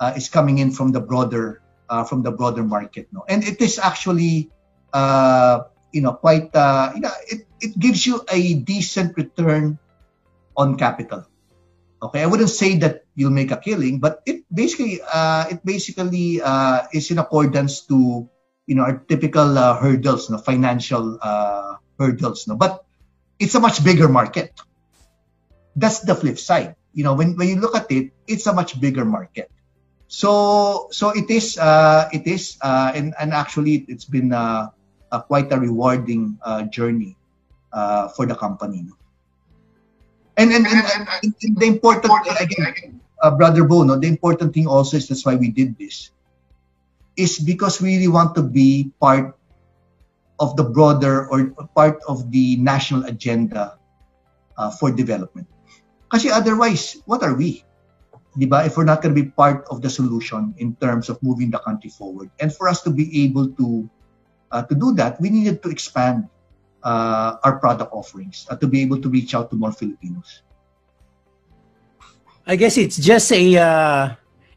[0.00, 3.08] uh, is coming in from the broader uh, from the broader market.
[3.12, 4.50] No, and it is actually
[4.92, 9.78] uh, you know quite uh, you know it, it gives you a decent return
[10.56, 11.26] on capital.
[12.02, 16.42] Okay, I wouldn't say that you'll make a killing, but it basically uh, it basically
[16.42, 18.28] uh, is in accordance to
[18.66, 22.56] you know our typical uh, hurdles, no financial uh, hurdles, no.
[22.56, 22.84] But
[23.38, 24.52] it's a much bigger market.
[25.76, 26.76] That's the flip side.
[26.92, 29.50] You know, when, when you look at it, it's a much bigger market.
[30.14, 34.70] So so it is uh, it is uh, and and actually it's been uh,
[35.10, 37.18] a quite a rewarding uh, journey
[37.74, 38.86] uh, for the company.
[40.38, 45.02] And and, and, and, and the important again, uh, brother Bono, the important thing also
[45.02, 46.14] is that's why we did this,
[47.18, 49.34] is because we really want to be part
[50.38, 53.82] of the broader or part of the national agenda
[54.54, 55.50] uh, for development.
[56.06, 57.66] Kasi otherwise, what are we?
[58.34, 58.66] Diba?
[58.66, 61.62] If we're not going to be part of the solution in terms of moving the
[61.62, 62.30] country forward.
[62.40, 63.88] And for us to be able to
[64.50, 66.26] uh, to do that, we needed to expand
[66.82, 70.42] uh, our product offerings uh, to be able to reach out to more Filipinos.
[72.46, 74.02] I guess it's just a uh,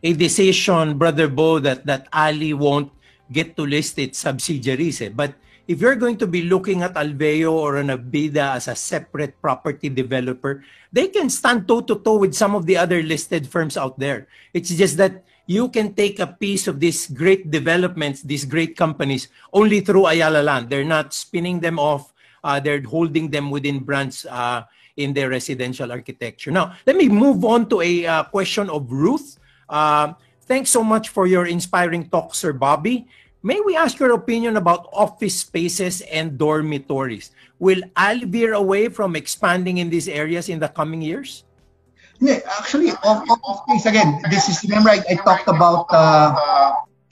[0.03, 2.91] a decision, Brother Bo, that that ALI won't
[3.31, 5.01] get to list its subsidiaries.
[5.01, 5.09] Eh?
[5.09, 5.35] But
[5.67, 9.89] if you're going to be looking at Alveo or an Abida as a separate property
[9.89, 13.99] developer, they can stand toe to toe with some of the other listed firms out
[13.99, 14.27] there.
[14.53, 19.27] It's just that you can take a piece of these great developments, these great companies,
[19.51, 20.69] only through Ayala Land.
[20.69, 22.13] They're not spinning them off.
[22.43, 24.63] Uh, they're holding them within brands uh,
[24.95, 26.51] in their residential architecture.
[26.51, 29.37] Now, let me move on to a uh, question of Ruth.
[29.67, 30.13] Uh,
[30.43, 33.07] thanks so much for your inspiring talk, Sir Bobby.
[33.47, 37.31] May we ask your opinion about office spaces and dormitories?
[37.63, 41.47] Will AL veer away from expanding in these areas in the coming years?
[42.59, 44.19] Actually, office space again.
[44.27, 46.35] This is remember I, I talked about uh,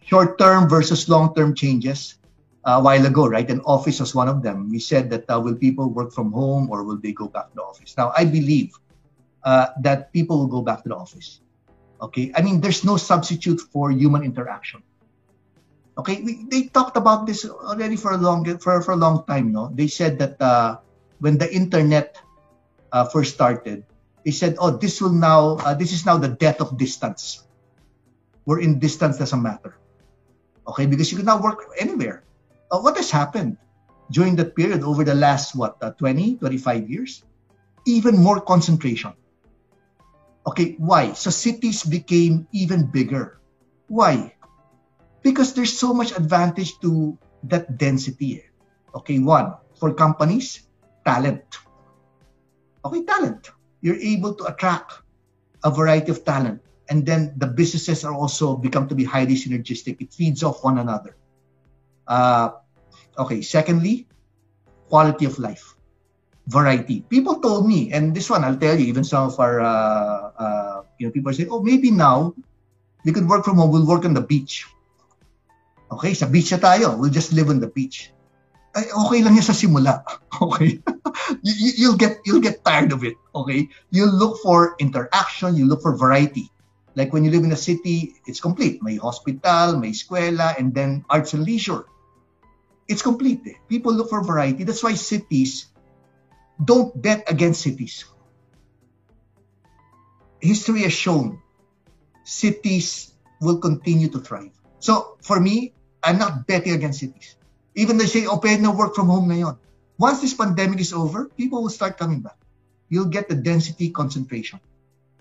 [0.03, 2.19] short-term versus long-term changes
[2.67, 3.47] a while ago, right?
[3.47, 4.67] And office was one of them.
[4.67, 7.55] We said that uh, will people work from home or will they go back to
[7.55, 7.95] the office?
[7.95, 8.75] Now, I believe
[9.47, 11.39] uh, that people will go back to the office.
[12.01, 14.83] Okay, I mean, there's no substitute for human interaction.
[15.97, 19.51] Okay, we, they talked about this already for a long for, for a long time.
[19.51, 20.83] No, they said that uh,
[21.19, 22.19] when the internet
[22.91, 23.87] uh, first started,
[24.27, 27.47] they said, "Oh, this will now uh, this is now the death of distance.
[28.43, 29.79] We're in distance doesn't matter."
[30.67, 32.27] Okay, because you can now work anywhere.
[32.67, 33.55] Uh, what has happened
[34.11, 37.23] during that period over the last what uh, 20, 25 years?
[37.87, 39.13] Even more concentration.
[40.45, 41.13] Okay, why?
[41.13, 43.39] So cities became even bigger.
[43.87, 44.34] Why?
[45.25, 47.17] Because there's so much advantage to
[47.49, 48.45] that density.
[48.93, 50.69] Okay, one, for companies,
[51.01, 51.41] talent.
[52.85, 53.49] Okay, talent.
[53.81, 55.01] You're able to attract
[55.65, 56.61] a variety of talent.
[56.93, 59.97] And then the businesses are also become to be highly synergistic.
[59.97, 61.17] It feeds off one another.
[62.05, 62.61] Uh,
[63.17, 64.05] okay, secondly,
[64.93, 65.73] quality of life,
[66.45, 67.01] variety.
[67.09, 70.81] People told me, and this one I'll tell you, even some of our, uh, uh,
[70.99, 72.35] you know, people say, oh, maybe now
[73.03, 74.69] we could work from home, we'll work on the beach.
[75.95, 76.99] Okay, sa beach na tayo.
[76.99, 78.11] We'll just live on the beach.
[78.75, 80.03] Ay, okay lang yan sa simula.
[80.35, 80.83] Okay?
[81.47, 83.15] you, you'll get you'll get tired of it.
[83.31, 83.71] Okay?
[83.87, 86.51] You look for interaction, you look for variety.
[86.91, 88.83] Like when you live in a city, it's complete.
[88.83, 91.87] May hospital, may eskwela, and then arts and leisure.
[92.91, 93.47] It's complete.
[93.47, 93.55] Eh.
[93.71, 94.67] People look for variety.
[94.67, 95.71] That's why cities
[96.59, 98.03] don't bet against cities.
[100.43, 101.39] History has shown
[102.27, 104.51] cities will continue to thrive.
[104.79, 105.74] So for me,
[106.05, 107.35] I'm not betting against cities.
[107.73, 109.57] Even they say, pwede na work from home ngayon.
[109.97, 112.37] Once this pandemic is over, people will start coming back.
[112.89, 114.61] You'll get the density concentration.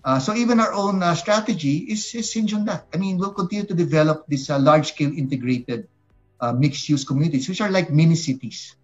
[0.05, 2.85] Uh, so even our own uh, strategy is, is hinged on that.
[2.93, 5.89] I mean, we'll continue to develop these uh, large-scale integrated
[6.39, 8.75] uh, mixed-use communities, which are like mini cities.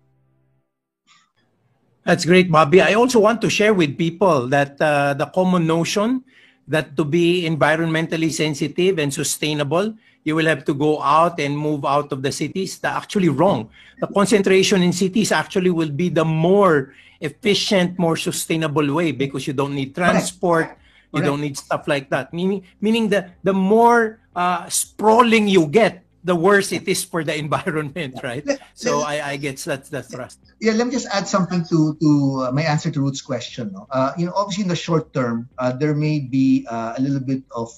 [2.04, 2.82] That's great, Bobby.
[2.82, 6.24] I also want to share with people that uh, the common notion
[6.68, 9.94] that to be environmentally sensitive and sustainable,
[10.24, 12.78] you will have to go out and move out of the cities.
[12.80, 13.70] That's actually wrong.
[14.00, 19.54] The concentration in cities actually will be the more efficient, more sustainable way because you
[19.54, 20.78] don't need transport,
[21.14, 22.34] you don't need stuff like that.
[22.34, 27.36] Meaning, meaning the the more uh, sprawling you get, the worse it is for the
[27.46, 28.46] environment, right?
[28.74, 30.40] So I, I guess that's the thrust.
[30.60, 32.10] Yeah, let me just add something to to
[32.48, 33.74] uh, my answer to Ruth's question.
[33.90, 37.22] Uh, you know, obviously in the short term, uh, there may be uh, a little
[37.22, 37.70] bit of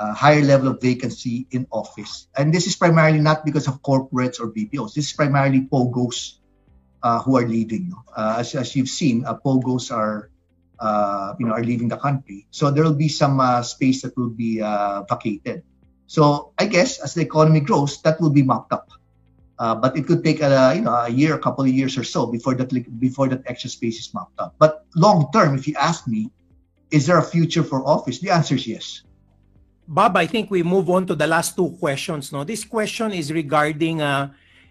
[0.00, 2.26] uh, higher level of vacancy in office.
[2.34, 4.94] And this is primarily not because of corporates or BPOs.
[4.94, 6.40] This is primarily POGOs
[7.02, 7.92] uh, who are leaving.
[8.16, 10.30] Uh, as, as you've seen, uh, POGOs are
[10.80, 12.46] uh, you know, are leaving the country.
[12.50, 14.60] So there will be some uh, space that will be
[15.10, 15.62] vacated.
[16.06, 18.88] So I guess as the economy grows, that will be mopped up.
[19.58, 22.26] But it could take a you know a year, a couple of years or so
[22.26, 24.54] before that before that extra space is mopped up.
[24.58, 26.32] But long term, if you ask me,
[26.90, 28.18] is there a future for office?
[28.18, 29.02] The answer is yes.
[29.90, 32.30] Bob, I think we move on to the last two questions.
[32.30, 34.30] No, this question is regarding uh,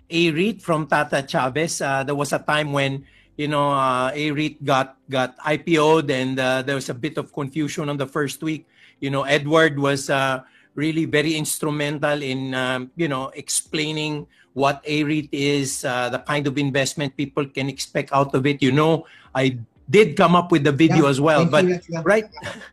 [0.10, 1.82] a REIT from Tata Chavez.
[1.82, 3.04] Uh, there was a time when
[3.36, 7.36] you know uh, a REIT got got IPO'd, and uh, there was a bit of
[7.36, 8.64] confusion on the first week.
[9.04, 10.40] You know, Edward was uh,
[10.76, 14.24] really very instrumental in um, you know explaining
[14.56, 18.64] what a REIT is, uh, the kind of investment people can expect out of it.
[18.64, 19.04] You know,
[19.36, 19.60] I
[19.90, 22.02] did come up with the video yeah, as well, but you, yeah.
[22.06, 22.26] right,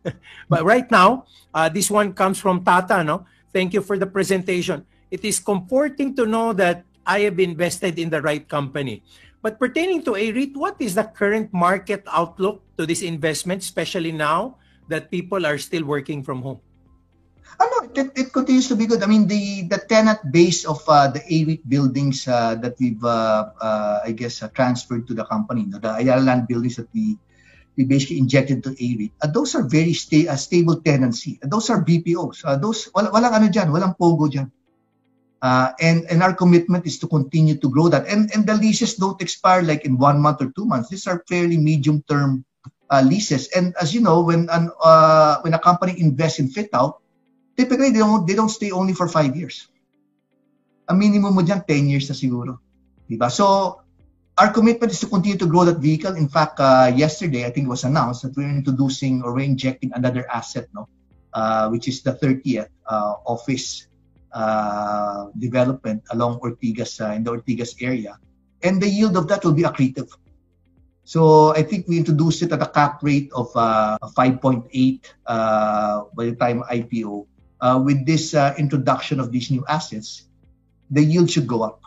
[0.48, 1.24] but right now,
[1.55, 3.02] uh, this one comes from Tata.
[3.02, 4.84] No, thank you for the presentation.
[5.10, 9.02] It is comforting to know that I have invested in the right company.
[9.40, 14.10] But pertaining to a REIT, what is the current market outlook to this investment, especially
[14.10, 16.60] now that people are still working from home?
[17.59, 19.02] Oh, no, it, it continues to be good.
[19.02, 23.51] I mean, the, the tenant base of uh, the A-REIT buildings uh, that we've, uh,
[23.60, 27.16] uh I guess, uh, transferred to the company, the Ayala Land buildings that we
[27.77, 31.39] we basically injected to A-REIT, uh, those are very sta- stable tenancy.
[31.43, 32.40] those are BPOs.
[32.60, 34.48] those, wal- walang ano dyan, walang pogo dyan.
[35.81, 38.09] And and our commitment is to continue to grow that.
[38.09, 40.89] And and the leases don't expire like in one month or two months.
[40.89, 42.44] These are fairly medium term
[42.90, 43.48] uh, leases.
[43.52, 44.73] And as you know, when an
[45.44, 47.05] when a company invests in fit out,
[47.56, 49.68] typically they don't they don't stay only for five years.
[50.86, 52.62] A minimum mo dyan, 10 years na siguro.
[53.10, 53.26] Diba?
[53.26, 53.80] So,
[54.38, 56.14] our commitment is to continue to grow that vehicle.
[56.14, 59.90] In fact, uh, yesterday, I think it was announced that we're introducing or we're injecting
[59.94, 60.86] another asset, no?
[61.34, 63.88] Uh, which is the 30th uh, office
[64.32, 68.18] uh, development along Ortigas uh, in the Ortigas area,
[68.62, 70.08] and the yield of that will be accretive.
[71.04, 74.66] So I think we introduced it at a cap rate of uh, 5.8
[75.26, 77.26] uh, by the time IPO.
[77.60, 80.28] Uh, with this uh, introduction of these new assets,
[80.90, 81.80] the yield should go up.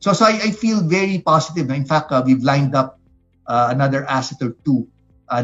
[0.00, 1.70] So, so I, I feel very positive.
[1.70, 3.00] In fact, we've lined up
[3.46, 4.86] another asset or two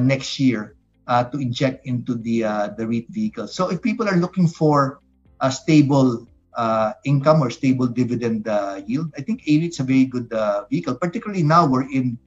[0.00, 0.76] next year
[1.08, 2.42] to inject into the
[2.76, 3.48] the REIT vehicle.
[3.48, 5.00] So if people are looking for
[5.40, 10.32] a stable uh, income or stable dividend uh, yield, I think A-REIT's a very good
[10.32, 12.18] uh, vehicle, particularly now we're in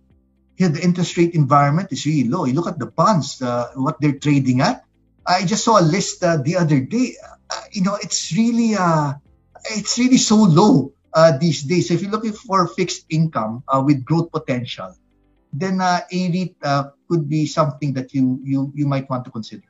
[0.57, 2.45] the interest rate environment is really low.
[2.45, 4.83] You look at the bonds, uh, what they're trading at.
[5.25, 7.15] I just saw a list uh, the other day.
[7.49, 8.75] Uh, you know, it's really
[9.71, 10.93] it's really so low
[11.39, 11.87] these days.
[11.87, 14.95] So if you're looking for fixed income with growth potential,
[15.51, 16.55] then uh, A-REIT
[17.09, 19.65] could be something that you you you might want to consider.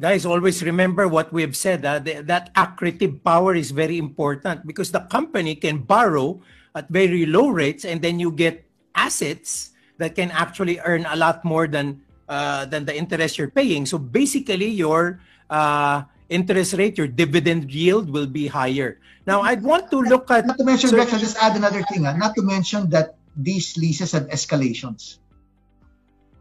[0.00, 1.84] Guys, always remember what we have said.
[1.84, 6.40] Uh, that accretive power is very important because the company can borrow
[6.74, 8.66] at very low rates and then you get
[8.96, 12.02] assets that can actually earn a lot more than
[12.32, 13.84] uh, than the interest you're paying.
[13.84, 15.20] So basically, your
[15.52, 18.96] uh, interest rate, your dividend yield will be higher.
[19.28, 20.48] Now, I'd want to look at.
[20.48, 22.08] Not to mention, so, Rex, I'll just add another thing.
[22.08, 25.20] Uh, not to mention that these leases have escalations.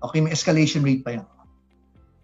[0.02, 1.28] Okay, may escalation rate pa yan.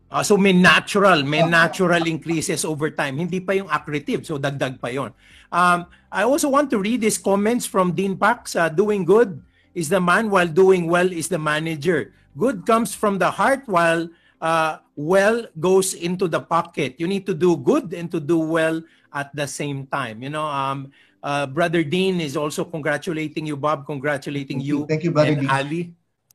[0.07, 3.19] Uh, so may natural, may natural increases over time.
[3.19, 5.11] Hindi pa yung accretive, so dagdag pa yon.
[5.51, 8.55] Um, I also want to read these comments from Dean Pax.
[8.55, 9.43] Uh, doing good
[9.75, 12.15] is the man, while doing well is the manager.
[12.37, 14.05] Good comes from the heart, while
[14.41, 16.95] uh, well goes into the pocket.
[17.01, 20.21] You need to do good and to do well at the same time.
[20.21, 20.93] You know, um,
[21.23, 24.85] uh, Brother Dean is also congratulating you, Bob, congratulating you.
[24.85, 25.49] Thank you, Brother and Dean.
[25.49, 25.83] Ali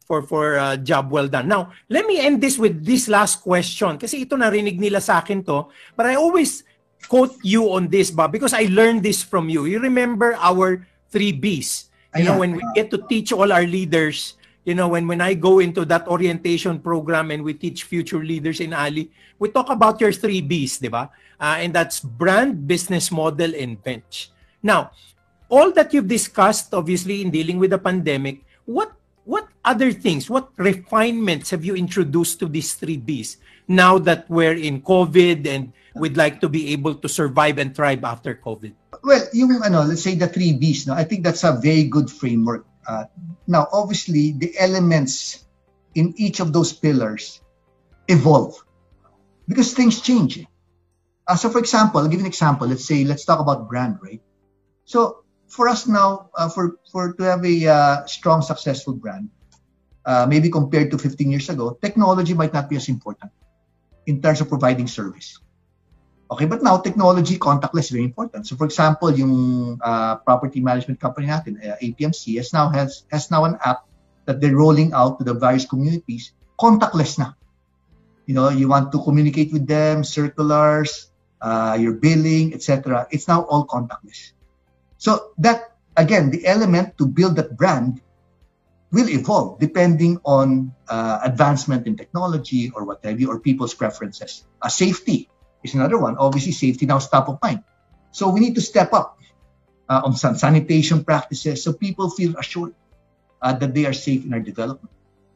[0.02, 1.46] for for uh, job well done.
[1.46, 5.46] Now, let me end this with this last question kasi ito narinig nila sa akin
[5.46, 6.66] to, but I always
[7.06, 9.66] quote you on this, Bob, because I learned this from you.
[9.66, 11.88] You remember our three Bs.
[12.12, 15.34] You know, when we get to teach all our leaders, you know, when, when I
[15.34, 20.00] go into that orientation program and we teach future leaders in ALI, we talk about
[20.00, 21.10] your three Bs, di ba?
[21.40, 24.30] Uh, and that's brand, business model, and bench.
[24.62, 24.92] Now,
[25.50, 28.92] all that you've discussed, obviously, in dealing with the pandemic, what
[29.24, 33.36] what other things, what refinements have you introduced to these three Bs
[33.68, 38.02] now that we're in COVID and we'd like to be able to survive and thrive
[38.02, 38.72] after COVID?
[39.02, 42.10] Well, yung ano, let's say the three Bs, no, I think that's a very good
[42.10, 42.66] framework.
[42.86, 43.04] Uh,
[43.46, 45.44] now, obviously, the elements
[45.94, 47.40] in each of those pillars
[48.08, 48.56] evolve
[49.46, 50.44] because things change.
[51.26, 52.66] Uh, so, for example, I'll give an example.
[52.66, 54.20] Let's say, let's talk about brand, right?
[54.84, 59.28] So, for us now, uh, for for to have a uh, strong, successful brand,
[60.04, 63.30] uh, maybe compared to 15 years ago, technology might not be as important
[64.06, 65.38] in terms of providing service.
[66.32, 68.48] Okay, but now technology, contactless, is very important.
[68.48, 73.28] So, for example, yung uh, property management company natin, uh, APMC, has now has has
[73.28, 73.84] now an app
[74.24, 77.36] that they're rolling out to the various communities, contactless na.
[78.24, 81.12] You know, you want to communicate with them, circulars,
[81.44, 83.04] uh, your billing, etc.
[83.12, 84.32] It's now all contactless.
[84.96, 88.00] So that again, the element to build that brand
[88.88, 94.48] will evolve depending on uh, advancement in technology or what have you, or people's preferences.
[94.64, 95.28] Uh, safety
[95.62, 96.16] is another one.
[96.18, 97.62] Obviously, safety now is top of mind.
[98.10, 99.18] So we need to step up
[99.88, 102.74] uh, on some sanitation practices so people feel assured
[103.40, 104.90] uh, that they are safe in our development.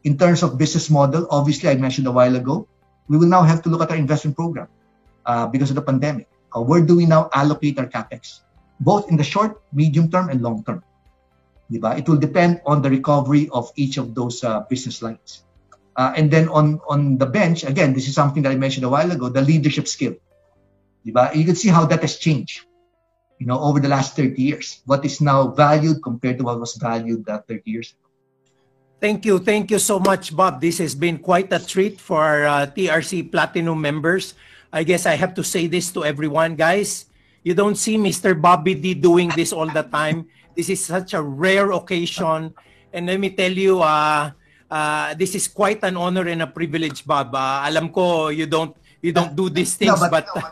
[0.05, 2.69] In terms of business model, obviously, I mentioned a while ago,
[3.09, 4.69] we will now have to look at our investment program
[5.27, 6.29] uh, because of the pandemic.
[6.55, 8.41] Uh, where do we now allocate our capex,
[8.81, 10.83] both in the short, medium term, and long term?
[11.71, 11.99] Diba?
[11.99, 15.43] It will depend on the recovery of each of those uh, business lines.
[15.97, 18.89] Uh, and then on, on the bench, again, this is something that I mentioned a
[18.89, 20.15] while ago, the leadership skill.
[21.07, 21.35] Diba?
[21.35, 22.67] You can see how that has changed
[23.39, 24.81] you know, over the last 30 years.
[24.85, 28.09] What is now valued compared to what was valued uh, 30 years ago.
[29.01, 29.39] Thank you.
[29.39, 30.61] Thank you so much, Bob.
[30.61, 34.35] This has been quite a treat for our uh, TRC Platinum members.
[34.73, 37.07] I guess I have to say this to everyone, guys.
[37.45, 38.35] You don't see Mr.
[38.35, 40.27] Bobby Dy doing this all the time.
[40.57, 42.55] This is such a rare occasion.
[42.93, 44.33] And let me tell you, uh,
[44.71, 47.35] uh, this is quite an honor and a privilege, Bob.
[47.35, 50.43] Uh, alam ko you don't you don't do these things, no, but, but no,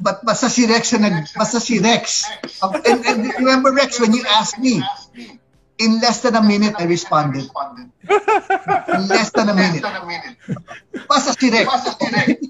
[0.00, 2.24] but basta si Rex na basta si Rex.
[2.62, 4.82] And, and remember Rex, when you asked me,
[5.78, 7.48] in less than a minute, I responded.
[8.08, 9.84] In less than a minute.
[11.08, 11.68] Basta si Rex.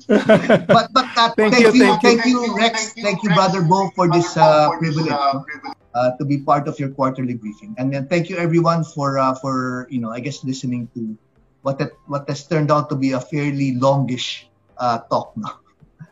[0.07, 4.09] but but that, thank, thank, you, you, thank you, Rex, thank you, Brother Bo, for
[4.09, 7.75] this uh, privilege uh, to be part of your quarterly briefing.
[7.79, 11.17] And then thank you everyone for uh, for you know I guess listening to
[11.63, 14.47] what that what has turned out to be a fairly longish
[14.79, 15.59] uh, talk now.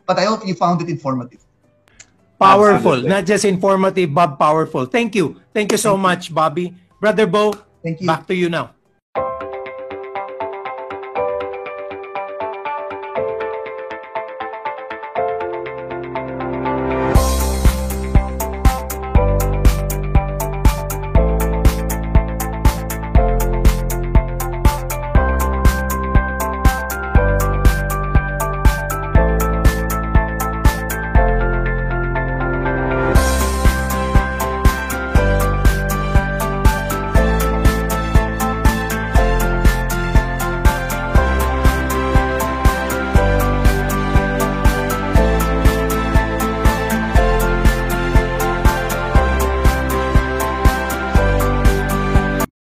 [0.05, 1.41] But I hope you found it informative.
[2.37, 3.09] Powerful, Absolutely.
[3.09, 4.85] not just informative, but Powerful.
[4.85, 5.39] Thank you.
[5.53, 6.35] Thank you so Thank much, you.
[6.35, 6.75] Bobby.
[7.01, 7.53] Brother Bo,
[7.83, 8.07] Thank you.
[8.07, 8.74] back to you now.